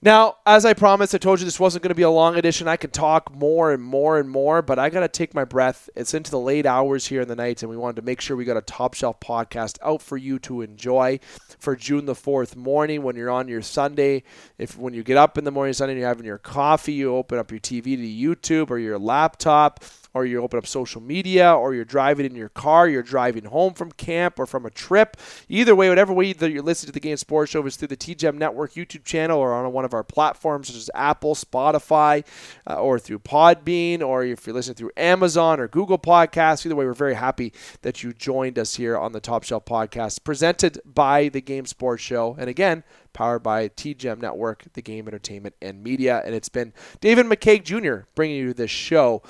Now, 0.00 0.36
as 0.46 0.64
I 0.64 0.74
promised, 0.74 1.12
I 1.12 1.18
told 1.18 1.40
you 1.40 1.44
this 1.44 1.58
wasn't 1.58 1.82
going 1.82 1.88
to 1.88 1.96
be 1.96 2.02
a 2.02 2.10
long 2.10 2.36
edition. 2.36 2.68
I 2.68 2.76
could 2.76 2.92
talk 2.92 3.34
more 3.34 3.72
and 3.72 3.82
more 3.82 4.20
and 4.20 4.30
more, 4.30 4.62
but 4.62 4.78
I 4.78 4.90
got 4.90 5.00
to 5.00 5.08
take 5.08 5.34
my 5.34 5.44
breath. 5.44 5.90
It's 5.96 6.14
into 6.14 6.30
the 6.30 6.38
late 6.38 6.66
hours 6.66 7.06
here 7.06 7.20
in 7.20 7.26
the 7.26 7.34
night, 7.34 7.62
and 7.64 7.70
we 7.70 7.76
wanted 7.76 7.96
to 7.96 8.02
make 8.02 8.20
sure 8.20 8.36
we 8.36 8.44
got 8.44 8.56
a 8.56 8.62
top 8.62 8.94
shelf 8.94 9.18
podcast 9.18 9.76
out 9.82 10.00
for 10.00 10.16
you 10.16 10.38
to 10.40 10.62
enjoy 10.62 11.18
for 11.58 11.74
June 11.74 12.06
the 12.06 12.14
4th 12.14 12.54
morning 12.54 13.02
when 13.02 13.16
you're 13.16 13.28
on 13.28 13.48
your 13.48 13.60
Sunday. 13.60 14.22
If 14.56 14.78
when 14.78 14.94
you 14.94 15.02
get 15.02 15.16
up 15.16 15.36
in 15.36 15.42
the 15.42 15.50
morning 15.50 15.72
Sunday 15.72 15.94
and 15.94 16.00
you're 16.00 16.08
having 16.08 16.26
your 16.26 16.38
coffee, 16.38 16.92
you 16.92 17.16
open 17.16 17.36
up 17.36 17.50
your 17.50 17.60
TV 17.60 17.96
to 17.96 18.66
YouTube 18.66 18.70
or 18.70 18.78
your 18.78 19.00
laptop 19.00 19.82
or 20.14 20.24
you 20.24 20.42
open 20.42 20.58
up 20.58 20.66
social 20.66 21.00
media, 21.00 21.52
or 21.52 21.74
you're 21.74 21.84
driving 21.84 22.26
in 22.26 22.34
your 22.34 22.48
car, 22.48 22.88
you're 22.88 23.02
driving 23.02 23.44
home 23.44 23.74
from 23.74 23.92
camp 23.92 24.38
or 24.38 24.46
from 24.46 24.66
a 24.66 24.70
trip. 24.70 25.16
Either 25.48 25.74
way, 25.74 25.88
whatever 25.88 26.12
way 26.12 26.32
that 26.32 26.50
you're 26.50 26.62
listening 26.62 26.88
to 26.88 26.92
the 26.92 27.00
Game 27.00 27.16
Sports 27.16 27.52
Show 27.52 27.64
is 27.66 27.76
through 27.76 27.88
the 27.88 27.96
TGEM 27.96 28.36
Network 28.36 28.72
YouTube 28.72 29.04
channel 29.04 29.38
or 29.38 29.52
on 29.52 29.72
one 29.72 29.84
of 29.84 29.94
our 29.94 30.04
platforms 30.04 30.68
such 30.68 30.76
as 30.76 30.90
Apple, 30.94 31.34
Spotify, 31.34 32.24
uh, 32.68 32.74
or 32.74 32.98
through 32.98 33.20
Podbean, 33.20 34.00
or 34.00 34.24
if 34.24 34.46
you're 34.46 34.54
listening 34.54 34.76
through 34.76 34.92
Amazon 34.96 35.60
or 35.60 35.68
Google 35.68 35.98
Podcasts. 35.98 36.64
Either 36.64 36.76
way, 36.76 36.84
we're 36.84 36.94
very 36.94 37.14
happy 37.14 37.52
that 37.82 38.02
you 38.02 38.12
joined 38.12 38.58
us 38.58 38.76
here 38.76 38.96
on 38.96 39.12
the 39.12 39.20
Top 39.20 39.44
Shelf 39.44 39.64
Podcast, 39.64 40.24
presented 40.24 40.80
by 40.84 41.28
the 41.28 41.40
Game 41.40 41.66
Sports 41.66 42.02
Show. 42.02 42.36
And 42.38 42.48
again, 42.48 42.84
powered 43.12 43.42
by 43.42 43.68
TGEM 43.68 44.20
Network, 44.20 44.64
the 44.74 44.82
game 44.82 45.08
entertainment 45.08 45.54
and 45.60 45.82
media. 45.82 46.22
And 46.24 46.34
it's 46.34 46.48
been 46.48 46.72
David 47.00 47.26
McCaig 47.26 47.64
Jr. 47.64 48.06
bringing 48.14 48.36
you 48.36 48.54
this 48.54 48.70
show 48.70 49.22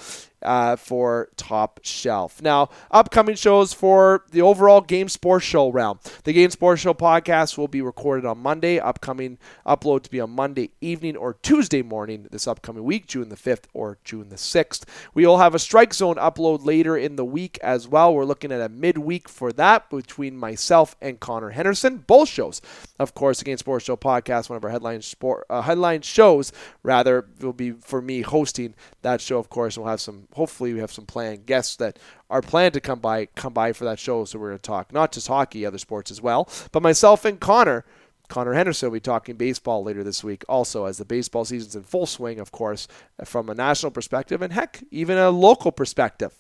uh, 0.43 0.77
for 0.77 1.29
Top 1.37 1.81
Shelf. 1.83 2.41
Now, 2.43 2.69
upcoming 2.91 3.37
shows 3.37 3.73
for 3.73 4.25
the 4.31 4.43
overall 4.43 4.81
Game 4.81 5.09
Sports 5.09 5.45
Show 5.45 5.71
round. 5.71 6.01
The 6.25 6.33
Game 6.33 6.51
Sports 6.51 6.83
Show 6.83 6.95
podcast 6.95 7.59
will 7.59 7.69
be 7.69 7.83
recorded 7.83 8.25
on 8.25 8.39
Monday. 8.39 8.79
Upcoming 8.79 9.39
upload 9.67 10.03
to 10.05 10.11
be 10.11 10.21
on 10.21 10.31
Monday 10.31 10.71
evening 10.81 11.17
or 11.17 11.35
Tuesday 11.35 11.83
morning 11.83 12.27
this 12.31 12.47
upcoming 12.47 12.85
week, 12.85 13.07
June 13.07 13.29
the 13.29 13.37
5th 13.37 13.65
or 13.73 13.99
June 14.05 14.29
the 14.29 14.37
6th. 14.37 14.85
We 15.15 15.27
will 15.27 15.39
have 15.39 15.55
a 15.55 15.59
Strike 15.59 15.95
Zone 15.95 16.17
upload 16.17 16.65
later 16.65 16.97
in 16.97 17.17
the 17.17 17.25
week 17.25 17.59
as 17.63 17.89
well. 17.89 18.15
We're 18.15 18.25
looking 18.25 18.53
at 18.53 18.61
a 18.61 18.69
midweek 18.69 19.29
for 19.29 19.53
that 19.53 19.91
between 19.91 20.37
myself 20.37 20.97
and 21.01 21.21
Connor 21.21 21.51
Henderson. 21.51 21.99
Both 21.99 22.29
shows, 22.29 22.61
of 22.99 23.15
course, 23.15 23.39
the 23.39 23.45
Game 23.45 23.59
Sports 23.59 23.87
Show 23.87 23.97
podcast, 23.97 24.49
one 24.49 24.57
of 24.57 24.65
our 24.65 24.71
headline 24.71 25.03
sport 25.03 25.47
uh, 25.51 25.63
headline 25.63 26.03
shows, 26.03 26.53
rather, 26.83 27.27
will 27.41 27.53
be 27.53 27.73
for 27.73 28.01
me 28.01 28.23
hosting 28.23 28.75
that 29.03 29.21
show, 29.21 29.39
of 29.39 29.49
course, 29.49 29.77
and 29.77 29.85
we'll 29.85 29.91
have 29.91 30.01
some 30.01 30.28
hopefully 30.35 30.73
we 30.73 30.81
have 30.81 30.93
some 30.93 31.07
planned 31.07 31.47
guests 31.47 31.77
that 31.77 31.99
are 32.31 32.43
planned 32.43 32.75
to 32.75 32.81
come 32.81 33.01
by 33.01 33.27
come 33.27 33.53
by 33.53 33.73
for 33.73 33.85
that 33.85 33.99
show. 33.99 34.25
So 34.25 34.39
we're 34.39 34.49
going 34.49 34.59
to 34.59 34.63
talk 34.63 34.93
not 34.93 35.13
just 35.13 35.29
hockey, 35.29 35.65
other 35.65 35.79
sports 35.79 36.11
as 36.11 36.21
well. 36.21 36.49
But 36.73 36.83
myself 36.83 37.25
and 37.25 37.41
Connor. 37.41 37.85
Connor 38.29 38.53
Henderson 38.53 38.91
will 38.91 38.97
be 38.97 39.01
talking 39.01 39.37
baseball 39.37 39.83
later 39.83 40.05
this 40.05 40.23
week, 40.23 40.45
also 40.51 40.85
as 40.85 40.99
the 40.99 41.07
baseball 41.07 41.47
season's 41.47 41.75
in 41.75 41.83
full 41.83 42.05
swing, 42.05 42.39
of 42.39 42.53
course, 42.53 42.87
from 43.25 43.49
a 43.49 43.55
national 43.55 43.91
perspective 43.91 44.43
and 44.43 44.53
heck, 44.53 44.83
even 44.91 45.17
a 45.17 45.31
local 45.31 45.73
perspective. 45.73 46.35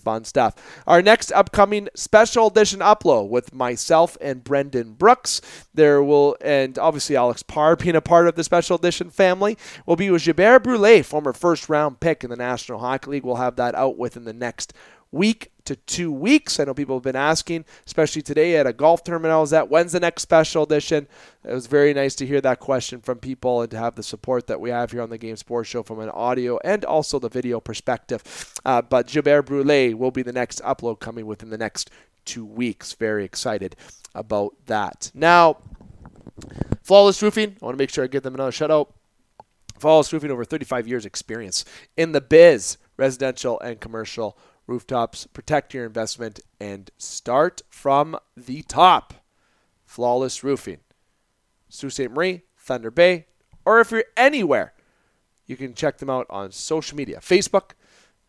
Fun 0.00 0.24
stuff. 0.24 0.54
Our 0.86 1.02
next 1.02 1.30
upcoming 1.32 1.88
special 1.94 2.48
edition 2.48 2.80
upload 2.80 3.28
with 3.28 3.54
myself 3.54 4.16
and 4.20 4.42
Brendan 4.42 4.94
Brooks. 4.94 5.40
There 5.74 6.02
will, 6.02 6.36
and 6.40 6.78
obviously 6.78 7.16
Alex 7.16 7.42
Parr 7.42 7.76
being 7.76 7.96
a 7.96 8.00
part 8.00 8.26
of 8.26 8.34
the 8.34 8.44
special 8.44 8.76
edition 8.76 9.10
family, 9.10 9.58
will 9.86 9.96
be 9.96 10.10
with 10.10 10.24
Gilbert 10.24 10.60
Brule, 10.60 11.02
former 11.02 11.32
first 11.32 11.68
round 11.68 12.00
pick 12.00 12.24
in 12.24 12.30
the 12.30 12.36
National 12.36 12.78
Hockey 12.78 13.10
League. 13.10 13.24
We'll 13.24 13.36
have 13.36 13.56
that 13.56 13.74
out 13.74 13.98
within 13.98 14.24
the 14.24 14.32
next 14.32 14.72
week 15.12 15.50
to 15.70 15.76
two 15.76 16.10
weeks. 16.10 16.58
I 16.58 16.64
know 16.64 16.74
people 16.74 16.96
have 16.96 17.04
been 17.04 17.14
asking, 17.14 17.64
especially 17.86 18.22
today 18.22 18.56
at 18.56 18.66
a 18.66 18.72
golf 18.72 19.04
tournament 19.04 19.30
I 19.30 19.38
was 19.38 19.52
at, 19.52 19.70
when's 19.70 19.92
the 19.92 20.00
next 20.00 20.22
special 20.22 20.64
edition? 20.64 21.06
It 21.44 21.54
was 21.54 21.68
very 21.68 21.94
nice 21.94 22.16
to 22.16 22.26
hear 22.26 22.40
that 22.40 22.58
question 22.58 23.00
from 23.00 23.18
people 23.18 23.62
and 23.62 23.70
to 23.70 23.78
have 23.78 23.94
the 23.94 24.02
support 24.02 24.48
that 24.48 24.60
we 24.60 24.70
have 24.70 24.90
here 24.90 25.00
on 25.00 25.10
the 25.10 25.18
Game 25.18 25.36
Sports 25.36 25.68
Show 25.68 25.84
from 25.84 26.00
an 26.00 26.10
audio 26.10 26.58
and 26.64 26.84
also 26.84 27.20
the 27.20 27.28
video 27.28 27.60
perspective. 27.60 28.60
Uh, 28.64 28.82
but 28.82 29.06
Gilbert 29.06 29.42
Brule 29.42 29.94
will 29.94 30.10
be 30.10 30.22
the 30.22 30.32
next 30.32 30.60
upload 30.62 30.98
coming 30.98 31.24
within 31.24 31.50
the 31.50 31.58
next 31.58 31.88
two 32.24 32.44
weeks. 32.44 32.92
Very 32.94 33.24
excited 33.24 33.76
about 34.12 34.54
that. 34.66 35.12
Now, 35.14 35.58
Flawless 36.82 37.22
Roofing, 37.22 37.56
I 37.62 37.64
want 37.64 37.74
to 37.76 37.80
make 37.80 37.90
sure 37.90 38.02
I 38.02 38.08
give 38.08 38.24
them 38.24 38.34
another 38.34 38.50
shout 38.50 38.72
out. 38.72 38.92
Flawless 39.78 40.12
Roofing, 40.12 40.32
over 40.32 40.44
35 40.44 40.88
years 40.88 41.06
experience 41.06 41.64
in 41.96 42.10
the 42.10 42.20
biz, 42.20 42.76
residential 42.96 43.60
and 43.60 43.80
commercial 43.80 44.36
rooftops, 44.70 45.26
protect 45.26 45.74
your 45.74 45.84
investment, 45.84 46.40
and 46.60 46.90
start 46.96 47.60
from 47.68 48.16
the 48.36 48.62
top. 48.62 49.14
Flawless 49.84 50.44
Roofing. 50.44 50.78
Sault 51.68 51.92
Ste. 51.92 52.10
Marie, 52.10 52.42
Thunder 52.56 52.90
Bay, 52.90 53.26
or 53.64 53.80
if 53.80 53.90
you're 53.90 54.04
anywhere, 54.16 54.72
you 55.46 55.56
can 55.56 55.74
check 55.74 55.98
them 55.98 56.08
out 56.08 56.26
on 56.30 56.52
social 56.52 56.96
media, 56.96 57.18
Facebook, 57.18 57.72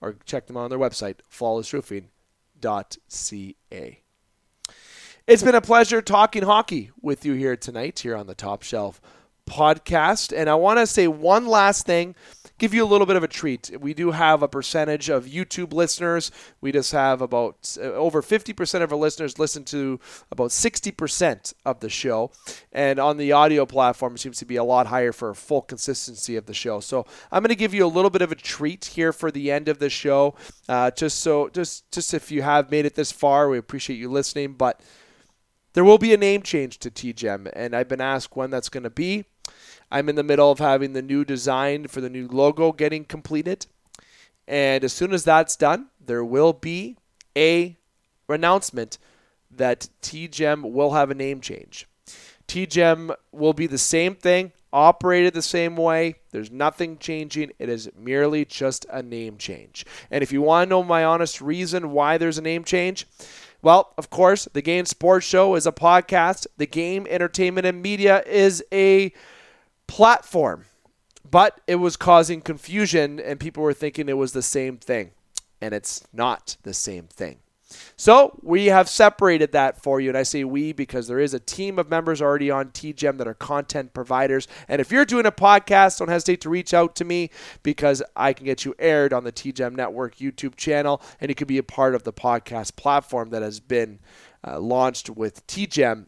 or 0.02 0.16
check 0.26 0.48
them 0.48 0.58
out 0.58 0.64
on 0.64 0.72
their 0.72 0.80
website, 0.80 1.18
flawlessroofing.ca. 1.32 4.02
It's 5.28 5.44
been 5.44 5.56
a 5.56 5.62
pleasure 5.62 6.02
talking 6.02 6.44
hockey 6.44 6.90
with 7.00 7.24
you 7.24 7.34
here 7.34 7.56
tonight, 7.56 8.00
here 8.00 8.16
on 8.16 8.26
the 8.26 8.34
Top 8.34 8.64
Shelf 8.64 9.00
podcast. 9.50 10.36
And 10.36 10.50
I 10.50 10.56
want 10.56 10.80
to 10.80 10.88
say 10.88 11.08
one 11.08 11.48
last 11.48 11.86
thing 11.86 12.16
give 12.62 12.76
you 12.76 12.84
a 12.84 12.86
little 12.86 13.08
bit 13.08 13.16
of 13.16 13.24
a 13.24 13.28
treat. 13.28 13.72
We 13.82 13.96
do 13.96 14.12
have 14.12 14.44
a 14.44 14.48
percentage 14.48 15.10
of 15.10 15.26
YouTube 15.26 15.74
listeners. 15.74 16.30
We 16.62 16.72
just 16.72 16.92
have 16.92 17.20
about 17.20 17.76
uh, 17.82 17.86
over 17.86 18.22
50% 18.22 18.84
of 18.84 18.92
our 18.92 19.00
listeners 19.00 19.40
listen 19.40 19.64
to 19.66 20.00
about 20.30 20.52
60% 20.52 21.56
of 21.66 21.80
the 21.80 21.90
show. 21.90 22.30
And 22.72 23.00
on 23.00 23.18
the 23.18 23.32
audio 23.32 23.66
platform, 23.66 24.14
it 24.14 24.20
seems 24.20 24.38
to 24.38 24.46
be 24.46 24.58
a 24.58 24.64
lot 24.64 24.86
higher 24.86 25.12
for 25.12 25.34
full 25.34 25.64
consistency 25.64 26.36
of 26.36 26.46
the 26.46 26.54
show. 26.54 26.80
So 26.82 27.08
I'm 27.32 27.42
going 27.42 27.50
to 27.50 27.56
give 27.56 27.74
you 27.74 27.84
a 27.84 27.88
little 27.88 28.12
bit 28.12 28.22
of 28.22 28.32
a 28.32 28.36
treat 28.36 28.86
here 28.86 29.12
for 29.12 29.32
the 29.32 29.50
end 29.50 29.68
of 29.68 29.80
the 29.80 29.90
show. 29.90 30.36
Uh, 30.70 30.92
just 30.92 31.18
so, 31.18 31.50
just, 31.50 31.92
just 31.92 32.14
if 32.14 32.30
you 32.32 32.44
have 32.44 32.70
made 32.70 32.86
it 32.86 32.94
this 32.94 33.12
far, 33.12 33.50
we 33.50 33.58
appreciate 33.58 33.98
you 33.98 34.12
listening. 34.12 34.54
But 34.54 34.80
there 35.74 35.84
will 35.84 35.98
be 35.98 36.14
a 36.14 36.18
name 36.18 36.44
change 36.44 36.78
to 36.80 36.92
TGEM, 36.92 37.50
and 37.54 37.76
I've 37.76 37.88
been 37.88 38.02
asked 38.02 38.36
when 38.36 38.52
that's 38.52 38.70
going 38.70 38.84
to 38.84 38.92
be. 38.92 39.26
I'm 39.92 40.10
in 40.10 40.16
the 40.16 40.24
middle 40.24 40.50
of 40.52 40.60
having 40.60 40.94
the 40.94 41.02
new 41.02 41.26
design 41.26 41.88
for 41.88 42.02
the 42.02 42.10
new 42.10 42.28
logo 42.28 42.72
getting 42.72 43.04
completed. 43.04 43.68
And 44.48 44.84
as 44.84 44.94
soon 44.94 45.14
as 45.14 45.24
that's 45.24 45.56
done, 45.56 45.88
there 46.04 46.24
will 46.24 46.54
be 46.54 46.98
a 47.38 47.78
announcement 48.28 48.98
that 49.50 49.90
TGEM 50.02 50.72
will 50.72 50.92
have 50.92 51.12
a 51.12 51.16
name 51.16 51.42
change. 51.42 51.88
TGEM 52.48 53.14
will 53.32 53.54
be 53.54 53.68
the 53.68 53.78
same 53.78 54.16
thing, 54.16 54.52
operated 54.74 55.34
the 55.34 55.42
same 55.42 55.76
way. 55.76 56.16
There's 56.32 56.52
nothing 56.52 56.98
changing. 56.98 57.52
It 57.60 57.70
is 57.70 57.90
merely 57.98 58.46
just 58.46 58.86
a 58.90 59.04
name 59.04 59.38
change. 59.38 59.86
And 60.10 60.24
if 60.24 60.32
you 60.32 60.42
want 60.42 60.68
to 60.68 60.70
know 60.70 60.84
my 60.84 61.04
honest 61.04 61.42
reason 61.42 61.92
why 61.92 62.18
there's 62.18 62.38
a 62.38 62.42
name 62.42 62.64
change, 62.64 63.08
well, 63.62 63.94
of 63.98 64.10
course, 64.10 64.48
the 64.54 64.62
Game 64.62 64.86
Sports 64.86 65.26
Show 65.26 65.56
is 65.56 65.68
a 65.68 65.72
podcast. 65.72 66.48
The 66.58 66.66
Game 66.66 67.06
Entertainment 67.10 67.68
and 67.68 67.82
Media 67.82 68.24
is 68.26 68.64
a 68.74 69.14
platform, 69.92 70.64
but 71.30 71.60
it 71.68 71.76
was 71.76 71.98
causing 71.98 72.40
confusion 72.40 73.20
and 73.20 73.42
people 73.42 73.62
were 73.62 73.74
thinking 73.74 74.08
it 74.08 74.18
was 74.18 74.32
the 74.32 74.42
same 74.42 74.78
thing. 74.78 75.12
And 75.60 75.74
it's 75.74 76.02
not 76.14 76.56
the 76.64 76.74
same 76.74 77.08
thing. 77.08 77.40
So 77.98 78.40
we 78.42 78.68
have 78.68 78.88
separated 78.88 79.52
that 79.52 79.84
for 79.84 80.00
you. 80.00 80.08
And 80.08 80.18
I 80.18 80.24
say 80.24 80.46
we 80.46 80.72
because 80.72 81.10
there 81.10 81.20
is 81.20 81.34
a 81.34 81.40
team 81.42 81.78
of 81.78 81.90
members 81.90 82.22
already 82.22 82.50
on 82.50 82.70
TGEM 82.70 83.18
that 83.18 83.28
are 83.28 83.34
content 83.34 83.94
providers. 83.94 84.48
And 84.70 84.80
if 84.80 84.94
you're 84.94 85.04
doing 85.04 85.26
a 85.26 85.32
podcast, 85.32 86.00
don't 86.00 86.08
hesitate 86.08 86.40
to 86.42 86.50
reach 86.50 86.74
out 86.74 86.96
to 86.96 87.06
me 87.06 87.30
because 87.62 88.02
I 88.16 88.32
can 88.32 88.46
get 88.46 88.64
you 88.64 88.74
aired 88.80 89.12
on 89.12 89.26
the 89.26 89.32
TGEM 89.34 89.76
Network 89.76 90.16
YouTube 90.16 90.56
channel 90.56 91.02
and 91.20 91.28
you 91.28 91.36
can 91.36 91.48
be 91.48 91.58
a 91.58 91.64
part 91.64 91.96
of 91.96 92.04
the 92.04 92.14
podcast 92.14 92.78
platform 92.78 93.30
that 93.32 93.42
has 93.42 93.60
been 93.60 94.00
uh, 94.48 94.58
launched 94.58 95.10
with 95.10 95.46
TGEM 95.48 96.06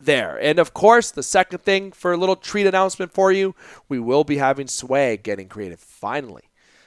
there. 0.00 0.38
And 0.40 0.58
of 0.58 0.74
course, 0.74 1.10
the 1.10 1.22
second 1.22 1.62
thing 1.62 1.92
for 1.92 2.12
a 2.12 2.16
little 2.16 2.36
treat 2.36 2.66
announcement 2.66 3.12
for 3.12 3.32
you, 3.32 3.54
we 3.88 3.98
will 3.98 4.24
be 4.24 4.36
having 4.36 4.66
swag 4.66 5.22
getting 5.22 5.48
created 5.48 5.78
Finally, 5.78 6.44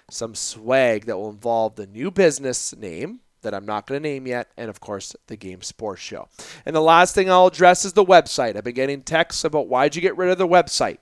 some 0.10 0.36
swag 0.36 1.06
that 1.06 1.18
will 1.18 1.30
involve 1.30 1.76
the 1.76 1.88
new 1.88 2.12
business 2.12 2.76
name 2.76 3.20
that 3.42 3.54
I'm 3.54 3.66
not 3.66 3.88
going 3.88 4.02
to 4.02 4.10
name 4.10 4.28
yet, 4.28 4.52
and 4.58 4.70
of 4.70 4.80
course, 4.80 5.16
the 5.28 5.36
Game 5.36 5.62
Sports 5.62 6.02
Show. 6.02 6.28
And 6.66 6.76
the 6.76 6.82
last 6.82 7.16
thing 7.16 7.30
I'll 7.30 7.48
address 7.48 7.86
is 7.86 7.94
the 7.94 8.06
website. 8.06 8.56
I've 8.56 8.64
been 8.64 8.76
getting 8.76 9.02
texts 9.02 9.44
about 9.44 9.68
why'd 9.68 9.96
you 9.96 10.02
get 10.02 10.18
rid 10.18 10.30
of 10.30 10.38
the 10.38 10.48
website. 10.48 10.98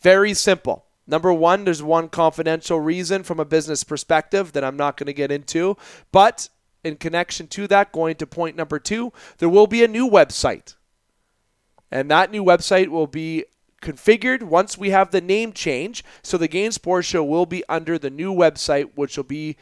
Very 0.00 0.34
simple. 0.34 0.86
Number 1.06 1.32
one, 1.32 1.64
there's 1.64 1.82
one 1.82 2.08
confidential 2.08 2.80
reason 2.80 3.24
from 3.24 3.40
a 3.40 3.44
business 3.44 3.82
perspective 3.82 4.52
that 4.52 4.64
I'm 4.64 4.76
not 4.76 4.96
going 4.96 5.08
to 5.08 5.12
get 5.12 5.32
into. 5.32 5.76
But 6.12 6.48
in 6.84 6.96
connection 6.96 7.46
to 7.48 7.66
that, 7.66 7.92
going 7.92 8.16
to 8.16 8.26
point 8.26 8.56
number 8.56 8.78
two, 8.78 9.12
there 9.38 9.48
will 9.48 9.66
be 9.66 9.82
a 9.82 9.88
new 9.88 10.08
website 10.08 10.76
and 11.90 12.10
that 12.10 12.30
new 12.30 12.44
website 12.44 12.88
will 12.88 13.06
be 13.06 13.44
configured 13.82 14.42
once 14.42 14.76
we 14.76 14.90
have 14.90 15.10
the 15.10 15.20
name 15.20 15.52
change. 15.52 16.04
So 16.22 16.36
the 16.36 16.48
Game 16.48 16.72
Sports 16.72 17.08
Show 17.08 17.24
will 17.24 17.46
be 17.46 17.64
under 17.68 17.98
the 17.98 18.10
new 18.10 18.32
website, 18.32 18.90
which 18.94 19.16
will 19.16 19.24
be 19.24 19.56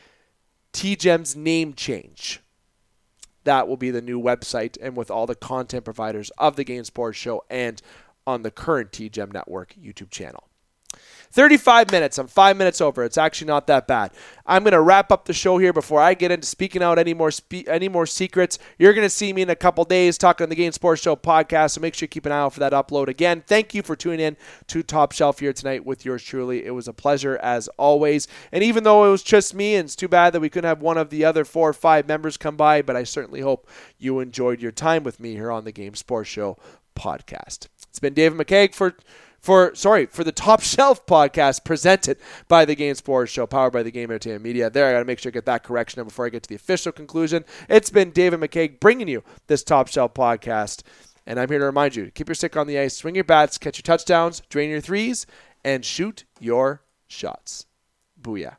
TGEM's 0.72 1.36
name 1.36 1.74
change. 1.74 2.40
That 3.44 3.68
will 3.68 3.76
be 3.76 3.90
the 3.90 4.02
new 4.02 4.20
website, 4.20 4.76
and 4.82 4.96
with 4.96 5.10
all 5.10 5.26
the 5.26 5.34
content 5.34 5.84
providers 5.84 6.30
of 6.36 6.56
the 6.56 6.64
Game 6.64 6.84
Sports 6.84 7.16
Show 7.16 7.44
and 7.48 7.80
on 8.26 8.42
the 8.42 8.50
current 8.50 8.92
TGEM 8.92 9.32
Network 9.32 9.74
YouTube 9.80 10.10
channel. 10.10 10.47
35 11.30 11.90
minutes. 11.90 12.18
I'm 12.18 12.26
five 12.26 12.56
minutes 12.56 12.80
over. 12.80 13.04
It's 13.04 13.18
actually 13.18 13.48
not 13.48 13.66
that 13.66 13.86
bad. 13.86 14.12
I'm 14.46 14.62
going 14.62 14.72
to 14.72 14.80
wrap 14.80 15.12
up 15.12 15.26
the 15.26 15.34
show 15.34 15.58
here 15.58 15.72
before 15.72 16.00
I 16.00 16.14
get 16.14 16.30
into 16.30 16.46
speaking 16.46 16.82
out 16.82 16.98
any 16.98 17.12
more 17.12 17.30
spe- 17.30 17.68
any 17.68 17.88
more 17.88 18.06
secrets. 18.06 18.58
You're 18.78 18.94
going 18.94 19.04
to 19.04 19.10
see 19.10 19.32
me 19.32 19.42
in 19.42 19.50
a 19.50 19.56
couple 19.56 19.84
days 19.84 20.16
talking 20.16 20.44
on 20.44 20.48
the 20.48 20.56
Game 20.56 20.72
Sports 20.72 21.02
Show 21.02 21.16
podcast, 21.16 21.72
so 21.72 21.80
make 21.80 21.94
sure 21.94 22.04
you 22.04 22.08
keep 22.08 22.24
an 22.24 22.32
eye 22.32 22.38
out 22.38 22.54
for 22.54 22.60
that 22.60 22.72
upload. 22.72 23.08
Again, 23.08 23.42
thank 23.46 23.74
you 23.74 23.82
for 23.82 23.94
tuning 23.94 24.20
in 24.20 24.36
to 24.68 24.82
Top 24.82 25.12
Shelf 25.12 25.40
here 25.40 25.52
tonight 25.52 25.84
with 25.84 26.04
yours 26.04 26.22
truly. 26.22 26.64
It 26.64 26.70
was 26.70 26.88
a 26.88 26.94
pleasure 26.94 27.36
as 27.42 27.68
always. 27.76 28.26
And 28.50 28.64
even 28.64 28.84
though 28.84 29.04
it 29.04 29.10
was 29.10 29.22
just 29.22 29.54
me, 29.54 29.74
and 29.74 29.84
it's 29.84 29.96
too 29.96 30.08
bad 30.08 30.32
that 30.32 30.40
we 30.40 30.48
couldn't 30.48 30.68
have 30.68 30.80
one 30.80 30.96
of 30.96 31.10
the 31.10 31.24
other 31.24 31.44
four 31.44 31.68
or 31.68 31.74
five 31.74 32.08
members 32.08 32.38
come 32.38 32.56
by, 32.56 32.80
but 32.80 32.96
I 32.96 33.04
certainly 33.04 33.40
hope 33.40 33.68
you 33.98 34.20
enjoyed 34.20 34.62
your 34.62 34.72
time 34.72 35.04
with 35.04 35.20
me 35.20 35.34
here 35.34 35.52
on 35.52 35.64
the 35.64 35.72
Game 35.72 35.94
Sports 35.94 36.30
Show 36.30 36.56
podcast. 36.96 37.68
It's 37.90 37.98
been 37.98 38.14
David 38.14 38.38
McCaig 38.38 38.74
for 38.74 38.96
for 39.40 39.74
sorry 39.74 40.06
for 40.06 40.24
the 40.24 40.32
Top 40.32 40.60
Shelf 40.60 41.06
podcast 41.06 41.64
presented 41.64 42.18
by 42.48 42.64
the 42.64 42.74
Game 42.74 42.94
Sports 42.94 43.32
Show, 43.32 43.46
powered 43.46 43.72
by 43.72 43.82
the 43.82 43.90
Game 43.90 44.10
Entertainment 44.10 44.44
Media. 44.44 44.70
There, 44.70 44.86
I 44.86 44.92
got 44.92 45.00
to 45.00 45.04
make 45.04 45.18
sure 45.18 45.30
I 45.30 45.32
get 45.32 45.46
that 45.46 45.64
correction 45.64 46.02
before 46.04 46.26
I 46.26 46.30
get 46.30 46.42
to 46.42 46.48
the 46.48 46.54
official 46.54 46.92
conclusion. 46.92 47.44
It's 47.68 47.90
been 47.90 48.10
David 48.10 48.40
McCaig 48.40 48.80
bringing 48.80 49.08
you 49.08 49.22
this 49.46 49.62
Top 49.62 49.88
Shelf 49.88 50.14
podcast, 50.14 50.82
and 51.26 51.38
I'm 51.38 51.48
here 51.48 51.58
to 51.58 51.66
remind 51.66 51.96
you: 51.96 52.10
keep 52.10 52.28
your 52.28 52.34
stick 52.34 52.56
on 52.56 52.66
the 52.66 52.78
ice, 52.78 52.96
swing 52.96 53.14
your 53.14 53.24
bats, 53.24 53.58
catch 53.58 53.78
your 53.78 53.82
touchdowns, 53.82 54.42
drain 54.48 54.70
your 54.70 54.80
threes, 54.80 55.26
and 55.64 55.84
shoot 55.84 56.24
your 56.40 56.82
shots. 57.06 57.66
Booyah! 58.20 58.56